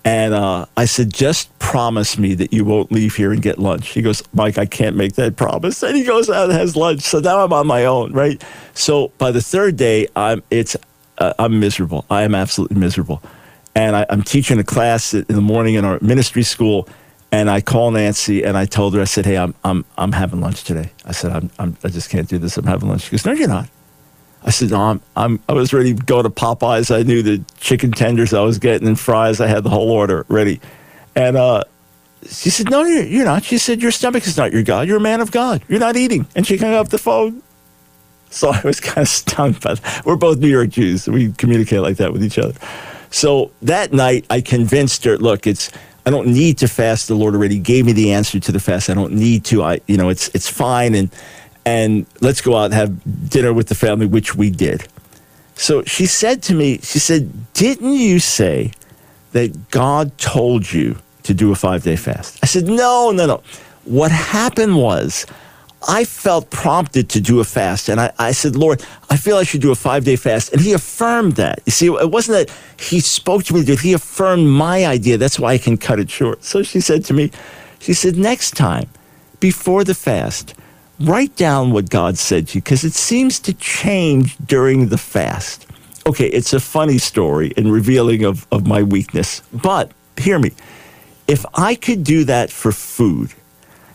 And 0.04 0.32
uh, 0.32 0.66
I 0.76 0.86
said, 0.86 1.12
just 1.12 1.56
promise 1.58 2.16
me 2.16 2.34
that 2.34 2.52
you 2.52 2.64
won't 2.64 2.90
leave 2.90 3.14
here 3.14 3.32
and 3.32 3.42
get 3.42 3.58
lunch. 3.58 3.88
He 3.90 4.00
goes, 4.00 4.22
Mike, 4.32 4.56
I 4.56 4.64
can't 4.64 4.96
make 4.96 5.14
that 5.14 5.36
promise. 5.36 5.82
And 5.82 5.96
he 5.96 6.04
goes 6.04 6.30
out 6.30 6.48
and 6.48 6.58
has 6.58 6.74
lunch. 6.74 7.02
So 7.02 7.20
now 7.20 7.44
I'm 7.44 7.52
on 7.52 7.66
my 7.66 7.84
own, 7.84 8.12
right? 8.12 8.42
So 8.72 9.12
by 9.18 9.30
the 9.30 9.42
third 9.42 9.76
day, 9.76 10.08
I'm 10.16 10.42
it's 10.50 10.76
uh, 11.18 11.34
I'm 11.38 11.60
miserable. 11.60 12.06
I 12.08 12.22
am 12.22 12.34
absolutely 12.34 12.78
miserable. 12.78 13.22
And 13.74 13.94
I, 13.94 14.06
I'm 14.08 14.22
teaching 14.22 14.58
a 14.58 14.64
class 14.64 15.14
in 15.14 15.26
the 15.28 15.40
morning 15.40 15.74
in 15.74 15.84
our 15.84 15.98
ministry 16.00 16.42
school. 16.42 16.88
And 17.30 17.48
I 17.48 17.60
call 17.60 17.92
Nancy 17.92 18.42
and 18.42 18.56
I 18.56 18.64
told 18.64 18.94
her, 18.94 19.00
I 19.00 19.04
said, 19.04 19.24
hey, 19.24 19.36
I'm, 19.36 19.54
I'm, 19.62 19.84
I'm 19.96 20.12
having 20.12 20.40
lunch 20.40 20.64
today. 20.64 20.90
I 21.04 21.12
said, 21.12 21.30
I'm, 21.30 21.50
I'm, 21.60 21.76
I 21.84 21.88
just 21.88 22.10
can't 22.10 22.28
do 22.28 22.38
this. 22.38 22.56
I'm 22.56 22.66
having 22.66 22.88
lunch. 22.88 23.02
She 23.02 23.10
goes, 23.12 23.24
no, 23.24 23.32
you're 23.32 23.46
not. 23.46 23.68
I 24.44 24.50
said, 24.50 24.70
no, 24.70 24.80
I'm, 24.80 25.00
I'm, 25.16 25.40
I 25.48 25.52
was 25.52 25.72
ready 25.72 25.94
to 25.94 26.02
go 26.02 26.22
to 26.22 26.30
Popeyes. 26.30 26.94
I 26.94 27.02
knew 27.02 27.22
the 27.22 27.44
chicken 27.58 27.92
tenders 27.92 28.32
I 28.32 28.40
was 28.40 28.58
getting 28.58 28.88
and 28.88 28.98
fries. 28.98 29.40
I 29.40 29.46
had 29.46 29.64
the 29.64 29.70
whole 29.70 29.90
order 29.90 30.24
ready. 30.28 30.60
And 31.14 31.36
uh, 31.36 31.64
she 32.26 32.48
said, 32.48 32.70
no, 32.70 32.84
you're, 32.84 33.04
you're 33.04 33.24
not. 33.24 33.44
She 33.44 33.58
said, 33.58 33.82
your 33.82 33.90
stomach 33.90 34.26
is 34.26 34.36
not 34.36 34.52
your 34.52 34.62
God. 34.62 34.88
You're 34.88 34.96
a 34.96 35.00
man 35.00 35.20
of 35.20 35.30
God. 35.30 35.62
You're 35.68 35.80
not 35.80 35.96
eating. 35.96 36.26
And 36.34 36.46
she 36.46 36.56
hung 36.56 36.72
up 36.74 36.88
the 36.88 36.98
phone. 36.98 37.42
So 38.30 38.50
I 38.50 38.60
was 38.64 38.80
kind 38.80 38.98
of 38.98 39.08
stunned 39.08 39.56
that. 39.56 40.02
We're 40.06 40.16
both 40.16 40.38
New 40.38 40.48
York 40.48 40.70
Jews. 40.70 41.06
We 41.06 41.32
communicate 41.32 41.80
like 41.80 41.96
that 41.98 42.12
with 42.12 42.24
each 42.24 42.38
other. 42.38 42.54
So 43.10 43.50
that 43.62 43.92
night, 43.92 44.24
I 44.30 44.40
convinced 44.40 45.04
her, 45.04 45.18
look, 45.18 45.46
it's, 45.46 45.70
I 46.06 46.10
don't 46.10 46.28
need 46.28 46.56
to 46.58 46.68
fast. 46.68 47.08
The 47.08 47.14
Lord 47.14 47.34
already 47.34 47.58
gave 47.58 47.84
me 47.84 47.92
the 47.92 48.12
answer 48.12 48.40
to 48.40 48.52
the 48.52 48.60
fast. 48.60 48.88
I 48.88 48.94
don't 48.94 49.12
need 49.12 49.44
to. 49.46 49.62
I, 49.62 49.80
you 49.86 49.96
know, 49.98 50.08
it's, 50.08 50.28
it's 50.28 50.48
fine. 50.48 50.94
And, 50.94 51.10
and 51.70 52.06
let's 52.20 52.40
go 52.40 52.56
out 52.56 52.66
and 52.66 52.74
have 52.74 53.30
dinner 53.30 53.52
with 53.52 53.68
the 53.68 53.76
family, 53.76 54.06
which 54.06 54.34
we 54.34 54.50
did. 54.50 54.88
So 55.54 55.84
she 55.84 56.06
said 56.06 56.42
to 56.44 56.54
me, 56.54 56.78
she 56.78 56.98
said, 56.98 57.52
Didn't 57.52 57.92
you 57.92 58.18
say 58.18 58.72
that 59.32 59.70
God 59.70 60.16
told 60.18 60.72
you 60.72 60.96
to 61.22 61.32
do 61.32 61.52
a 61.52 61.54
five 61.54 61.84
day 61.84 61.96
fast? 61.96 62.38
I 62.42 62.46
said, 62.46 62.66
No, 62.66 63.12
no, 63.12 63.26
no. 63.26 63.42
What 63.84 64.10
happened 64.10 64.76
was 64.76 65.26
I 65.86 66.04
felt 66.04 66.50
prompted 66.50 67.08
to 67.10 67.20
do 67.20 67.40
a 67.40 67.44
fast. 67.44 67.88
And 67.88 68.00
I, 68.00 68.12
I 68.18 68.32
said, 68.32 68.56
Lord, 68.56 68.84
I 69.08 69.16
feel 69.16 69.36
I 69.36 69.44
should 69.44 69.62
do 69.62 69.70
a 69.70 69.80
five 69.88 70.04
day 70.04 70.16
fast. 70.16 70.52
And 70.52 70.60
he 70.60 70.72
affirmed 70.72 71.34
that. 71.36 71.60
You 71.66 71.72
see, 71.72 71.86
it 71.86 72.10
wasn't 72.10 72.38
that 72.38 72.56
he 72.82 72.98
spoke 73.00 73.44
to 73.44 73.54
me, 73.54 73.62
he 73.76 73.92
affirmed 73.92 74.48
my 74.48 74.86
idea. 74.86 75.18
That's 75.18 75.38
why 75.38 75.52
I 75.52 75.58
can 75.58 75.76
cut 75.76 76.00
it 76.00 76.10
short. 76.10 76.42
So 76.42 76.62
she 76.62 76.80
said 76.80 77.04
to 77.06 77.14
me, 77.14 77.30
She 77.78 77.94
said, 77.94 78.16
Next 78.16 78.56
time, 78.56 78.88
before 79.38 79.84
the 79.84 79.94
fast, 79.94 80.54
write 81.00 81.34
down 81.36 81.72
what 81.72 81.88
God 81.88 82.18
said 82.18 82.48
to 82.48 82.58
you 82.58 82.62
because 82.62 82.84
it 82.84 82.92
seems 82.92 83.40
to 83.40 83.54
change 83.54 84.36
during 84.38 84.88
the 84.88 84.98
fast. 84.98 85.66
Okay, 86.06 86.26
it's 86.26 86.52
a 86.52 86.60
funny 86.60 86.98
story 86.98 87.52
and 87.56 87.72
revealing 87.72 88.24
of, 88.24 88.46
of 88.52 88.66
my 88.66 88.82
weakness, 88.82 89.42
but 89.52 89.92
hear 90.16 90.38
me. 90.38 90.52
If 91.26 91.44
I 91.54 91.74
could 91.74 92.04
do 92.04 92.24
that 92.24 92.50
for 92.50 92.72
food, 92.72 93.32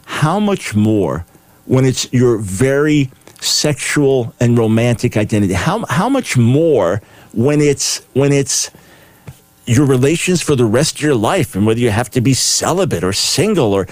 how 0.05 0.39
much 0.39 0.75
more 0.75 1.25
when 1.65 1.85
it's 1.85 2.11
your 2.13 2.37
very 2.37 3.11
sexual 3.41 4.33
and 4.39 4.57
romantic 4.57 5.17
identity? 5.17 5.53
How, 5.53 5.85
how 5.89 6.09
much 6.09 6.37
more 6.37 7.01
when 7.33 7.59
it's 7.59 7.99
when 8.13 8.31
it's 8.31 8.71
your 9.65 9.85
relations 9.85 10.41
for 10.41 10.55
the 10.55 10.65
rest 10.65 10.95
of 10.95 11.01
your 11.01 11.15
life 11.15 11.55
and 11.55 11.65
whether 11.65 11.79
you 11.79 11.89
have 11.89 12.09
to 12.11 12.21
be 12.21 12.33
celibate 12.33 13.03
or 13.03 13.11
single 13.11 13.73
or 13.73 13.87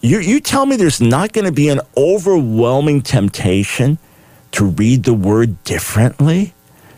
you, 0.00 0.20
you 0.20 0.40
tell 0.40 0.66
me 0.66 0.76
there's 0.76 1.00
not 1.00 1.32
going 1.32 1.44
to 1.44 1.52
be 1.52 1.68
an 1.68 1.80
overwhelming 1.96 3.02
temptation 3.02 3.98
to 4.52 4.64
read 4.64 5.04
the 5.04 5.14
word 5.14 5.62
differently, 5.64 6.54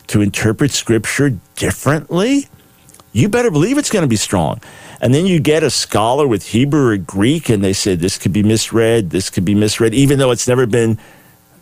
to 0.07 0.21
interpret 0.21 0.71
scripture 0.71 1.39
differently? 1.57 2.47
You 3.13 3.29
better 3.29 3.51
believe 3.51 3.77
it's 3.77 3.91
going 3.91 4.03
to 4.05 4.09
be 4.09 4.17
strong. 4.17 4.61
And 5.01 5.13
then 5.13 5.27
you 5.27 5.41
get 5.41 5.63
a 5.63 5.71
scholar 5.71 6.27
with 6.27 6.49
Hebrew 6.49 6.93
or 6.93 6.97
Greek, 6.97 7.49
and 7.49 7.63
they 7.63 7.73
say 7.73 7.95
this 7.95 8.19
could 8.19 8.33
be 8.33 8.43
misread, 8.43 9.11
this 9.11 9.31
could 9.31 9.45
be 9.45 9.55
misread, 9.55 9.95
even 9.95 10.19
though 10.19 10.31
it's 10.31 10.47
never 10.47 10.65
been 10.65 10.99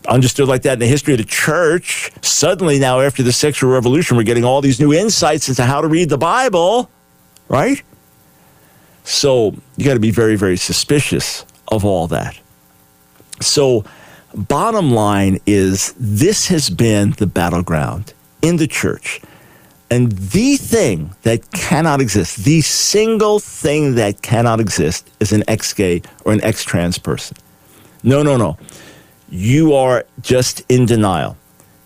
understood 0.08 0.48
like 0.48 0.62
that 0.62 0.74
in 0.74 0.78
the 0.78 0.86
history 0.86 1.14
of 1.14 1.18
the 1.18 1.24
church. 1.24 2.10
Suddenly, 2.22 2.78
now 2.78 3.00
after 3.00 3.22
the 3.22 3.32
sexual 3.32 3.72
revolution, 3.72 4.16
we're 4.16 4.22
getting 4.24 4.44
all 4.44 4.60
these 4.60 4.78
new 4.78 4.92
insights 4.92 5.48
into 5.48 5.64
how 5.64 5.80
to 5.80 5.88
read 5.88 6.10
the 6.10 6.18
Bible, 6.18 6.90
right? 7.48 7.82
So 9.04 9.54
you 9.76 9.84
got 9.84 9.94
to 9.94 10.00
be 10.00 10.10
very, 10.10 10.36
very 10.36 10.56
suspicious 10.56 11.44
of 11.68 11.84
all 11.84 12.06
that. 12.08 12.38
So, 13.40 13.84
bottom 14.34 14.92
line 14.92 15.38
is 15.46 15.94
this 15.98 16.48
has 16.48 16.70
been 16.70 17.12
the 17.12 17.26
battleground 17.26 18.12
in 18.42 18.56
the 18.56 18.66
church. 18.66 19.20
And 19.90 20.12
the 20.12 20.56
thing 20.56 21.14
that 21.22 21.50
cannot 21.50 22.00
exist, 22.00 22.44
the 22.44 22.60
single 22.60 23.40
thing 23.40 23.96
that 23.96 24.22
cannot 24.22 24.60
exist 24.60 25.10
is 25.18 25.32
an 25.32 25.42
ex 25.48 25.72
gay 25.72 26.02
or 26.24 26.32
an 26.32 26.42
ex 26.44 26.64
trans 26.64 26.96
person. 26.96 27.36
No, 28.02 28.22
no, 28.22 28.36
no. 28.36 28.56
You 29.30 29.74
are 29.74 30.04
just 30.20 30.62
in 30.68 30.86
denial. 30.86 31.36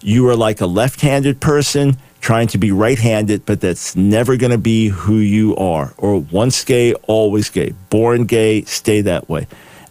You 0.02 0.28
are 0.28 0.36
like 0.36 0.60
a 0.60 0.66
left 0.66 1.00
handed 1.00 1.40
person 1.40 1.96
trying 2.24 2.46
to 2.46 2.56
be 2.56 2.72
right 2.72 2.98
handed, 2.98 3.44
but 3.44 3.60
that's 3.60 3.94
never 3.94 4.38
going 4.38 4.50
to 4.50 4.56
be 4.56 4.88
who 4.88 5.16
you 5.16 5.54
are. 5.56 5.92
Or 5.98 6.20
once 6.20 6.64
gay, 6.64 6.94
always 7.06 7.50
gay. 7.50 7.74
Born 7.90 8.24
gay, 8.24 8.62
stay 8.62 9.02
that 9.02 9.28
way. 9.28 9.46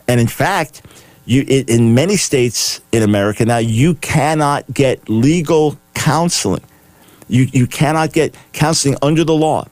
And 0.07 0.19
in 0.19 0.25
fact, 0.25 0.81
you, 1.25 1.43
in 1.47 1.93
many 1.93 2.17
states 2.17 2.81
in 2.91 3.03
America 3.03 3.45
now, 3.45 3.59
you 3.59 3.93
cannot 3.93 4.65
get 4.73 5.07
legal 5.07 5.77
counseling. 5.93 6.63
You, 7.27 7.43
you 7.53 7.67
cannot 7.67 8.13
get 8.13 8.35
counseling 8.51 8.97
under 9.03 9.23
the 9.23 9.35
law. 9.35 9.67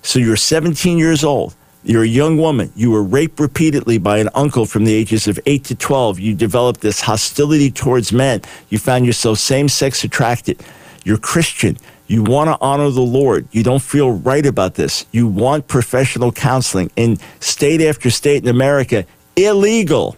So 0.00 0.18
you're 0.18 0.36
17 0.36 0.96
years 0.96 1.22
old. 1.22 1.54
You're 1.84 2.04
a 2.04 2.08
young 2.08 2.38
woman. 2.38 2.72
You 2.74 2.92
were 2.92 3.02
raped 3.02 3.38
repeatedly 3.38 3.98
by 3.98 4.18
an 4.18 4.30
uncle 4.34 4.64
from 4.64 4.86
the 4.86 4.94
ages 4.94 5.28
of 5.28 5.38
8 5.44 5.64
to 5.64 5.74
12. 5.74 6.18
You 6.18 6.34
developed 6.34 6.80
this 6.80 7.02
hostility 7.02 7.70
towards 7.70 8.10
men. 8.10 8.40
You 8.70 8.78
found 8.78 9.04
yourself 9.04 9.38
same 9.38 9.68
sex 9.68 10.02
attracted. 10.02 10.62
You're 11.04 11.18
Christian. 11.18 11.76
You 12.06 12.22
want 12.22 12.48
to 12.48 12.58
honor 12.60 12.90
the 12.90 13.00
Lord. 13.00 13.48
You 13.50 13.62
don't 13.62 13.82
feel 13.82 14.12
right 14.12 14.46
about 14.46 14.74
this. 14.74 15.06
You 15.10 15.26
want 15.26 15.66
professional 15.66 16.30
counseling. 16.30 16.90
In 16.96 17.18
state 17.40 17.80
after 17.80 18.10
state 18.10 18.42
in 18.42 18.48
America, 18.48 19.04
illegal. 19.34 20.16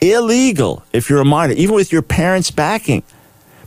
Illegal 0.00 0.84
if 0.92 1.08
you're 1.08 1.20
a 1.20 1.24
minor, 1.24 1.54
even 1.54 1.74
with 1.74 1.92
your 1.92 2.02
parents' 2.02 2.50
backing. 2.50 3.04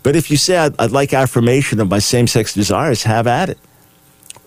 But 0.04 0.16
if 0.16 0.30
you 0.30 0.38
say, 0.38 0.58
I'd, 0.58 0.80
I'd 0.80 0.92
like 0.92 1.14
affirmation 1.14 1.80
of 1.80 1.90
my 1.90 2.00
same 2.00 2.28
sex 2.28 2.54
desires, 2.54 3.04
have 3.04 3.26
at 3.26 3.50
it. 3.50 3.58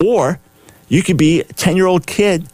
Or 0.03 0.39
you 0.87 1.03
could 1.03 1.17
be 1.17 1.41
a 1.41 1.45
10 1.45 1.75
year 1.75 1.87
old 1.87 2.05
kid, 2.05 2.47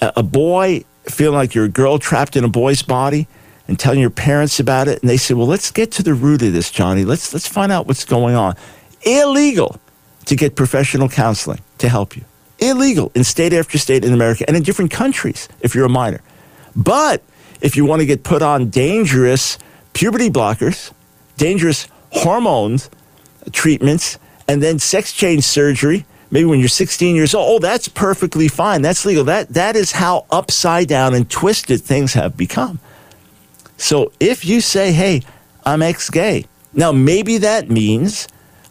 a, 0.00 0.12
a 0.18 0.22
boy 0.22 0.84
feeling 1.04 1.36
like 1.36 1.54
you're 1.54 1.64
a 1.64 1.70
girl 1.70 1.98
trapped 1.98 2.36
in 2.36 2.44
a 2.44 2.48
boy's 2.48 2.82
body 2.82 3.26
and 3.66 3.78
telling 3.78 3.98
your 3.98 4.10
parents 4.10 4.60
about 4.60 4.88
it. 4.88 5.00
And 5.00 5.08
they 5.08 5.16
say, 5.16 5.32
well, 5.34 5.46
let's 5.46 5.70
get 5.70 5.90
to 5.92 6.02
the 6.02 6.14
root 6.14 6.42
of 6.42 6.52
this, 6.52 6.70
Johnny. 6.70 7.04
Let's, 7.04 7.32
let's 7.32 7.48
find 7.48 7.72
out 7.72 7.86
what's 7.86 8.04
going 8.04 8.34
on. 8.34 8.54
Illegal 9.02 9.80
to 10.26 10.36
get 10.36 10.56
professional 10.56 11.08
counseling 11.08 11.60
to 11.78 11.88
help 11.88 12.16
you. 12.16 12.24
Illegal 12.58 13.10
in 13.14 13.24
state 13.24 13.52
after 13.52 13.78
state 13.78 14.04
in 14.04 14.12
America 14.12 14.44
and 14.46 14.56
in 14.56 14.62
different 14.62 14.90
countries 14.90 15.48
if 15.60 15.74
you're 15.74 15.86
a 15.86 15.90
minor. 15.90 16.20
But 16.76 17.22
if 17.60 17.76
you 17.76 17.84
want 17.84 18.00
to 18.00 18.06
get 18.06 18.22
put 18.22 18.42
on 18.42 18.70
dangerous 18.70 19.58
puberty 19.92 20.30
blockers, 20.30 20.92
dangerous 21.36 21.88
hormones 22.10 22.90
treatments, 23.52 24.18
and 24.46 24.62
then 24.62 24.78
sex 24.78 25.12
change 25.12 25.44
surgery, 25.44 26.04
maybe 26.30 26.44
when 26.44 26.60
you're 26.60 26.68
16 26.68 27.16
years 27.16 27.34
old, 27.34 27.48
oh, 27.48 27.66
that's 27.66 27.88
perfectly 27.88 28.48
fine. 28.48 28.82
That's 28.82 29.04
legal. 29.04 29.24
That, 29.24 29.48
that 29.50 29.76
is 29.76 29.92
how 29.92 30.26
upside 30.30 30.88
down 30.88 31.14
and 31.14 31.28
twisted 31.28 31.80
things 31.80 32.12
have 32.14 32.36
become. 32.36 32.80
So 33.76 34.12
if 34.20 34.44
you 34.44 34.60
say, 34.60 34.92
hey, 34.92 35.22
I'm 35.64 35.82
ex 35.82 36.10
gay, 36.10 36.46
now 36.72 36.92
maybe 36.92 37.38
that 37.38 37.70
means 37.70 38.28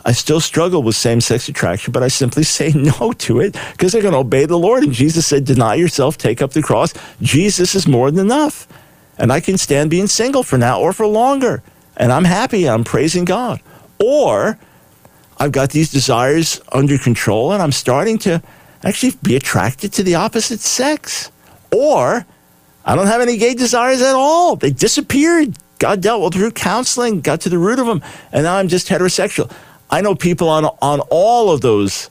I 0.09 0.11
still 0.11 0.39
struggle 0.39 0.81
with 0.81 0.95
same 0.95 1.21
sex 1.21 1.49
attraction, 1.49 1.91
but 1.91 2.01
I 2.01 2.07
simply 2.07 2.41
say 2.57 2.71
no 2.73 3.13
to 3.13 3.41
it 3.41 3.55
because 3.73 3.93
I'm 3.93 4.01
going 4.01 4.13
to 4.13 4.21
obey 4.21 4.45
the 4.45 4.57
Lord. 4.57 4.81
And 4.81 4.91
Jesus 4.91 5.27
said, 5.27 5.45
deny 5.45 5.75
yourself, 5.75 6.17
take 6.17 6.41
up 6.41 6.53
the 6.53 6.63
cross. 6.63 6.95
Jesus 7.21 7.75
is 7.75 7.87
more 7.87 8.09
than 8.09 8.25
enough. 8.25 8.67
And 9.19 9.31
I 9.31 9.39
can 9.39 9.55
stand 9.59 9.91
being 9.91 10.07
single 10.07 10.41
for 10.41 10.57
now 10.57 10.81
or 10.81 10.93
for 10.93 11.05
longer. 11.05 11.61
And 11.95 12.11
I'm 12.11 12.23
happy. 12.23 12.67
I'm 12.67 12.83
praising 12.83 13.23
God. 13.23 13.61
Or 14.03 14.57
I've 15.37 15.51
got 15.51 15.69
these 15.69 15.91
desires 15.91 16.59
under 16.71 16.97
control 16.97 17.51
and 17.51 17.61
I'm 17.61 17.71
starting 17.71 18.17
to 18.19 18.41
actually 18.83 19.13
be 19.21 19.35
attracted 19.35 19.93
to 19.93 20.01
the 20.01 20.15
opposite 20.15 20.59
sex. 20.59 21.29
Or 21.71 22.25
I 22.83 22.95
don't 22.95 23.05
have 23.05 23.21
any 23.21 23.37
gay 23.37 23.53
desires 23.53 24.01
at 24.01 24.15
all. 24.15 24.55
They 24.55 24.71
disappeared. 24.71 25.55
God 25.77 26.01
dealt 26.01 26.23
with 26.23 26.33
through 26.33 26.51
counseling, 26.51 27.21
got 27.21 27.41
to 27.41 27.49
the 27.49 27.59
root 27.59 27.77
of 27.77 27.85
them, 27.85 28.01
and 28.33 28.43
now 28.43 28.57
I'm 28.57 28.67
just 28.67 28.89
heterosexual. 28.89 29.49
I 29.89 30.01
know 30.01 30.15
people 30.15 30.49
on 30.49 30.65
on 30.81 30.99
all 31.09 31.51
of 31.51 31.61
those 31.61 32.09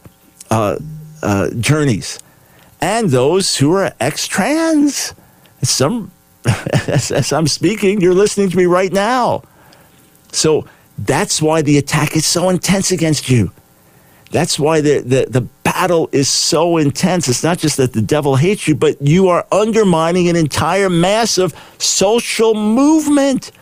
uh, 0.50 0.78
uh, 1.22 1.50
journeys, 1.58 2.18
and 2.80 3.10
those 3.10 3.56
who 3.56 3.72
are 3.72 3.92
ex-trans. 4.00 5.14
Some, 5.62 6.12
as, 6.86 7.10
as 7.10 7.32
I'm 7.32 7.48
speaking, 7.48 8.00
you're 8.00 8.14
listening 8.14 8.50
to 8.50 8.56
me 8.56 8.66
right 8.66 8.92
now. 8.92 9.42
So 10.30 10.66
that's 10.98 11.42
why 11.42 11.62
the 11.62 11.78
attack 11.78 12.16
is 12.16 12.26
so 12.26 12.48
intense 12.48 12.90
against 12.90 13.28
you. 13.28 13.50
That's 14.30 14.58
why 14.58 14.80
the, 14.80 15.00
the, 15.00 15.26
the 15.28 15.40
battle 15.40 16.08
is 16.12 16.28
so 16.28 16.76
intense. 16.76 17.28
It's 17.28 17.42
not 17.42 17.58
just 17.58 17.76
that 17.78 17.92
the 17.92 18.02
devil 18.02 18.36
hates 18.36 18.68
you, 18.68 18.74
but 18.74 19.00
you 19.00 19.28
are 19.28 19.46
undermining 19.50 20.28
an 20.28 20.36
entire 20.36 20.90
massive 20.90 21.54
social 21.78 22.54
movement. 22.54 23.52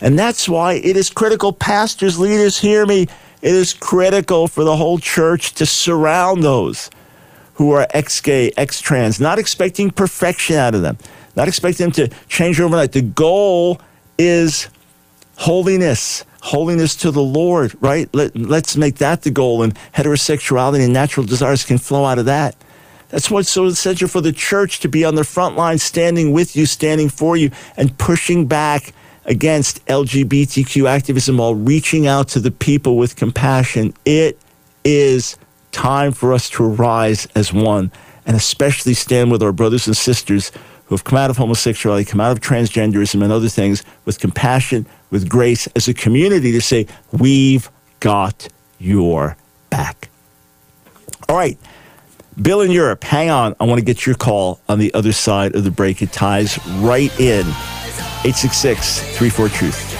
And 0.00 0.18
that's 0.18 0.48
why 0.48 0.74
it 0.74 0.96
is 0.96 1.08
critical. 1.08 1.52
Pastors, 1.52 2.18
leaders, 2.18 2.58
hear 2.58 2.84
me. 2.84 3.06
It 3.42 3.54
is 3.54 3.74
critical 3.74 4.48
for 4.48 4.64
the 4.64 4.76
whole 4.76 4.98
church 4.98 5.54
to 5.54 5.66
surround 5.66 6.42
those 6.42 6.90
who 7.54 7.72
are 7.72 7.86
ex 7.90 8.20
gay, 8.20 8.52
ex 8.56 8.80
trans, 8.80 9.20
not 9.20 9.38
expecting 9.38 9.90
perfection 9.90 10.56
out 10.56 10.74
of 10.74 10.82
them, 10.82 10.96
not 11.36 11.48
expecting 11.48 11.90
them 11.90 11.92
to 11.92 12.16
change 12.28 12.60
overnight. 12.60 12.92
The 12.92 13.02
goal 13.02 13.80
is 14.18 14.68
holiness 15.36 16.24
holiness 16.42 16.96
to 16.96 17.10
the 17.10 17.22
Lord, 17.22 17.72
right? 17.80 18.12
Let, 18.12 18.36
let's 18.36 18.76
make 18.76 18.96
that 18.96 19.22
the 19.22 19.30
goal, 19.30 19.62
and 19.62 19.74
heterosexuality 19.94 20.84
and 20.84 20.92
natural 20.92 21.24
desires 21.24 21.64
can 21.64 21.78
flow 21.78 22.04
out 22.04 22.18
of 22.18 22.24
that. 22.26 22.56
That's 23.10 23.30
what's 23.30 23.48
so 23.48 23.66
essential 23.66 24.08
for 24.08 24.20
the 24.20 24.32
church 24.32 24.80
to 24.80 24.88
be 24.88 25.04
on 25.04 25.14
the 25.14 25.24
front 25.24 25.56
line, 25.56 25.78
standing 25.78 26.32
with 26.32 26.56
you, 26.56 26.66
standing 26.66 27.08
for 27.08 27.36
you, 27.36 27.50
and 27.76 27.96
pushing 27.96 28.46
back 28.46 28.92
against 29.24 29.84
LGBTQ 29.86 30.88
activism 30.88 31.38
while 31.38 31.54
reaching 31.54 32.06
out 32.06 32.28
to 32.28 32.40
the 32.40 32.50
people 32.50 32.96
with 32.96 33.16
compassion. 33.16 33.94
It 34.04 34.38
is 34.84 35.36
time 35.70 36.12
for 36.12 36.32
us 36.32 36.50
to 36.50 36.64
rise 36.64 37.26
as 37.34 37.52
one 37.52 37.90
and 38.26 38.36
especially 38.36 38.94
stand 38.94 39.30
with 39.30 39.42
our 39.42 39.52
brothers 39.52 39.86
and 39.86 39.96
sisters 39.96 40.52
who 40.86 40.94
have 40.94 41.04
come 41.04 41.18
out 41.18 41.30
of 41.30 41.36
homosexuality, 41.36 42.04
come 42.04 42.20
out 42.20 42.32
of 42.32 42.40
transgenderism 42.40 43.22
and 43.22 43.32
other 43.32 43.48
things 43.48 43.82
with 44.04 44.18
compassion, 44.18 44.86
with 45.10 45.28
grace 45.28 45.66
as 45.68 45.88
a 45.88 45.94
community 45.94 46.52
to 46.52 46.60
say, 46.60 46.86
we've 47.12 47.70
got 48.00 48.48
your 48.78 49.36
back. 49.70 50.08
All 51.28 51.36
right. 51.36 51.58
Bill 52.40 52.62
in 52.62 52.70
Europe, 52.70 53.04
hang 53.04 53.30
on. 53.30 53.54
I 53.60 53.64
want 53.64 53.78
to 53.78 53.84
get 53.84 54.06
your 54.06 54.14
call 54.14 54.60
on 54.68 54.78
the 54.78 54.92
other 54.94 55.12
side 55.12 55.54
of 55.54 55.64
the 55.64 55.70
break. 55.70 56.00
It 56.00 56.12
ties 56.12 56.58
right 56.78 57.18
in. 57.20 57.46
866 58.24 59.00
34 59.18 59.48
Truth. 59.48 59.91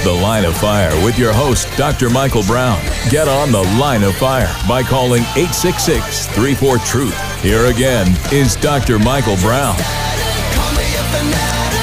The 0.00 0.12
Line 0.12 0.44
of 0.44 0.56
Fire 0.56 0.90
with 1.04 1.18
your 1.18 1.32
host, 1.32 1.68
Dr. 1.76 2.10
Michael 2.10 2.42
Brown. 2.44 2.80
Get 3.10 3.28
on 3.28 3.50
The 3.50 3.62
Line 3.78 4.02
of 4.02 4.14
Fire 4.16 4.52
by 4.68 4.82
calling 4.82 5.22
866 5.36 6.26
34 6.28 6.78
Truth. 6.78 7.42
Here 7.42 7.66
again 7.66 8.16
is 8.32 8.56
Dr. 8.56 8.98
Michael 8.98 9.36
Brown. 9.36 9.74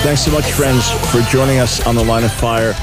Thanks 0.03 0.21
so 0.21 0.31
much, 0.31 0.51
friends, 0.51 0.89
for 1.11 1.21
joining 1.31 1.59
us 1.59 1.85
on 1.85 1.95
The 1.95 2.03
Line 2.03 2.23
of 2.23 2.31
Fire. 2.31 2.73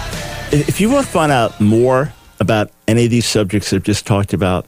If 0.50 0.80
you 0.80 0.90
want 0.90 1.06
to 1.06 1.12
find 1.12 1.30
out 1.32 1.60
more 1.60 2.12
about 2.40 2.70
any 2.88 3.04
of 3.04 3.10
these 3.10 3.26
subjects 3.26 3.72
I've 3.72 3.82
just 3.82 4.06
talked 4.06 4.32
about, 4.32 4.66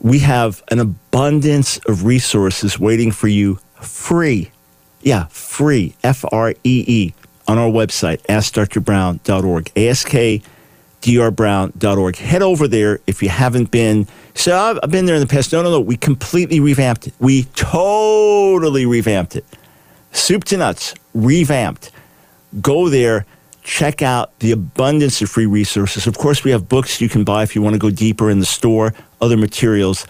we 0.00 0.20
have 0.20 0.62
an 0.70 0.78
abundance 0.78 1.78
of 1.86 2.04
resources 2.04 2.78
waiting 2.78 3.10
for 3.10 3.28
you 3.28 3.58
free. 3.80 4.50
Yeah, 5.02 5.26
free. 5.26 5.94
F 6.04 6.24
R 6.30 6.50
E 6.64 6.84
E 6.86 7.14
on 7.52 7.58
our 7.58 7.68
website, 7.68 8.20
askdrbrown.org, 8.22 9.64
askdrbrown.org. 9.74 12.16
Head 12.16 12.42
over 12.42 12.66
there 12.66 13.00
if 13.06 13.22
you 13.22 13.28
haven't 13.28 13.70
been. 13.70 14.08
So 14.34 14.56
I've, 14.56 14.78
I've 14.82 14.90
been 14.90 15.04
there 15.04 15.16
in 15.16 15.20
the 15.20 15.26
past. 15.26 15.52
No, 15.52 15.62
no, 15.62 15.70
no. 15.70 15.80
We 15.80 15.98
completely 15.98 16.60
revamped 16.60 17.08
it. 17.08 17.12
We 17.18 17.42
totally 17.54 18.86
revamped 18.86 19.36
it. 19.36 19.44
Soup 20.12 20.44
to 20.44 20.56
nuts, 20.56 20.94
revamped. 21.12 21.90
Go 22.62 22.88
there, 22.88 23.26
check 23.62 24.00
out 24.00 24.38
the 24.38 24.52
abundance 24.52 25.20
of 25.20 25.28
free 25.28 25.44
resources. 25.44 26.06
Of 26.06 26.16
course, 26.16 26.44
we 26.44 26.52
have 26.52 26.70
books 26.70 27.02
you 27.02 27.10
can 27.10 27.22
buy 27.22 27.42
if 27.42 27.54
you 27.54 27.60
want 27.60 27.74
to 27.74 27.78
go 27.78 27.90
deeper 27.90 28.30
in 28.30 28.40
the 28.40 28.46
store, 28.46 28.94
other 29.20 29.36
materials, 29.36 30.06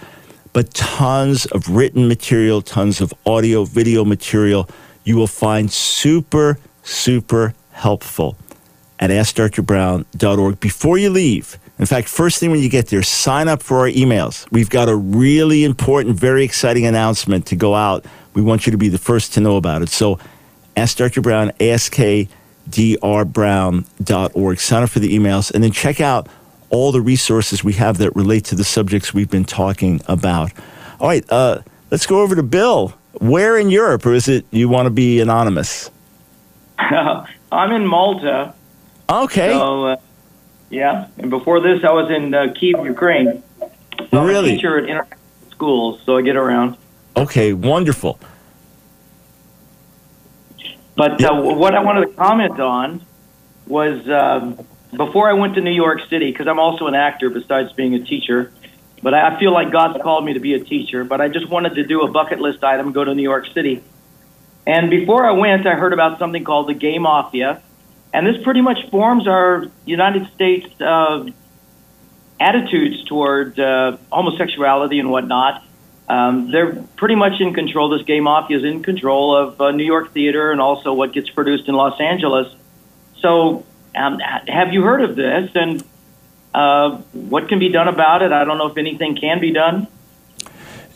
but 0.53 0.73
tons 0.75 1.47
of 1.47 1.69
written 1.69 2.07
material, 2.07 2.63
tons 2.63 3.01
of 3.01 3.13
audio, 3.27 3.65
video 3.65 4.05
material. 4.05 4.69
You 5.03 5.17
will 5.17 5.27
find 5.27 5.73
super 5.73 6.57
super 6.83 7.55
helpful 7.73 8.37
at 8.99 9.11
AskDrBrown.org. 9.11 10.61
Before 10.61 10.99
you 10.99 11.11
leave, 11.11 11.59
in 11.79 11.87
fact, 11.87 12.09
first 12.09 12.39
thing 12.39 12.51
when 12.51 12.61
you 12.61 12.69
get 12.69 12.89
there, 12.89 13.03
sign 13.03 13.49
up 13.49 13.63
for 13.63 13.79
our 13.79 13.89
emails. 13.89 14.47
We've 14.53 14.71
got 14.71 14.89
a 14.89 14.95
really 14.95 15.65
important, 15.65 16.17
very 16.17 16.45
exciting 16.45 16.87
announcement 16.87 17.47
to 17.47 17.57
go 17.57 17.75
out. 17.75 18.05
We 18.35 18.43
want 18.43 18.67
you 18.67 18.73
to 18.73 18.79
be 18.79 18.89
the 18.89 18.99
first 18.99 19.35
to 19.35 19.41
know 19.41 19.57
about 19.57 19.83
it. 19.83 19.89
So, 19.89 20.19
Ask 20.77 20.97
Dr. 20.97 21.21
Brown, 21.21 21.51
askdrbrown.org. 21.61 24.61
Sign 24.61 24.83
up 24.83 24.91
for 24.91 24.99
the 25.01 25.19
emails 25.19 25.53
and 25.53 25.63
then 25.63 25.71
check 25.71 26.01
out 26.01 26.29
all 26.71 26.93
the 26.93 27.03
resources 27.03 27.63
we 27.63 27.75
have 27.75 27.99
that 27.99 28.17
relate 28.17 28.47
to 28.47 28.55
the 28.55 28.65
subjects 28.65 29.13
we've 29.13 29.31
been 29.31 29.45
talking 29.45 30.01
about. 30.07 30.51
All 30.99 31.09
right, 31.09 31.31
uh, 31.31 31.61
let's 31.91 32.07
go 32.07 32.23
over 32.23 32.35
to 32.35 32.43
Bill. 32.43 32.95
Where 33.21 33.59
in 33.59 33.69
Europe, 33.69 34.07
or 34.07 34.15
is 34.15 34.29
it 34.29 34.47
you 34.51 34.71
want 34.71 34.87
to 34.87 34.91
be 34.91 35.21
anonymous? 35.21 35.91
I'm 37.53 37.73
in 37.73 37.87
Malta. 37.87 38.55
Okay. 39.09 39.53
So, 39.53 39.87
uh, 39.87 39.97
yeah, 40.71 41.09
and 41.19 41.31
before 41.31 41.61
this, 41.61 41.85
I 41.85 41.93
was 41.93 42.11
in 42.11 42.33
uh, 42.33 42.53
Kiev, 42.59 42.85
Ukraine. 42.85 43.43
So 44.11 44.25
really? 44.25 44.39
I'm 44.39 44.45
a 44.45 44.57
teacher 44.57 44.79
at 44.79 44.85
international 44.85 45.21
schools, 45.51 46.01
so 46.05 46.17
I 46.17 46.23
get 46.23 46.37
around. 46.37 46.77
Okay, 47.17 47.53
wonderful. 47.53 48.19
But 50.97 51.23
uh, 51.23 51.43
what 51.43 51.75
I 51.75 51.83
wanted 51.83 52.07
to 52.07 52.13
comment 52.15 52.59
on 52.59 53.05
was 53.67 54.09
um, 54.09 54.67
before 54.97 55.29
I 55.29 55.35
went 55.35 55.55
to 55.55 55.61
New 55.61 55.73
York 55.73 56.01
City, 56.09 56.31
because 56.31 56.47
I'm 56.47 56.59
also 56.59 56.87
an 56.87 56.95
actor 56.95 57.31
besides 57.31 57.73
being 57.73 57.95
a 57.95 58.05
teacher. 58.05 58.53
But 59.03 59.15
I 59.15 59.39
feel 59.39 59.53
like 59.53 59.73
God's 59.73 60.01
called 60.03 60.25
me 60.25 60.35
to 60.35 60.41
be 60.41 60.55
a 60.55 60.63
teacher. 60.63 61.05
But 61.05 61.21
I 61.21 61.29
just 61.29 61.49
wanted 61.49 61.75
to 61.75 61.85
do 61.85 62.03
a 62.03 62.11
bucket 62.11 62.41
list 62.41 62.63
item, 62.63 62.93
go 62.93 63.05
to 63.05 63.15
New 63.15 63.23
York 63.23 63.47
City. 63.53 63.83
And 64.67 64.91
before 64.91 65.27
I 65.27 65.33
went, 65.33 65.67
I 65.67 65.75
heard 65.75 65.93
about 65.93 66.19
something 66.19 66.45
called 66.45 66.69
the 66.69 66.75
Gay 66.75 66.99
Mafia, 66.99 67.63
and 68.13 68.27
this 68.27 68.43
pretty 68.43 68.61
much 68.61 68.91
forms 68.91 69.27
our 69.27 69.67
United 69.85 70.31
States 70.35 70.69
uh, 70.81 71.27
attitudes 72.39 73.05
toward 73.05 73.59
uh, 73.59 73.97
homosexuality 74.11 74.99
and 74.99 75.11
whatnot. 75.11 75.65
Um, 76.09 76.51
they're 76.51 76.75
pretty 76.97 77.15
much 77.15 77.41
in 77.41 77.55
control. 77.55 77.89
This 77.89 78.03
gay 78.03 78.21
mafia 78.21 78.59
is 78.59 78.65
in 78.65 78.83
control 78.83 79.35
of 79.37 79.61
uh, 79.61 79.71
New 79.71 79.85
York 79.85 80.13
theater 80.13 80.51
and 80.51 80.61
also 80.61 80.93
what 80.93 81.13
gets 81.13 81.31
produced 81.31 81.69
in 81.69 81.75
Los 81.75 81.99
Angeles. 82.01 82.55
So, 83.21 83.65
um, 83.95 84.19
have 84.19 84.73
you 84.73 84.83
heard 84.83 85.03
of 85.03 85.17
this? 85.17 85.51
And 85.55 85.83
uh, 86.53 86.99
what 87.13 87.49
can 87.49 87.59
be 87.59 87.71
done 87.71 87.89
about 87.89 88.23
it? 88.23 88.33
I 88.33 88.45
don't 88.45 88.59
know 88.59 88.67
if 88.67 88.77
anything 88.77 89.17
can 89.17 89.41
be 89.41 89.53
done. 89.53 89.87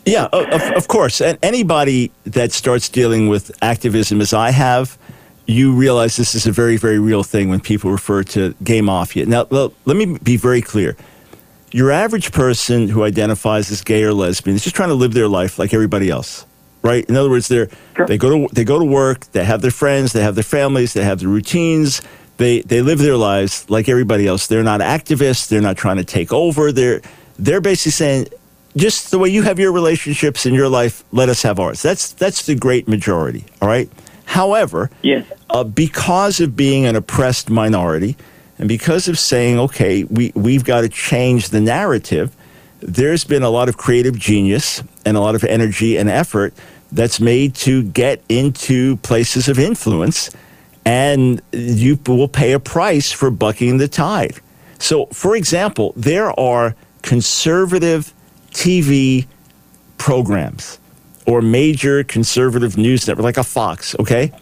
Yeah, 0.07 0.29
of, 0.33 0.63
of 0.77 0.89
course. 0.89 1.21
And 1.21 1.39
anybody 1.43 2.13
that 2.25 2.53
starts 2.53 2.89
dealing 2.89 3.29
with 3.29 3.51
activism, 3.61 4.21
as 4.21 4.33
I 4.33 4.51
have, 4.51 4.97
you 5.47 5.75
realize 5.75 6.17
this 6.17 6.35
is 6.35 6.47
a 6.47 6.53
very, 6.53 6.77
very 6.77 6.99
real 6.99 7.23
thing 7.23 7.51
when 7.51 7.61
people 7.61 7.91
refer 7.91 8.23
to 8.23 8.55
gay 8.63 8.81
mafia. 8.81 9.27
Now, 9.27 9.47
let 9.51 9.97
me 9.97 10.19
be 10.23 10.37
very 10.37 10.63
clear 10.63 10.97
your 11.73 11.91
average 11.91 12.33
person 12.33 12.89
who 12.89 13.03
identifies 13.03 13.71
as 13.71 13.83
gay 13.83 14.03
or 14.03 14.15
lesbian 14.15 14.57
is 14.57 14.65
just 14.65 14.75
trying 14.75 14.89
to 14.89 14.95
live 14.95 15.13
their 15.13 15.29
life 15.29 15.59
like 15.59 15.75
everybody 15.75 16.09
else, 16.09 16.47
right? 16.83 17.05
In 17.07 17.17
other 17.17 17.29
words, 17.29 17.49
they're 17.49 17.69
sure. 17.97 18.07
they 18.07 18.17
go 18.17 18.31
to 18.31 18.55
they 18.55 18.65
go 18.65 18.79
to 18.79 18.85
work, 18.85 19.27
they 19.33 19.45
have 19.45 19.61
their 19.61 19.71
friends, 19.71 20.13
they 20.13 20.23
have 20.23 20.35
their 20.35 20.45
families, 20.45 20.95
they 20.95 21.05
have 21.05 21.21
their 21.21 21.29
routines. 21.29 22.01
They 22.39 22.61
they 22.63 22.83
live 22.83 22.99
their 22.99 23.17
lives 23.17 23.69
like 23.69 23.89
everybody 23.89 24.27
else. 24.27 24.47
They're 24.47 24.63
not 24.63 24.81
activists. 24.81 25.49
They're 25.49 25.61
not 25.61 25.77
trying 25.77 25.97
to 25.97 26.05
take 26.05 26.33
over. 26.33 26.73
They're 26.73 27.03
they're 27.39 27.61
basically 27.61 27.93
saying 27.93 28.27
just 28.77 29.11
the 29.11 29.19
way 29.19 29.29
you 29.29 29.43
have 29.43 29.59
your 29.59 29.73
relationships 29.73 30.47
in 30.47 30.55
your 30.55 30.69
life, 30.69 31.03
let 31.13 31.29
us 31.29 31.43
have 31.43 31.59
ours. 31.59 31.83
That's 31.83 32.13
that's 32.13 32.47
the 32.47 32.55
great 32.55 32.87
majority. 32.87 33.45
All 33.61 33.69
right. 33.69 33.91
However, 34.27 34.91
yes. 35.03 35.27
Uh, 35.49 35.65
because 35.65 36.41
of 36.41 36.57
being 36.57 36.85
an 36.85 36.97
oppressed 36.97 37.49
minority, 37.49 38.17
and 38.59 38.69
because 38.69 39.09
of 39.09 39.19
saying, 39.19 39.59
okay, 39.59 40.05
we, 40.05 40.33
we've 40.35 40.65
got 40.65 40.81
to 40.81 40.89
change 40.89 41.51
the 41.51 41.61
narrative, 41.61 42.35
there's 42.81 43.25
been 43.25 43.43
a 43.43 43.51
lot 43.51 43.69
of 43.69 43.77
creative 43.77 44.19
genius 44.19 44.83
and 45.05 45.17
a 45.17 45.21
lot 45.21 45.35
of 45.35 45.45
energy 45.45 45.97
and 45.97 46.09
effort 46.09 46.55
that's 46.91 47.21
made 47.21 47.55
to 47.55 47.83
get 47.83 48.23
into 48.29 48.97
places 48.99 49.49
of 49.49 49.59
influence, 49.59 50.31
and 50.85 51.43
you 51.53 51.99
will 52.07 52.29
pay 52.29 52.53
a 52.53 52.61
price 52.61 53.13
for 53.13 53.31
bucking 53.31 53.79
the 53.79 53.89
tide. 53.89 54.41
So, 54.79 55.07
for 55.07 55.37
example, 55.37 55.93
there 55.97 56.39
are 56.39 56.75
conservative 57.03 58.13
TV 58.57 59.27
programs 59.99 60.79
or 61.27 61.43
major 61.43 62.03
conservative 62.03 62.77
news 62.77 63.07
network, 63.07 63.25
like 63.25 63.37
a 63.37 63.45
Fox, 63.45 63.95
okay? 64.01 64.33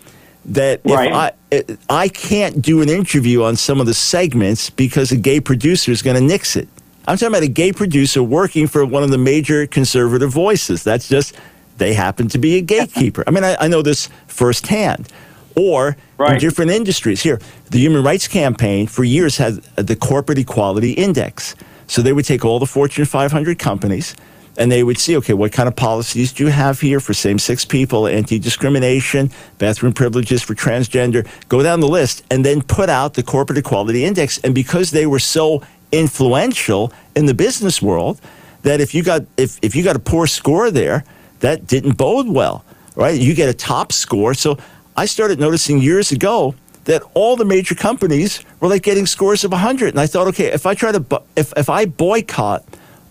that 0.46 0.80
right. 0.84 1.08
if 1.08 1.14
I 1.14 1.32
eh, 1.52 1.76
I 1.88 2.08
can't 2.08 2.60
do 2.60 2.82
an 2.82 2.88
interview 2.88 3.42
on 3.42 3.56
some 3.56 3.80
of 3.80 3.86
the 3.86 3.94
segments 3.94 4.70
because 4.70 5.12
a 5.12 5.16
gay 5.16 5.40
producer 5.40 5.90
is 5.90 6.02
going 6.02 6.16
to 6.16 6.22
nix 6.22 6.56
it. 6.56 6.68
I'm 7.06 7.16
talking 7.16 7.28
about 7.28 7.42
a 7.42 7.48
gay 7.48 7.72
producer 7.72 8.22
working 8.22 8.66
for 8.66 8.84
one 8.84 9.02
of 9.02 9.10
the 9.10 9.18
major 9.18 9.66
conservative 9.66 10.30
voices. 10.30 10.82
That's 10.84 11.08
just 11.08 11.36
they 11.78 11.94
happen 11.94 12.28
to 12.28 12.38
be 12.38 12.56
a 12.56 12.60
gatekeeper. 12.74 13.24
I 13.26 13.30
mean, 13.30 13.44
I, 13.44 13.56
I 13.60 13.68
know 13.68 13.82
this 13.82 14.08
firsthand. 14.26 15.08
Or 15.56 15.96
right. 16.18 16.32
in 16.32 16.40
different 16.40 16.72
industries. 16.72 17.22
Here, 17.22 17.38
the 17.70 17.78
Human 17.78 18.02
Rights 18.02 18.26
Campaign 18.26 18.88
for 18.88 19.04
years 19.04 19.36
had 19.36 19.62
the 19.76 19.94
Corporate 19.94 20.36
Equality 20.36 20.94
Index. 20.94 21.54
So 21.86 22.02
they 22.02 22.12
would 22.12 22.24
take 22.24 22.44
all 22.44 22.58
the 22.58 22.66
Fortune 22.66 23.04
500 23.04 23.58
companies 23.58 24.14
and 24.56 24.70
they 24.70 24.82
would 24.82 24.98
see, 24.98 25.16
okay, 25.16 25.34
what 25.34 25.52
kind 25.52 25.68
of 25.68 25.74
policies 25.74 26.32
do 26.32 26.44
you 26.44 26.50
have 26.50 26.80
here 26.80 27.00
for 27.00 27.12
same 27.12 27.38
sex 27.38 27.64
people, 27.64 28.06
anti 28.06 28.38
discrimination, 28.38 29.30
bathroom 29.58 29.92
privileges 29.92 30.42
for 30.42 30.54
transgender? 30.54 31.26
Go 31.48 31.62
down 31.62 31.80
the 31.80 31.88
list 31.88 32.24
and 32.30 32.44
then 32.44 32.62
put 32.62 32.88
out 32.88 33.14
the 33.14 33.22
Corporate 33.22 33.58
Equality 33.58 34.04
Index. 34.04 34.38
And 34.38 34.54
because 34.54 34.92
they 34.92 35.06
were 35.06 35.18
so 35.18 35.62
influential 35.90 36.92
in 37.16 37.26
the 37.26 37.34
business 37.34 37.82
world, 37.82 38.20
that 38.62 38.80
if 38.80 38.94
you 38.94 39.02
got 39.02 39.22
if, 39.36 39.58
if 39.62 39.74
you 39.74 39.82
got 39.82 39.96
a 39.96 40.00
poor 40.00 40.26
score 40.26 40.70
there, 40.70 41.04
that 41.40 41.66
didn't 41.66 41.96
bode 41.96 42.28
well, 42.28 42.64
right? 42.94 43.20
You 43.20 43.34
get 43.34 43.48
a 43.48 43.54
top 43.54 43.92
score. 43.92 44.34
So 44.34 44.56
I 44.96 45.06
started 45.06 45.40
noticing 45.40 45.80
years 45.80 46.12
ago 46.12 46.54
that 46.84 47.02
all 47.14 47.36
the 47.36 47.44
major 47.44 47.74
companies 47.74 48.44
were 48.60 48.68
like 48.68 48.82
getting 48.82 49.06
scores 49.06 49.44
of 49.44 49.52
100 49.52 49.88
and 49.88 50.00
i 50.00 50.06
thought 50.06 50.26
okay 50.26 50.46
if 50.46 50.66
i 50.66 50.74
try 50.74 50.92
to 50.92 51.22
if, 51.36 51.52
if 51.56 51.68
i 51.68 51.84
boycott 51.84 52.64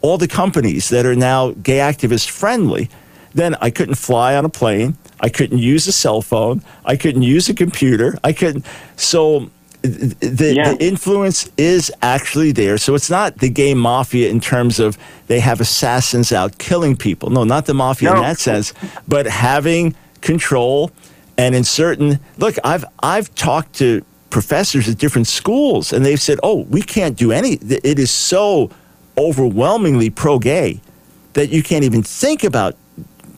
all 0.03 0.17
the 0.17 0.28
companies 0.28 0.89
that 0.89 1.05
are 1.05 1.15
now 1.15 1.51
gay 1.63 1.78
activist 1.78 2.30
friendly, 2.30 2.89
then 3.34 3.55
I 3.55 3.71
couldn't 3.71 3.95
fly 3.95 4.36
on 4.36 4.45
a 4.45 4.49
plane. 4.49 4.97
I 5.21 5.30
couldn't 5.30 5.57
use 5.57 5.88
a 5.88 5.93
cell 5.93 6.21
phone. 6.21 6.61
I 6.86 6.97
couldn't 6.97 7.24
use 7.24 7.49
a 7.49 7.55
computer. 7.55 8.19
I 8.24 8.34
couldn't. 8.34 8.65
So 8.97 9.49
the, 9.82 10.53
yeah. 10.55 10.74
the, 10.74 10.86
influence 10.86 11.49
is 11.57 11.91
actually 12.01 12.51
there. 12.51 12.78
So 12.78 12.95
it's 12.95 13.09
not 13.09 13.38
the 13.38 13.49
gay 13.49 13.74
mafia 13.74 14.30
in 14.30 14.41
terms 14.41 14.78
of 14.78 14.97
they 15.28 15.39
have 15.39 15.61
assassins 15.61 16.34
out 16.34 16.57
killing 16.57 16.97
people. 16.97 17.30
No, 17.30 17.45
not 17.45 17.65
the 17.65 17.74
mafia 17.74 18.09
no. 18.09 18.17
in 18.17 18.21
that 18.24 18.39
sense, 18.39 18.74
but 19.07 19.26
having 19.26 19.95
control. 20.19 20.91
And 21.38 21.55
in 21.55 21.63
certain, 21.63 22.19
look, 22.38 22.55
I've 22.63 22.86
I've 23.01 23.34
talked 23.36 23.73
to 23.75 24.05
professors 24.29 24.88
at 24.88 24.97
different 24.97 25.27
schools, 25.27 25.93
and 25.93 26.05
they've 26.05 26.21
said, 26.21 26.39
"Oh, 26.43 26.61
we 26.69 26.81
can't 26.81 27.17
do 27.17 27.31
any. 27.31 27.53
It 27.53 27.99
is 27.99 28.11
so 28.11 28.69
overwhelmingly 29.17 30.09
pro 30.09 30.39
gay 30.39 30.81
that 31.34 31.49
you 31.49 31.63
can't 31.63 31.84
even 31.84 32.03
think 32.03 32.43
about 32.43 32.75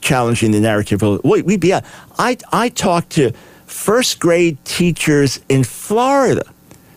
challenging 0.01 0.51
the 0.51 0.59
narrative. 0.59 1.01
Wait, 1.01 1.45
we 1.45 1.57
be 1.57 1.73
out. 1.73 1.83
I 2.17 2.37
I 2.51 2.69
talked 2.69 3.09
to 3.11 3.31
first 3.65 4.19
grade 4.19 4.57
teachers 4.63 5.39
in 5.49 5.63
Florida, 5.63 6.43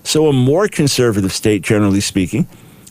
so 0.05 0.29
a 0.29 0.33
more 0.33 0.69
conservative 0.69 1.33
state, 1.33 1.63
generally 1.63 2.01
speaking, 2.01 2.47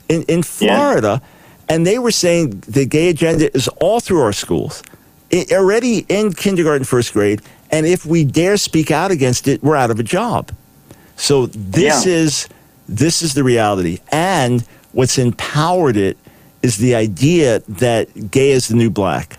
in 0.09 0.23
in 0.23 0.43
Florida, 0.43 1.21
yeah. 1.21 1.75
and 1.75 1.85
they 1.85 1.99
were 1.99 2.11
saying 2.11 2.63
the 2.67 2.85
gay 2.85 3.09
agenda 3.09 3.55
is 3.55 3.67
all 3.79 3.99
through 3.99 4.21
our 4.21 4.33
schools, 4.33 4.83
it, 5.29 5.51
already 5.51 6.05
in 6.09 6.33
kindergarten, 6.33 6.83
first 6.83 7.13
grade, 7.13 7.41
and 7.71 7.85
if 7.85 8.05
we 8.05 8.23
dare 8.23 8.57
speak 8.57 8.91
out 8.91 9.11
against 9.11 9.47
it, 9.47 9.61
we're 9.63 9.75
out 9.75 9.91
of 9.91 9.99
a 9.99 10.03
job. 10.03 10.51
So 11.15 11.47
this 11.47 12.05
yeah. 12.05 12.13
is 12.13 12.47
this 12.87 13.21
is 13.21 13.33
the 13.33 13.43
reality, 13.43 13.99
and 14.11 14.65
What's 14.97 15.19
empowered 15.19 15.95
it 15.95 16.17
is 16.63 16.77
the 16.77 16.95
idea 16.95 17.59
that 17.67 18.31
gay 18.31 18.49
is 18.49 18.67
the 18.67 18.75
new 18.75 18.89
black 18.89 19.37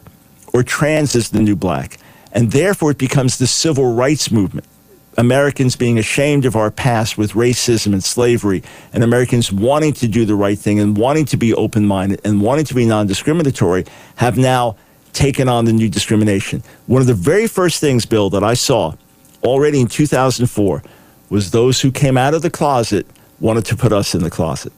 or 0.53 0.62
trans 0.62 1.16
is 1.16 1.31
the 1.31 1.41
new 1.41 1.57
black. 1.57 1.99
And 2.31 2.53
therefore, 2.53 2.93
it 2.93 2.99
becomes 2.99 3.39
the 3.39 3.49
civil 3.49 3.93
rights 3.95 4.31
movement. 4.31 4.68
Americans 5.16 5.74
being 5.74 5.99
ashamed 5.99 6.45
of 6.45 6.55
our 6.55 6.70
past 6.70 7.18
with 7.18 7.33
racism 7.33 7.93
and 7.93 8.05
slavery, 8.05 8.62
and 8.93 9.03
Americans 9.03 9.51
wanting 9.51 9.95
to 9.95 10.07
do 10.07 10.24
the 10.24 10.37
right 10.37 10.57
thing 10.57 10.79
and 10.79 10.97
wanting 10.97 11.24
to 11.24 11.37
be 11.37 11.53
open 11.55 11.85
minded 11.85 12.20
and 12.24 12.41
wanting 12.41 12.66
to 12.66 12.74
be 12.74 12.87
non 12.87 13.09
discriminatory 13.09 13.85
have 14.14 14.39
now 14.39 14.76
taken 15.12 15.48
on 15.48 15.64
the 15.64 15.72
new 15.72 15.88
discrimination. 15.88 16.62
One 16.86 17.00
of 17.00 17.06
the 17.06 17.14
very 17.14 17.46
first 17.46 17.80
things, 17.80 18.06
Bill, 18.06 18.30
that 18.30 18.44
I 18.44 18.54
saw 18.54 18.94
already 19.42 19.80
in 19.80 19.86
2004 19.86 20.82
was 21.30 21.50
those 21.50 21.80
who 21.80 21.90
came 21.90 22.16
out 22.16 22.34
of 22.34 22.42
the 22.42 22.50
closet 22.50 23.06
wanted 23.40 23.64
to 23.66 23.76
put 23.76 23.92
us 23.92 24.14
in 24.14 24.22
the 24.22 24.30
closet. 24.30 24.72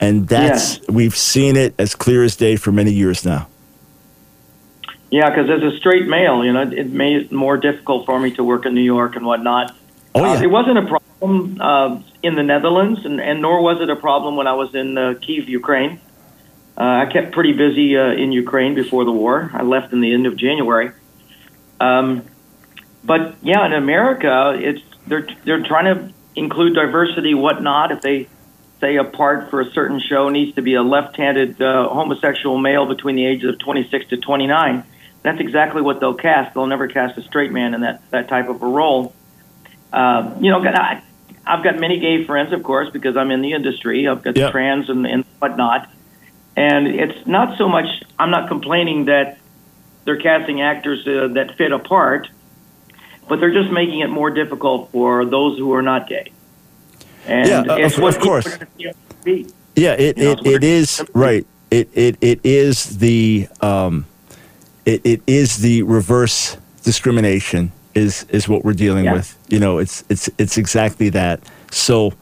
And 0.00 0.28
that's, 0.28 0.78
yeah. 0.78 0.84
we've 0.90 1.16
seen 1.16 1.56
it 1.56 1.74
as 1.78 1.94
clear 1.94 2.24
as 2.24 2.34
day 2.34 2.56
for 2.56 2.72
many 2.72 2.92
years 2.92 3.24
now. 3.24 3.48
Yeah, 5.10 5.28
because 5.28 5.50
as 5.50 5.62
a 5.62 5.76
straight 5.76 6.08
male, 6.08 6.44
you 6.44 6.52
know, 6.52 6.62
it 6.62 6.90
made 6.90 7.16
it 7.16 7.32
more 7.32 7.56
difficult 7.56 8.06
for 8.06 8.18
me 8.18 8.30
to 8.32 8.42
work 8.42 8.66
in 8.66 8.74
New 8.74 8.80
York 8.80 9.14
and 9.14 9.26
whatnot. 9.26 9.76
Oh, 10.14 10.24
yeah. 10.24 10.32
Uh, 10.32 10.42
it 10.42 10.50
wasn't 10.50 10.78
a 10.78 10.82
problem 10.86 11.60
uh, 11.60 12.00
in 12.22 12.34
the 12.34 12.42
Netherlands, 12.42 13.04
and, 13.04 13.20
and 13.20 13.42
nor 13.42 13.62
was 13.62 13.80
it 13.80 13.90
a 13.90 13.96
problem 13.96 14.36
when 14.36 14.46
I 14.46 14.54
was 14.54 14.74
in 14.74 14.96
uh, 14.96 15.14
Kiev, 15.20 15.48
Ukraine. 15.48 16.00
Uh, 16.82 17.06
I 17.06 17.06
kept 17.06 17.30
pretty 17.30 17.52
busy 17.52 17.96
uh, 17.96 18.10
in 18.10 18.32
Ukraine 18.32 18.74
before 18.74 19.04
the 19.04 19.12
war. 19.12 19.48
I 19.54 19.62
left 19.62 19.92
in 19.92 20.00
the 20.00 20.12
end 20.12 20.26
of 20.26 20.36
January. 20.36 20.90
Um, 21.78 22.24
but 23.04 23.36
yeah, 23.40 23.64
in 23.66 23.72
America, 23.72 24.58
it's 24.58 24.82
they're 25.06 25.28
they're 25.44 25.62
trying 25.62 25.84
to 25.94 26.12
include 26.34 26.74
diversity, 26.74 27.34
whatnot. 27.34 27.92
If 27.92 28.00
they 28.00 28.26
say 28.80 28.96
a 28.96 29.04
part 29.04 29.48
for 29.48 29.60
a 29.60 29.70
certain 29.70 30.00
show 30.00 30.28
needs 30.28 30.56
to 30.56 30.62
be 30.62 30.74
a 30.74 30.82
left-handed 30.82 31.62
uh, 31.62 31.88
homosexual 31.88 32.58
male 32.58 32.84
between 32.84 33.14
the 33.14 33.26
ages 33.26 33.50
of 33.50 33.60
26 33.60 34.08
to 34.08 34.16
29, 34.16 34.82
that's 35.22 35.38
exactly 35.38 35.82
what 35.82 36.00
they'll 36.00 36.14
cast. 36.14 36.54
They'll 36.54 36.66
never 36.66 36.88
cast 36.88 37.16
a 37.16 37.22
straight 37.22 37.52
man 37.52 37.74
in 37.74 37.82
that 37.82 38.02
that 38.10 38.26
type 38.26 38.48
of 38.48 38.60
a 38.60 38.66
role. 38.66 39.14
Uh, 39.92 40.34
you 40.40 40.50
know, 40.50 40.58
I, 40.60 41.00
I've 41.46 41.62
got 41.62 41.78
many 41.78 42.00
gay 42.00 42.24
friends, 42.24 42.52
of 42.52 42.64
course, 42.64 42.90
because 42.90 43.16
I'm 43.16 43.30
in 43.30 43.40
the 43.40 43.52
industry. 43.52 44.08
I've 44.08 44.24
got 44.24 44.36
yep. 44.36 44.50
trans 44.50 44.90
and, 44.90 45.06
and 45.06 45.24
whatnot, 45.38 45.88
and 46.56 46.86
it's 46.86 47.26
not 47.26 47.58
so 47.58 47.68
much. 47.68 47.86
I'm 48.18 48.30
not 48.30 48.48
complaining 48.48 49.06
that 49.06 49.38
they're 50.04 50.20
casting 50.20 50.60
actors 50.60 51.06
uh, 51.06 51.28
that 51.34 51.56
fit 51.56 51.72
a 51.72 51.78
part, 51.78 52.28
but 53.28 53.40
they're 53.40 53.52
just 53.52 53.70
making 53.70 54.00
it 54.00 54.08
more 54.08 54.30
difficult 54.30 54.90
for 54.92 55.24
those 55.24 55.58
who 55.58 55.72
are 55.74 55.82
not 55.82 56.08
gay. 56.08 56.32
And 57.26 57.48
yeah, 57.48 57.86
of, 57.86 57.98
of 57.98 58.18
course. 58.18 58.58
Yeah, 59.74 59.92
it, 59.92 60.18
you 60.18 60.24
know, 60.24 60.32
it, 60.32 60.46
it 60.46 60.64
is 60.64 61.02
right. 61.14 61.46
It, 61.70 61.88
it, 61.94 62.18
it 62.20 62.40
is 62.44 62.98
the 62.98 63.48
um, 63.60 64.04
it, 64.84 65.00
it 65.04 65.22
is 65.26 65.58
the 65.58 65.82
reverse 65.84 66.58
discrimination 66.82 67.72
is 67.94 68.24
is 68.28 68.48
what 68.48 68.64
we're 68.64 68.72
dealing 68.74 69.04
Yeah. 69.04 69.14
with. 69.14 69.38
You 69.48 69.60
know, 69.60 69.78
it's 69.78 70.04
it's 70.08 70.28
it's 70.36 70.58
exactly 70.58 71.08
that. 71.10 71.40
So, 71.70 72.12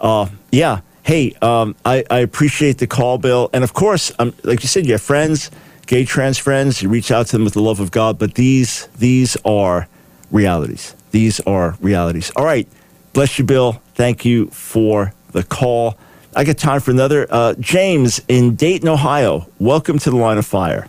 uh, 0.00 0.28
yeah. 0.52 0.80
Hey, 1.02 1.34
um, 1.42 1.74
I, 1.84 2.04
I 2.10 2.18
appreciate 2.18 2.78
the 2.78 2.86
call, 2.86 3.18
Bill, 3.18 3.50
and 3.52 3.64
of 3.64 3.74
course, 3.74 4.12
um, 4.20 4.32
like 4.44 4.62
you 4.62 4.68
said, 4.68 4.86
you 4.86 4.92
have 4.92 5.02
friends, 5.02 5.50
gay 5.86 6.04
trans 6.04 6.38
friends. 6.38 6.80
You 6.80 6.88
reach 6.88 7.10
out 7.10 7.26
to 7.26 7.32
them 7.32 7.44
with 7.44 7.54
the 7.54 7.62
love 7.62 7.80
of 7.80 7.90
God, 7.90 8.18
but 8.18 8.34
these 8.34 8.86
these 8.98 9.36
are 9.44 9.88
realities. 10.30 10.94
These 11.10 11.40
are 11.40 11.76
realities. 11.80 12.30
All 12.36 12.44
right, 12.44 12.68
bless 13.14 13.36
you, 13.38 13.44
Bill. 13.44 13.82
Thank 13.94 14.24
you 14.24 14.46
for 14.48 15.12
the 15.32 15.42
call. 15.42 15.98
I 16.36 16.44
got 16.44 16.56
time 16.56 16.80
for 16.80 16.92
another. 16.92 17.26
Uh, 17.28 17.54
James 17.58 18.20
in 18.28 18.54
Dayton, 18.54 18.88
Ohio. 18.88 19.48
Welcome 19.58 19.98
to 19.98 20.10
the 20.10 20.16
Line 20.16 20.38
of 20.38 20.46
Fire. 20.46 20.88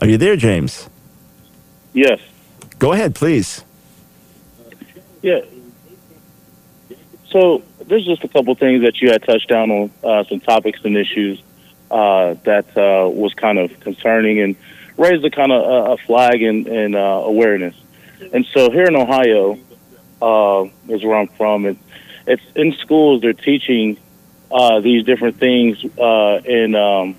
Are 0.00 0.08
you 0.08 0.18
there, 0.18 0.36
James? 0.36 0.88
Yes. 1.92 2.20
Go 2.78 2.92
ahead, 2.92 3.14
please. 3.14 3.64
Yeah. 5.22 5.40
So 7.30 7.62
there's 7.86 8.04
just 8.04 8.24
a 8.24 8.28
couple 8.28 8.54
things 8.54 8.82
that 8.82 9.00
you 9.00 9.10
had 9.10 9.22
touched 9.22 9.48
down 9.48 9.70
on, 9.70 9.90
uh, 10.02 10.24
some 10.24 10.40
topics 10.40 10.80
and 10.84 10.96
issues 10.96 11.42
uh, 11.90 12.34
that 12.44 12.66
uh, 12.76 13.08
was 13.08 13.34
kind 13.34 13.58
of 13.58 13.78
concerning 13.80 14.40
and 14.40 14.56
raised 14.96 15.24
a 15.24 15.30
kind 15.30 15.52
of 15.52 15.92
a 15.92 15.96
flag 16.04 16.42
and, 16.42 16.66
and 16.66 16.94
uh, 16.94 17.22
awareness. 17.24 17.74
And 18.32 18.46
so 18.46 18.70
here 18.70 18.84
in 18.84 18.96
Ohio 18.96 19.58
uh, 20.20 20.64
is 20.88 21.04
where 21.04 21.16
I'm 21.16 21.28
from. 21.28 21.66
And 21.66 21.78
it's 22.26 22.42
in 22.56 22.72
schools 22.72 23.20
they're 23.20 23.32
teaching 23.32 23.98
uh, 24.50 24.80
these 24.80 25.04
different 25.04 25.38
things 25.38 25.82
in 25.82 26.74
um, 26.74 27.16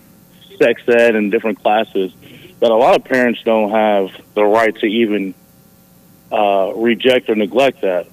sex 0.57 0.82
ed 0.88 1.16
and 1.16 1.32
different 1.32 1.62
classes 1.62 2.12
that 2.60 2.72
a 2.72 2.76
lot 2.76 2.95
of 2.95 3.05
parents 3.05 3.41
don't 3.43 3.72
have 3.72 4.10
the 4.34 4.43
right 4.43 4.76
to 4.80 4.86
even 4.86 5.36
reject 6.76 7.30
or 7.30 7.36
neglect 7.36 7.82
that. 7.82 8.07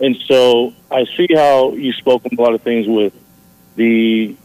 And 0.00 0.16
so 0.26 0.74
I 0.90 1.04
see 1.16 1.28
how 1.34 1.72
you 1.72 1.92
spoke 1.92 2.24
on 2.24 2.38
a 2.38 2.40
lot 2.40 2.54
of 2.54 2.62
things 2.62 2.86
with 2.86 3.12
the 3.76 4.36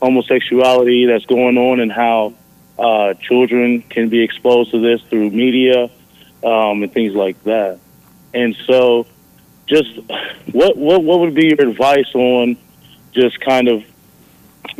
homosexuality 0.00 1.06
that's 1.06 1.26
going 1.26 1.58
on 1.58 1.80
and 1.80 1.90
how 1.90 2.34
uh, 2.78 3.14
children 3.14 3.82
can 3.82 4.08
be 4.08 4.22
exposed 4.22 4.70
to 4.72 4.80
this 4.80 5.00
through 5.02 5.30
media 5.30 5.84
um, 6.44 6.82
and 6.82 6.92
things 6.92 7.14
like 7.14 7.42
that. 7.44 7.78
And 8.34 8.56
so, 8.66 9.06
just 9.66 9.94
what 10.52 10.76
what 10.76 11.04
what 11.04 11.20
would 11.20 11.34
be 11.34 11.48
your 11.48 11.68
advice 11.68 12.12
on 12.14 12.56
just 13.12 13.40
kind 13.40 13.68
of 13.68 13.84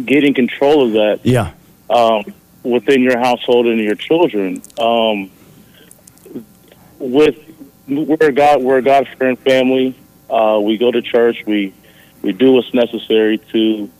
getting 0.04 0.34
control 0.34 0.86
of 0.86 0.92
that 0.92 1.20
Yeah. 1.22 1.52
um, 1.90 2.24
within 2.62 3.02
your 3.02 3.18
household 3.18 3.66
and 3.66 3.78
your 3.80 3.94
children. 3.94 4.62
Um, 4.78 5.30
with 6.98 7.36
we're 7.88 8.16
a 8.28 8.32
God, 8.32 8.62
we're 8.62 8.78
a 8.78 8.82
God 8.82 9.06
fearing 9.18 9.36
family. 9.36 9.94
Uh, 10.32 10.58
we 10.60 10.78
go 10.78 10.90
to 10.90 11.02
church. 11.02 11.44
We 11.46 11.72
we 12.22 12.32
do 12.32 12.52
what's 12.52 12.72
necessary 12.72 13.38
to 13.52 13.90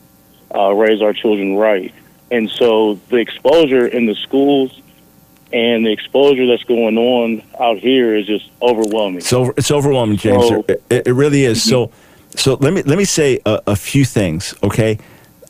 uh, 0.54 0.72
raise 0.72 1.02
our 1.02 1.12
children 1.12 1.56
right. 1.56 1.92
And 2.30 2.48
so 2.48 2.94
the 3.10 3.16
exposure 3.16 3.86
in 3.86 4.06
the 4.06 4.14
schools 4.14 4.80
and 5.52 5.84
the 5.84 5.92
exposure 5.92 6.46
that's 6.46 6.64
going 6.64 6.96
on 6.96 7.42
out 7.60 7.78
here 7.78 8.16
is 8.16 8.26
just 8.26 8.48
overwhelming. 8.62 9.20
So 9.20 9.52
it's 9.56 9.70
overwhelming, 9.70 10.16
James. 10.16 10.48
So- 10.48 10.64
it, 10.68 10.82
it- 11.08 11.12
really 11.12 11.44
is. 11.44 11.62
So, 11.62 11.90
so 12.34 12.54
let 12.54 12.72
me 12.72 12.82
let 12.82 12.96
me 12.96 13.04
say 13.04 13.40
a, 13.44 13.60
a 13.66 13.76
few 13.76 14.04
things. 14.06 14.54
Okay, 14.62 14.98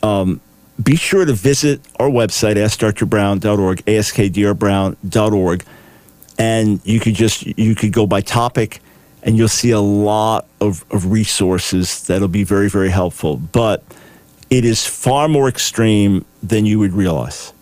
um, 0.03 0.41
be 0.83 0.97
sure 0.97 1.25
to 1.25 1.33
visit 1.33 1.81
our 2.01 2.09
website 2.09 2.57
askdrbrown.org, 2.57 3.85
askdrbrown.org, 3.85 5.65
and 6.39 6.81
you 6.85 6.99
could 7.01 7.15
just 7.15 7.47
you 7.59 7.75
could 7.77 7.93
go 7.93 8.07
by 8.07 8.21
topic, 8.23 8.81
and 9.23 9.37
you'll 9.37 9.49
see 9.49 9.71
a 9.71 9.81
lot 9.81 10.47
of, 10.61 10.85
of 10.91 11.13
resources 11.13 12.07
that'll 12.07 12.29
be 12.29 12.45
very 12.45 12.69
very 12.69 12.91
helpful. 12.91 13.37
But 13.37 13.83
it 14.51 14.65
is 14.65 14.87
far 14.87 15.29
more 15.29 15.49
extreme 15.49 16.25
than 16.43 16.67
you 16.67 16.79
would 16.79 16.93
realize 16.93 17.53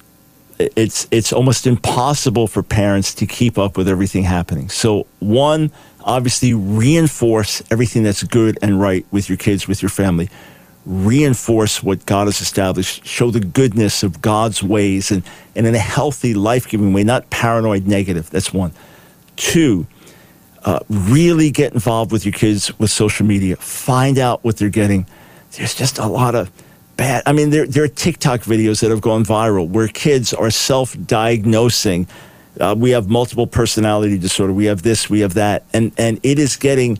it's 0.77 1.07
it's 1.11 1.33
almost 1.33 1.67
impossible 1.67 2.47
for 2.47 2.63
parents 2.63 3.15
to 3.15 3.27
keep 3.27 3.59
up 3.59 3.77
with 3.77 3.89
everything 3.89 4.25
happening. 4.25 4.69
So 4.69 5.07
one, 5.19 5.71
obviously 6.05 6.55
reinforce 6.55 7.63
everything 7.71 8.03
that's 8.03 8.23
good 8.23 8.59
and 8.63 8.81
right 8.81 9.07
with 9.11 9.29
your 9.29 9.39
kids, 9.39 9.67
with 9.67 9.83
your 9.83 9.89
family. 9.89 10.29
Reinforce 10.87 11.83
what 11.83 12.05
God 12.07 12.27
has 12.27 12.41
established. 12.41 13.07
Show 13.07 13.31
the 13.31 13.41
goodness 13.41 14.03
of 14.03 14.23
God's 14.23 14.63
ways 14.63 15.11
and, 15.11 15.23
and 15.55 15.67
in 15.67 15.75
a 15.75 15.79
healthy, 15.79 16.35
life 16.35 16.69
giving 16.69 16.93
way, 16.93 17.05
not 17.05 17.29
paranoid 17.31 17.87
negative. 17.87 18.31
That's 18.31 18.53
one. 18.53 18.73
Two, 19.37 19.87
uh, 20.65 20.81
really 20.89 21.51
get 21.51 21.73
involved 21.73 22.13
with 22.13 22.25
your 22.25 22.33
kids 22.33 22.77
with 22.79 22.91
social 22.91 23.27
media. 23.27 23.57
Find 23.57 24.19
out 24.19 24.45
what 24.45 24.57
they're 24.57 24.69
getting. 24.69 25.07
There's 25.53 25.75
just 25.75 25.99
a 25.99 26.07
lot 26.07 26.35
of 26.35 26.51
bad. 26.97 27.23
I 27.27 27.33
mean, 27.33 27.51
there, 27.51 27.67
there 27.67 27.85
are 27.85 27.89
TikTok 27.89 28.41
videos 28.41 28.81
that 28.83 28.91
have 28.91 29.01
gone 29.01 29.25
viral 29.25 29.69
where 29.69 29.89
kids 29.89 30.35
are 30.35 30.51
self 30.51 30.97
diagnosing. 31.07 32.07
Uh, 32.61 32.75
we 32.77 32.91
have 32.91 33.09
multiple 33.09 33.47
personality 33.47 34.19
disorder. 34.19 34.53
We 34.53 34.67
have 34.67 34.83
this, 34.83 35.09
we 35.09 35.21
have 35.21 35.35
that. 35.35 35.65
And, 35.73 35.93
and 35.97 36.21
it 36.23 36.39
is 36.39 36.57
getting, 36.57 36.99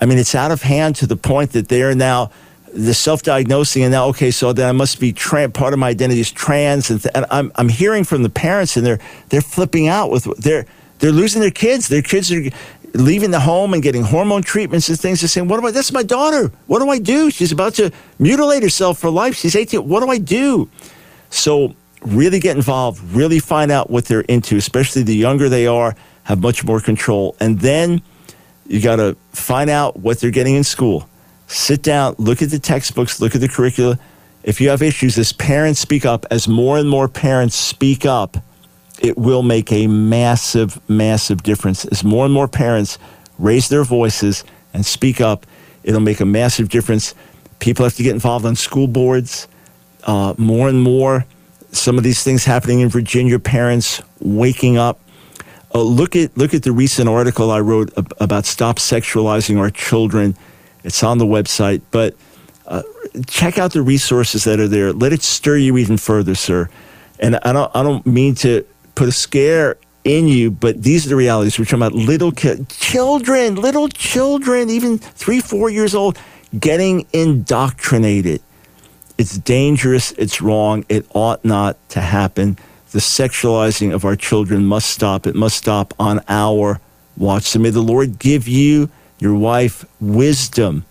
I 0.00 0.06
mean, 0.06 0.18
it's 0.18 0.34
out 0.34 0.50
of 0.50 0.62
hand 0.62 0.96
to 0.96 1.06
the 1.06 1.16
point 1.16 1.52
that 1.52 1.68
they 1.68 1.82
are 1.82 1.94
now 1.94 2.30
the 2.72 2.94
self-diagnosing 2.94 3.82
and 3.82 3.92
now 3.92 4.06
okay 4.06 4.30
so 4.30 4.52
then 4.52 4.68
i 4.68 4.72
must 4.72 5.00
be 5.00 5.12
tran 5.12 5.52
part 5.52 5.72
of 5.72 5.78
my 5.78 5.88
identity 5.88 6.20
is 6.20 6.30
trans 6.30 6.90
and, 6.90 7.02
th- 7.02 7.12
and 7.14 7.26
I'm, 7.30 7.50
I'm 7.56 7.68
hearing 7.68 8.04
from 8.04 8.22
the 8.22 8.30
parents 8.30 8.76
and 8.76 8.86
they're 8.86 9.00
they're 9.28 9.40
flipping 9.40 9.88
out 9.88 10.10
with 10.10 10.24
they're 10.38 10.66
they're 11.00 11.10
losing 11.12 11.40
their 11.40 11.50
kids 11.50 11.88
their 11.88 12.02
kids 12.02 12.30
are 12.30 12.48
leaving 12.94 13.30
the 13.30 13.40
home 13.40 13.74
and 13.74 13.82
getting 13.82 14.02
hormone 14.02 14.42
treatments 14.42 14.88
and 14.88 14.98
things. 14.98 15.20
They're 15.20 15.28
saying, 15.28 15.48
"What 15.48 15.60
do 15.60 15.66
I? 15.66 15.70
That's 15.70 15.92
my 15.92 16.02
daughter. 16.02 16.50
What 16.66 16.80
do 16.80 16.90
I 16.90 16.98
do? 16.98 17.30
She's 17.30 17.52
about 17.52 17.74
to 17.74 17.90
mutilate 18.18 18.62
herself 18.62 18.98
for 18.98 19.10
life. 19.10 19.36
She's 19.36 19.54
18. 19.54 19.88
What 19.88 20.02
do 20.02 20.10
I 20.10 20.18
do?" 20.18 20.68
So 21.30 21.74
really 22.02 22.40
get 22.40 22.56
involved. 22.56 23.00
Really 23.12 23.38
find 23.38 23.70
out 23.70 23.90
what 23.90 24.06
they're 24.06 24.22
into. 24.22 24.56
Especially 24.56 25.02
the 25.02 25.14
younger 25.14 25.48
they 25.48 25.66
are, 25.66 25.94
have 26.24 26.40
much 26.40 26.64
more 26.64 26.80
control. 26.80 27.36
And 27.40 27.60
then 27.60 28.02
you 28.66 28.80
got 28.80 28.96
to 28.96 29.16
find 29.32 29.70
out 29.70 29.98
what 29.98 30.20
they're 30.20 30.30
getting 30.30 30.54
in 30.54 30.64
school. 30.64 31.08
Sit 31.46 31.82
down, 31.82 32.14
look 32.18 32.42
at 32.42 32.50
the 32.50 32.58
textbooks, 32.58 33.20
look 33.20 33.34
at 33.34 33.40
the 33.40 33.48
curricula. 33.48 33.98
If 34.44 34.60
you 34.60 34.70
have 34.70 34.82
issues, 34.82 35.18
as 35.18 35.32
parents 35.32 35.80
speak 35.80 36.06
up, 36.06 36.24
as 36.30 36.46
more 36.46 36.78
and 36.78 36.88
more 36.88 37.08
parents 37.08 37.56
speak 37.56 38.06
up, 38.06 38.38
it 39.00 39.16
will 39.16 39.42
make 39.42 39.72
a 39.72 39.86
massive, 39.86 40.80
massive 40.88 41.42
difference. 41.42 41.84
As 41.86 42.04
more 42.04 42.24
and 42.24 42.34
more 42.34 42.48
parents 42.48 42.98
raise 43.38 43.68
their 43.68 43.84
voices 43.84 44.44
and 44.74 44.84
speak 44.84 45.20
up, 45.20 45.46
it'll 45.82 46.00
make 46.00 46.20
a 46.20 46.26
massive 46.26 46.68
difference. 46.68 47.14
People 47.58 47.84
have 47.84 47.94
to 47.94 48.02
get 48.02 48.12
involved 48.12 48.44
on 48.44 48.54
school 48.56 48.86
boards. 48.86 49.48
Uh, 50.04 50.34
more 50.38 50.68
and 50.68 50.82
more, 50.82 51.26
some 51.72 51.98
of 51.98 52.04
these 52.04 52.22
things 52.22 52.44
happening 52.44 52.80
in 52.80 52.88
Virginia, 52.88 53.38
parents 53.38 54.02
waking 54.20 54.76
up. 54.78 54.98
Uh, 55.74 55.82
look 55.82 56.16
at 56.16 56.36
look 56.36 56.52
at 56.52 56.62
the 56.62 56.72
recent 56.72 57.08
article 57.08 57.50
I 57.50 57.60
wrote 57.60 57.96
ab- 57.96 58.12
about 58.18 58.44
stop 58.44 58.76
sexualizing 58.78 59.58
our 59.58 59.70
children. 59.70 60.36
It's 60.82 61.02
on 61.02 61.18
the 61.18 61.26
website, 61.26 61.82
but 61.90 62.16
uh, 62.66 62.82
check 63.26 63.58
out 63.58 63.72
the 63.72 63.82
resources 63.82 64.44
that 64.44 64.58
are 64.58 64.68
there. 64.68 64.92
Let 64.92 65.12
it 65.12 65.22
stir 65.22 65.58
you 65.58 65.78
even 65.78 65.96
further, 65.96 66.34
sir. 66.34 66.68
And 67.20 67.36
I 67.44 67.52
don't 67.52 67.70
I 67.74 67.82
don't 67.82 68.04
mean 68.06 68.34
to 68.36 68.64
put 69.00 69.08
a 69.08 69.12
scare 69.12 69.78
in 70.04 70.28
you, 70.28 70.50
but 70.50 70.82
these 70.82 71.06
are 71.06 71.08
the 71.08 71.16
realities. 71.16 71.58
We're 71.58 71.64
talking 71.64 71.78
about 71.78 71.94
little 71.94 72.32
ki- 72.32 72.66
children, 72.68 73.54
little 73.54 73.88
children, 73.88 74.68
even 74.68 74.98
three, 74.98 75.40
four 75.40 75.70
years 75.70 75.94
old, 75.94 76.18
getting 76.58 77.06
indoctrinated. 77.14 78.42
It's 79.16 79.38
dangerous. 79.38 80.12
It's 80.12 80.42
wrong. 80.42 80.84
It 80.90 81.06
ought 81.14 81.42
not 81.46 81.78
to 81.90 82.02
happen. 82.02 82.58
The 82.90 82.98
sexualizing 82.98 83.94
of 83.94 84.04
our 84.04 84.16
children 84.16 84.66
must 84.66 84.90
stop. 84.90 85.26
It 85.26 85.34
must 85.34 85.56
stop 85.56 85.94
on 85.98 86.20
our 86.28 86.78
watch. 87.16 87.44
So 87.44 87.58
may 87.58 87.70
the 87.70 87.80
Lord 87.80 88.18
give 88.18 88.46
you, 88.46 88.90
your 89.18 89.34
wife, 89.34 89.86
wisdom 89.98 90.84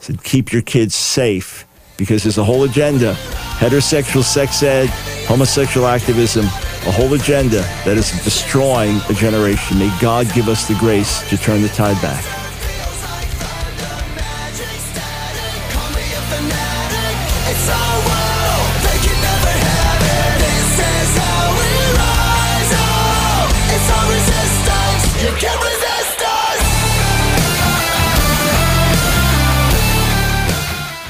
to 0.00 0.18
keep 0.18 0.52
your 0.52 0.60
kids 0.60 0.94
safe 0.94 1.64
because 1.98 2.22
there's 2.22 2.38
a 2.38 2.44
whole 2.44 2.64
agenda 2.64 3.14
heterosexual 3.58 4.22
sex 4.22 4.62
ed, 4.62 4.88
homosexual 5.26 5.86
activism, 5.86 6.44
a 6.44 6.92
whole 6.92 7.12
agenda 7.12 7.60
that 7.84 7.98
is 7.98 8.12
destroying 8.22 9.00
a 9.10 9.12
generation. 9.12 9.78
May 9.78 9.94
God 10.00 10.32
give 10.32 10.48
us 10.48 10.66
the 10.68 10.74
grace 10.74 11.28
to 11.28 11.36
turn 11.36 11.60
the 11.60 11.68
tide 11.68 12.00
back. 12.00 12.37